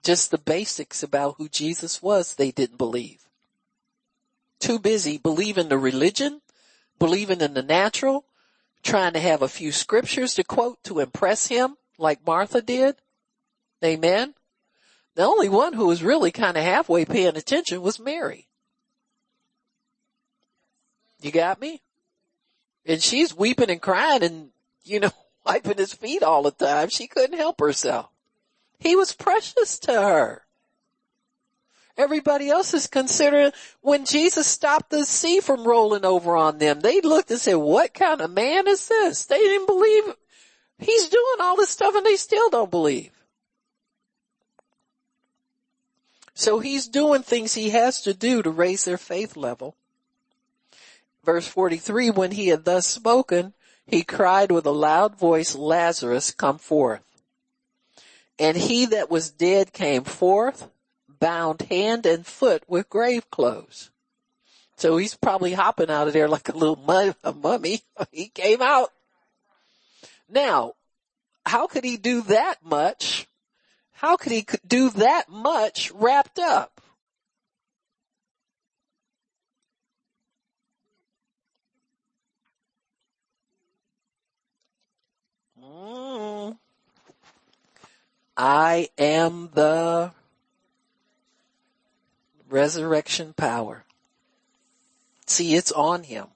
Just 0.02 0.30
the 0.30 0.38
basics 0.38 1.02
about 1.02 1.36
who 1.38 1.48
Jesus 1.48 2.02
was, 2.02 2.34
they 2.34 2.50
didn't 2.50 2.78
believe. 2.78 3.28
Too 4.58 4.78
busy 4.78 5.18
believing 5.18 5.68
the 5.68 5.78
religion, 5.78 6.40
believing 6.98 7.40
in 7.40 7.54
the 7.54 7.62
natural, 7.62 8.24
trying 8.82 9.12
to 9.12 9.20
have 9.20 9.42
a 9.42 9.48
few 9.48 9.70
scriptures 9.72 10.34
to 10.34 10.44
quote 10.44 10.82
to 10.84 11.00
impress 11.00 11.46
him 11.46 11.76
like 11.98 12.26
Martha 12.26 12.60
did. 12.60 12.96
Amen. 13.84 14.34
The 15.14 15.22
only 15.22 15.48
one 15.48 15.74
who 15.74 15.86
was 15.86 16.02
really 16.02 16.30
kind 16.30 16.56
of 16.56 16.64
halfway 16.64 17.04
paying 17.04 17.36
attention 17.36 17.82
was 17.82 18.00
Mary. 18.00 18.48
You 21.20 21.30
got 21.30 21.60
me? 21.60 21.80
And 22.84 23.00
she's 23.00 23.36
weeping 23.36 23.70
and 23.70 23.80
crying 23.80 24.22
and, 24.22 24.50
you 24.84 25.00
know, 25.00 25.12
wiping 25.46 25.78
his 25.78 25.92
feet 25.92 26.22
all 26.22 26.42
the 26.42 26.50
time. 26.50 26.88
She 26.88 27.06
couldn't 27.06 27.38
help 27.38 27.60
herself. 27.60 28.11
He 28.82 28.96
was 28.96 29.12
precious 29.12 29.78
to 29.80 29.92
her. 29.92 30.42
Everybody 31.96 32.48
else 32.48 32.74
is 32.74 32.88
considering 32.88 33.52
when 33.80 34.06
Jesus 34.06 34.48
stopped 34.48 34.90
the 34.90 35.04
sea 35.04 35.38
from 35.38 35.62
rolling 35.62 36.04
over 36.04 36.34
on 36.34 36.58
them, 36.58 36.80
they 36.80 37.00
looked 37.00 37.30
and 37.30 37.38
said, 37.38 37.54
what 37.54 37.94
kind 37.94 38.20
of 38.20 38.32
man 38.32 38.66
is 38.66 38.88
this? 38.88 39.26
They 39.26 39.38
didn't 39.38 39.68
believe 39.68 40.16
he's 40.78 41.08
doing 41.08 41.36
all 41.40 41.56
this 41.56 41.70
stuff 41.70 41.94
and 41.94 42.04
they 42.04 42.16
still 42.16 42.50
don't 42.50 42.72
believe. 42.72 43.12
So 46.34 46.58
he's 46.58 46.88
doing 46.88 47.22
things 47.22 47.54
he 47.54 47.70
has 47.70 48.00
to 48.02 48.12
do 48.12 48.42
to 48.42 48.50
raise 48.50 48.84
their 48.84 48.98
faith 48.98 49.36
level. 49.36 49.76
Verse 51.24 51.46
43, 51.46 52.10
when 52.10 52.32
he 52.32 52.48
had 52.48 52.64
thus 52.64 52.88
spoken, 52.88 53.52
he 53.86 54.02
cried 54.02 54.50
with 54.50 54.66
a 54.66 54.72
loud 54.72 55.16
voice, 55.16 55.54
Lazarus, 55.54 56.32
come 56.32 56.58
forth. 56.58 57.11
And 58.38 58.56
he 58.56 58.86
that 58.86 59.10
was 59.10 59.30
dead 59.30 59.72
came 59.72 60.04
forth, 60.04 60.70
bound 61.08 61.62
hand 61.62 62.06
and 62.06 62.26
foot 62.26 62.64
with 62.66 62.88
grave 62.88 63.30
clothes. 63.30 63.90
So 64.76 64.96
he's 64.96 65.14
probably 65.14 65.52
hopping 65.52 65.90
out 65.90 66.08
of 66.08 66.12
there 66.12 66.28
like 66.28 66.48
a 66.48 66.56
little 66.56 66.76
a 67.22 67.32
mummy. 67.32 67.82
he 68.10 68.28
came 68.28 68.62
out. 68.62 68.90
Now, 70.28 70.74
how 71.44 71.66
could 71.66 71.84
he 71.84 71.96
do 71.96 72.22
that 72.22 72.64
much? 72.64 73.28
How 73.92 74.16
could 74.16 74.32
he 74.32 74.46
do 74.66 74.90
that 74.90 75.28
much 75.28 75.92
wrapped 75.92 76.38
up? 76.38 76.80
Mm. 85.62 86.58
I 88.36 88.88
am 88.98 89.50
the 89.52 90.12
resurrection 92.48 93.34
power. 93.34 93.84
See, 95.26 95.54
it's 95.54 95.72
on 95.72 96.04
him. 96.04 96.26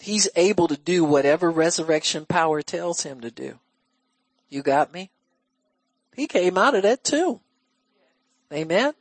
He's 0.00 0.28
able 0.34 0.68
to 0.68 0.76
do 0.76 1.04
whatever 1.04 1.50
resurrection 1.50 2.24
power 2.24 2.62
tells 2.62 3.02
him 3.02 3.20
to 3.20 3.30
do. 3.30 3.58
You 4.48 4.62
got 4.62 4.92
me? 4.92 5.10
He 6.14 6.26
came 6.26 6.56
out 6.56 6.74
of 6.74 6.82
that 6.82 7.04
too. 7.04 7.40
Amen. 8.52 8.94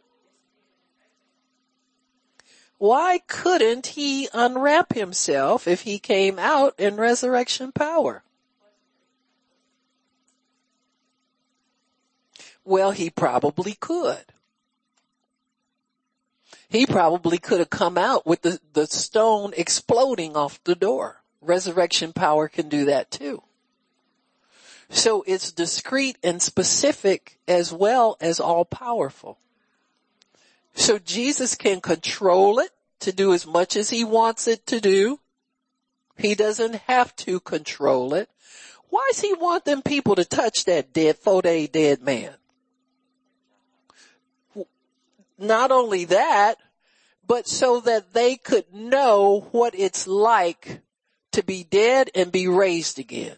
Why 2.77 3.19
couldn't 3.27 3.87
he 3.87 4.29
unwrap 4.33 4.93
himself 4.93 5.67
if 5.67 5.81
he 5.81 5.99
came 5.99 6.39
out 6.39 6.75
in 6.77 6.95
resurrection 6.95 7.71
power? 7.73 8.23
Well, 12.69 12.91
he 12.91 13.09
probably 13.09 13.73
could. 13.73 14.25
He 16.69 16.85
probably 16.85 17.39
could 17.39 17.57
have 17.57 17.71
come 17.71 17.97
out 17.97 18.27
with 18.27 18.43
the, 18.43 18.59
the 18.73 18.85
stone 18.85 19.53
exploding 19.57 20.37
off 20.37 20.63
the 20.65 20.75
door. 20.75 21.23
Resurrection 21.41 22.13
power 22.13 22.47
can 22.47 22.69
do 22.69 22.85
that 22.85 23.09
too. 23.09 23.41
So 24.91 25.23
it's 25.25 25.51
discreet 25.51 26.19
and 26.23 26.43
specific 26.43 27.39
as 27.47 27.73
well 27.73 28.17
as 28.21 28.39
all 28.39 28.65
powerful. 28.65 29.39
So 30.75 30.99
Jesus 30.99 31.55
can 31.55 31.81
control 31.81 32.59
it 32.59 32.69
to 32.99 33.11
do 33.11 33.33
as 33.33 33.47
much 33.47 33.75
as 33.75 33.89
he 33.89 34.03
wants 34.03 34.47
it 34.47 34.67
to 34.67 34.79
do. 34.79 35.19
He 36.19 36.35
doesn't 36.35 36.75
have 36.85 37.15
to 37.15 37.39
control 37.39 38.13
it. 38.13 38.29
Why 38.91 39.09
does 39.11 39.21
he 39.21 39.33
want 39.33 39.65
them 39.65 39.81
people 39.81 40.13
to 40.13 40.23
touch 40.23 40.65
that 40.65 40.93
dead, 40.93 41.17
four 41.17 41.41
day 41.41 41.65
dead 41.65 42.03
man? 42.03 42.35
Not 45.39 45.71
only 45.71 46.05
that, 46.05 46.55
but 47.25 47.47
so 47.47 47.79
that 47.81 48.13
they 48.13 48.35
could 48.35 48.73
know 48.73 49.47
what 49.51 49.73
it's 49.77 50.07
like 50.07 50.81
to 51.31 51.43
be 51.43 51.63
dead 51.63 52.09
and 52.15 52.31
be 52.31 52.47
raised 52.47 52.99
again. 52.99 53.37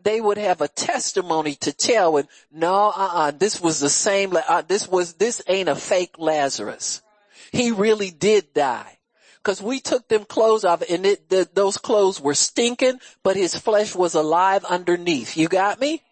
They 0.00 0.20
would 0.20 0.38
have 0.38 0.60
a 0.60 0.68
testimony 0.68 1.56
to 1.56 1.72
tell 1.72 2.16
and 2.16 2.28
no, 2.52 2.92
uh-uh, 2.94 3.32
this 3.32 3.60
was 3.60 3.80
the 3.80 3.90
same, 3.90 4.36
uh, 4.36 4.62
this 4.62 4.86
was, 4.86 5.14
this 5.14 5.42
ain't 5.48 5.68
a 5.68 5.74
fake 5.74 6.14
Lazarus. 6.18 7.02
He 7.50 7.72
really 7.72 8.10
did 8.10 8.54
die. 8.54 8.98
Cause 9.42 9.60
we 9.62 9.80
took 9.80 10.08
them 10.08 10.24
clothes 10.24 10.64
off 10.64 10.82
and 10.88 11.04
it, 11.04 11.28
the, 11.28 11.48
those 11.52 11.78
clothes 11.78 12.20
were 12.20 12.34
stinking, 12.34 13.00
but 13.22 13.36
his 13.36 13.56
flesh 13.56 13.94
was 13.94 14.14
alive 14.14 14.64
underneath. 14.64 15.36
You 15.36 15.48
got 15.48 15.80
me? 15.80 16.02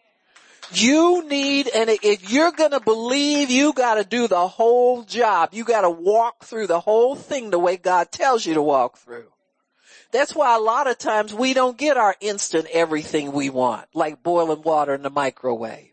You 0.72 1.26
need, 1.28 1.68
and 1.68 1.90
if 1.90 2.30
you're 2.30 2.52
gonna 2.52 2.80
believe, 2.80 3.50
you 3.50 3.72
gotta 3.72 4.04
do 4.04 4.26
the 4.26 4.48
whole 4.48 5.02
job. 5.02 5.50
You 5.52 5.64
gotta 5.64 5.90
walk 5.90 6.44
through 6.44 6.66
the 6.66 6.80
whole 6.80 7.14
thing 7.14 7.50
the 7.50 7.58
way 7.58 7.76
God 7.76 8.10
tells 8.10 8.44
you 8.44 8.54
to 8.54 8.62
walk 8.62 8.98
through. 8.98 9.32
That's 10.12 10.34
why 10.34 10.56
a 10.56 10.60
lot 10.60 10.86
of 10.86 10.98
times 10.98 11.34
we 11.34 11.54
don't 11.54 11.76
get 11.76 11.96
our 11.96 12.16
instant 12.20 12.66
everything 12.72 13.32
we 13.32 13.50
want, 13.50 13.86
like 13.94 14.22
boiling 14.22 14.62
water 14.62 14.94
in 14.94 15.02
the 15.02 15.10
microwave. 15.10 15.92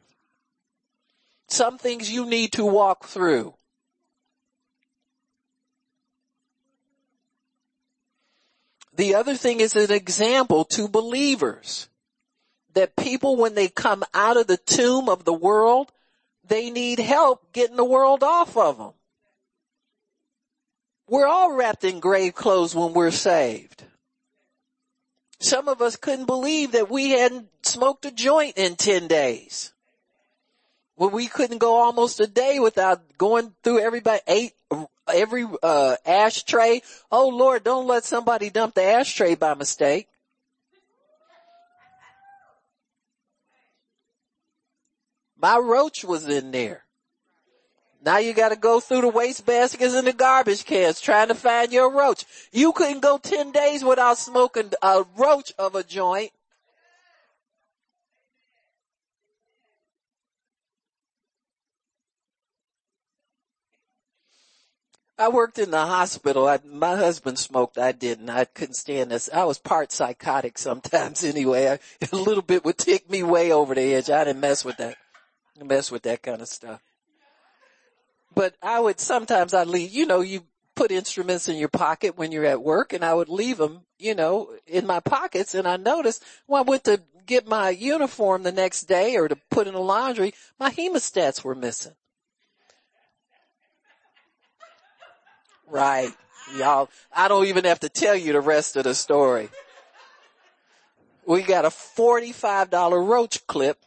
Some 1.48 1.78
things 1.78 2.12
you 2.12 2.26
need 2.26 2.54
to 2.54 2.66
walk 2.66 3.06
through. 3.06 3.54
The 8.95 9.16
other 9.16 9.36
thing 9.36 9.60
is 9.60 9.76
an 9.76 9.91
example 9.91 10.66
to 10.66 10.88
believers 10.88 11.90
that 12.74 12.95
people 12.95 13.36
when 13.36 13.56
they 13.56 13.68
come 13.68 14.04
out 14.14 14.38
of 14.38 14.48
the 14.48 14.58
tomb 14.58 15.10
of 15.10 15.26
the 15.26 15.34
world, 15.34 15.91
they 16.48 16.70
need 16.70 17.00
help 17.00 17.52
getting 17.54 17.78
the 17.78 17.86
world 17.86 18.24
off 18.24 18.58
of 18.58 18.78
them. 18.78 18.91
We're 21.08 21.28
all 21.28 21.54
wrapped 21.54 21.84
in 21.84 22.00
grave 22.00 22.34
clothes 22.34 22.76
when 22.76 22.94
we're 22.94 23.12
saved. 23.12 23.84
Some 25.40 25.68
of 25.68 25.82
us 25.82 25.98
couldn't 25.98 26.26
believe 26.26 26.72
that 26.72 26.90
we 26.90 27.12
hadn't 27.12 27.50
smoked 27.64 28.06
a 28.06 28.12
joint 28.12 28.58
in 28.58 28.76
10 28.76 29.08
days. 29.08 29.74
When 30.95 31.12
we 31.12 31.28
couldn't 31.28 31.58
go 31.58 31.76
almost 31.76 32.20
a 32.20 32.28
day 32.28 32.60
without 32.60 33.18
going 33.18 33.54
through 33.64 33.80
everybody, 33.80 34.54
every, 35.12 35.45
uh, 35.62 35.98
ashtray. 36.06 36.82
Oh 37.12 37.28
Lord, 37.28 37.64
don't 37.64 37.88
let 37.88 38.06
somebody 38.06 38.50
dump 38.50 38.76
the 38.76 38.84
ashtray 38.84 39.36
by 39.36 39.54
mistake. 39.56 40.08
My 45.44 45.57
roach 45.57 46.06
was 46.06 46.26
in 46.30 46.52
there. 46.52 46.86
Now 48.02 48.20
you 48.20 48.32
gotta 48.34 48.56
go 48.56 48.80
through 48.80 49.02
the 49.02 49.10
waste 49.10 49.45
baskets 49.45 49.94
and 49.94 50.07
the 50.07 50.14
garbage 50.14 50.64
cans 50.64 51.02
trying 51.02 51.28
to 51.28 51.36
find 51.36 51.74
your 51.74 51.91
roach. 51.91 52.24
You 52.53 52.72
couldn't 52.72 53.02
go 53.02 53.18
10 53.18 53.52
days 53.52 53.84
without 53.84 54.18
smoking 54.18 54.72
a 54.82 55.03
roach 55.18 55.52
of 55.60 55.76
a 55.76 55.84
joint. 55.84 56.32
I 65.20 65.28
worked 65.28 65.60
in 65.60 65.72
the 65.72 65.86
hospital. 65.86 66.48
I, 66.48 66.60
my 66.64 66.95
husband 66.95 67.38
smoked. 67.38 67.78
I 67.78 67.91
didn't. 67.91 68.30
I 68.30 68.45
couldn't 68.45 68.76
stand 68.76 69.11
this. 69.11 69.30
I 69.34 69.44
was 69.44 69.60
part 69.60 69.91
psychotic 69.91 70.57
sometimes 70.57 71.22
anyway. 71.26 71.68
I, 71.68 71.80
a 72.14 72.15
little 72.15 72.44
bit 72.44 72.64
would 72.64 72.78
tick 72.78 73.10
me 73.10 73.24
way 73.24 73.52
over 73.52 73.76
the 73.76 73.94
edge. 73.94 74.10
I 74.10 74.24
didn't 74.24 74.40
mess 74.40 74.64
with 74.64 74.78
that 74.78 74.95
mess 75.62 75.92
with 75.92 76.04
that 76.04 76.24
kind 76.24 76.42
of 76.42 76.48
stuff. 76.48 76.82
But 78.34 78.56
I 78.62 78.80
would 78.80 79.00
sometimes 79.00 79.54
I 79.54 79.64
leave, 79.64 79.92
you 79.92 80.06
know, 80.06 80.22
you 80.22 80.44
put 80.76 80.92
instruments 80.92 81.48
in 81.48 81.58
your 81.58 81.70
pocket 81.70 82.18
when 82.18 82.32
you're 82.32 82.46
at 82.46 82.64
work 82.64 82.94
and 82.94 83.06
I 83.06 83.14
would 83.14 83.30
leave 83.30 83.58
them, 83.58 83.82
you 84.00 84.16
know, 84.16 84.50
in 84.66 84.88
my 84.88 85.00
pockets 85.00 85.54
and 85.54 85.68
I 85.68 85.78
noticed 85.78 86.24
when 86.48 86.60
I 86.60 86.64
went 86.64 86.84
to 86.86 87.02
get 87.26 87.48
my 87.48 87.70
uniform 87.70 88.44
the 88.44 88.52
next 88.52 88.84
day 88.84 89.16
or 89.18 89.28
to 89.28 89.36
put 89.52 89.68
in 89.68 89.74
the 89.74 89.80
laundry, 89.80 90.34
my 90.60 90.72
hemostats 90.72 91.44
were 91.44 91.56
missing. 91.56 91.94
Right. 95.68 96.12
Y'all, 96.58 96.90
I 97.16 97.28
don't 97.28 97.46
even 97.46 97.66
have 97.66 97.80
to 97.82 97.90
tell 97.90 98.16
you 98.16 98.34
the 98.34 98.42
rest 98.42 98.76
of 98.76 98.84
the 98.84 98.94
story. 98.94 99.50
We 101.26 101.42
got 101.42 101.66
a 101.66 101.70
$45 101.70 103.08
roach 103.08 103.48
clip 103.48 103.78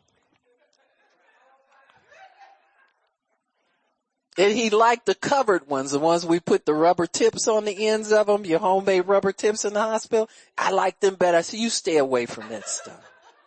And 4.39 4.55
he 4.55 4.69
liked 4.71 5.07
the 5.07 5.15
covered 5.15 5.67
ones, 5.67 5.93
the 5.93 5.99
ones 5.99 6.27
we 6.27 6.41
put 6.41 6.67
the 6.67 6.75
rubber 6.75 7.07
tips 7.07 7.49
on 7.49 7.65
the 7.65 7.87
ends 7.87 8.13
of 8.13 8.27
them, 8.27 8.45
your 8.45 8.59
homemade 8.59 9.07
rubber 9.07 9.33
tips 9.33 9.65
in 9.65 9.73
the 9.73 9.81
hospital. 9.81 10.29
I 10.59 10.73
like 10.73 11.01
them 11.01 11.15
better. 11.15 11.43
Said, 11.43 11.59
you 11.59 11.71
stay 11.71 11.97
away 11.97 12.27
from 12.27 12.49
that 12.51 12.69
stuff. 12.69 13.03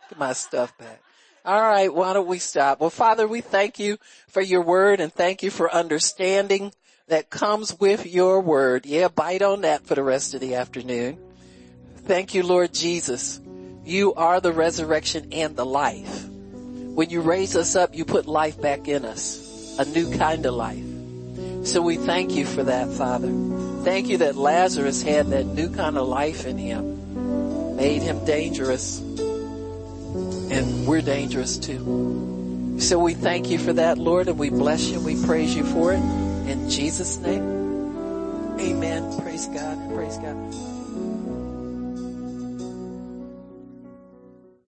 Get 0.09 0.17
my 0.17 0.33
stuff 0.33 0.75
back. 0.79 1.01
All 1.45 1.61
right, 1.61 1.93
why 1.93 2.13
don't 2.13 2.27
we 2.27 2.39
stop? 2.39 2.79
Well, 2.79 2.89
Father, 2.89 3.27
we 3.27 3.41
thank 3.41 3.79
you 3.79 3.97
for 4.27 4.41
your 4.41 4.61
word 4.61 4.99
and 4.99 5.13
thank 5.13 5.41
you 5.43 5.51
for 5.51 5.73
understanding 5.73 6.73
that 7.07 7.29
comes 7.29 7.79
with 7.79 8.05
your 8.05 8.41
word. 8.41 8.85
Yeah, 8.85 9.07
bite 9.07 9.41
on 9.41 9.61
that 9.61 9.85
for 9.85 9.95
the 9.95 10.03
rest 10.03 10.33
of 10.33 10.41
the 10.41 10.55
afternoon. 10.55 11.17
Thank 12.05 12.33
you, 12.33 12.43
Lord 12.43 12.73
Jesus. 12.73 13.39
You 13.85 14.13
are 14.15 14.41
the 14.41 14.51
resurrection 14.51 15.29
and 15.31 15.55
the 15.55 15.65
life. 15.65 16.27
When 16.27 17.09
you 17.09 17.21
raise 17.21 17.55
us 17.55 17.75
up, 17.75 17.95
you 17.95 18.05
put 18.05 18.27
life 18.27 18.59
back 18.59 18.87
in 18.87 19.05
us, 19.05 19.48
a 19.79 19.85
new 19.85 20.11
kind 20.17 20.45
of 20.45 20.53
life. 20.53 20.83
So 21.63 21.81
we 21.81 21.95
thank 21.95 22.31
you 22.31 22.45
for 22.45 22.63
that, 22.63 22.89
Father. 22.89 23.29
Thank 23.83 24.09
you 24.09 24.17
that 24.17 24.35
Lazarus 24.35 25.01
had 25.01 25.27
that 25.27 25.45
new 25.45 25.69
kind 25.69 25.97
of 25.97 26.05
life 26.05 26.45
in 26.45 26.57
him, 26.57 27.77
made 27.77 28.01
him 28.01 28.25
dangerous, 28.25 28.99
and 28.99 30.85
we're 30.85 31.01
dangerous 31.01 31.57
too. 31.57 32.75
So 32.79 32.99
we 32.99 33.13
thank 33.13 33.49
you 33.49 33.57
for 33.57 33.71
that, 33.73 33.97
Lord, 33.97 34.27
and 34.27 34.37
we 34.37 34.49
bless 34.49 34.89
you, 34.89 34.99
we 34.99 35.15
praise 35.25 35.55
you 35.55 35.63
for 35.63 35.93
it. 35.93 35.99
In 35.99 36.69
Jesus' 36.69 37.17
name, 37.17 38.59
amen. 38.59 39.21
Praise 39.21 39.47
God, 39.47 39.95
praise 39.95 40.17
God. 40.17 40.68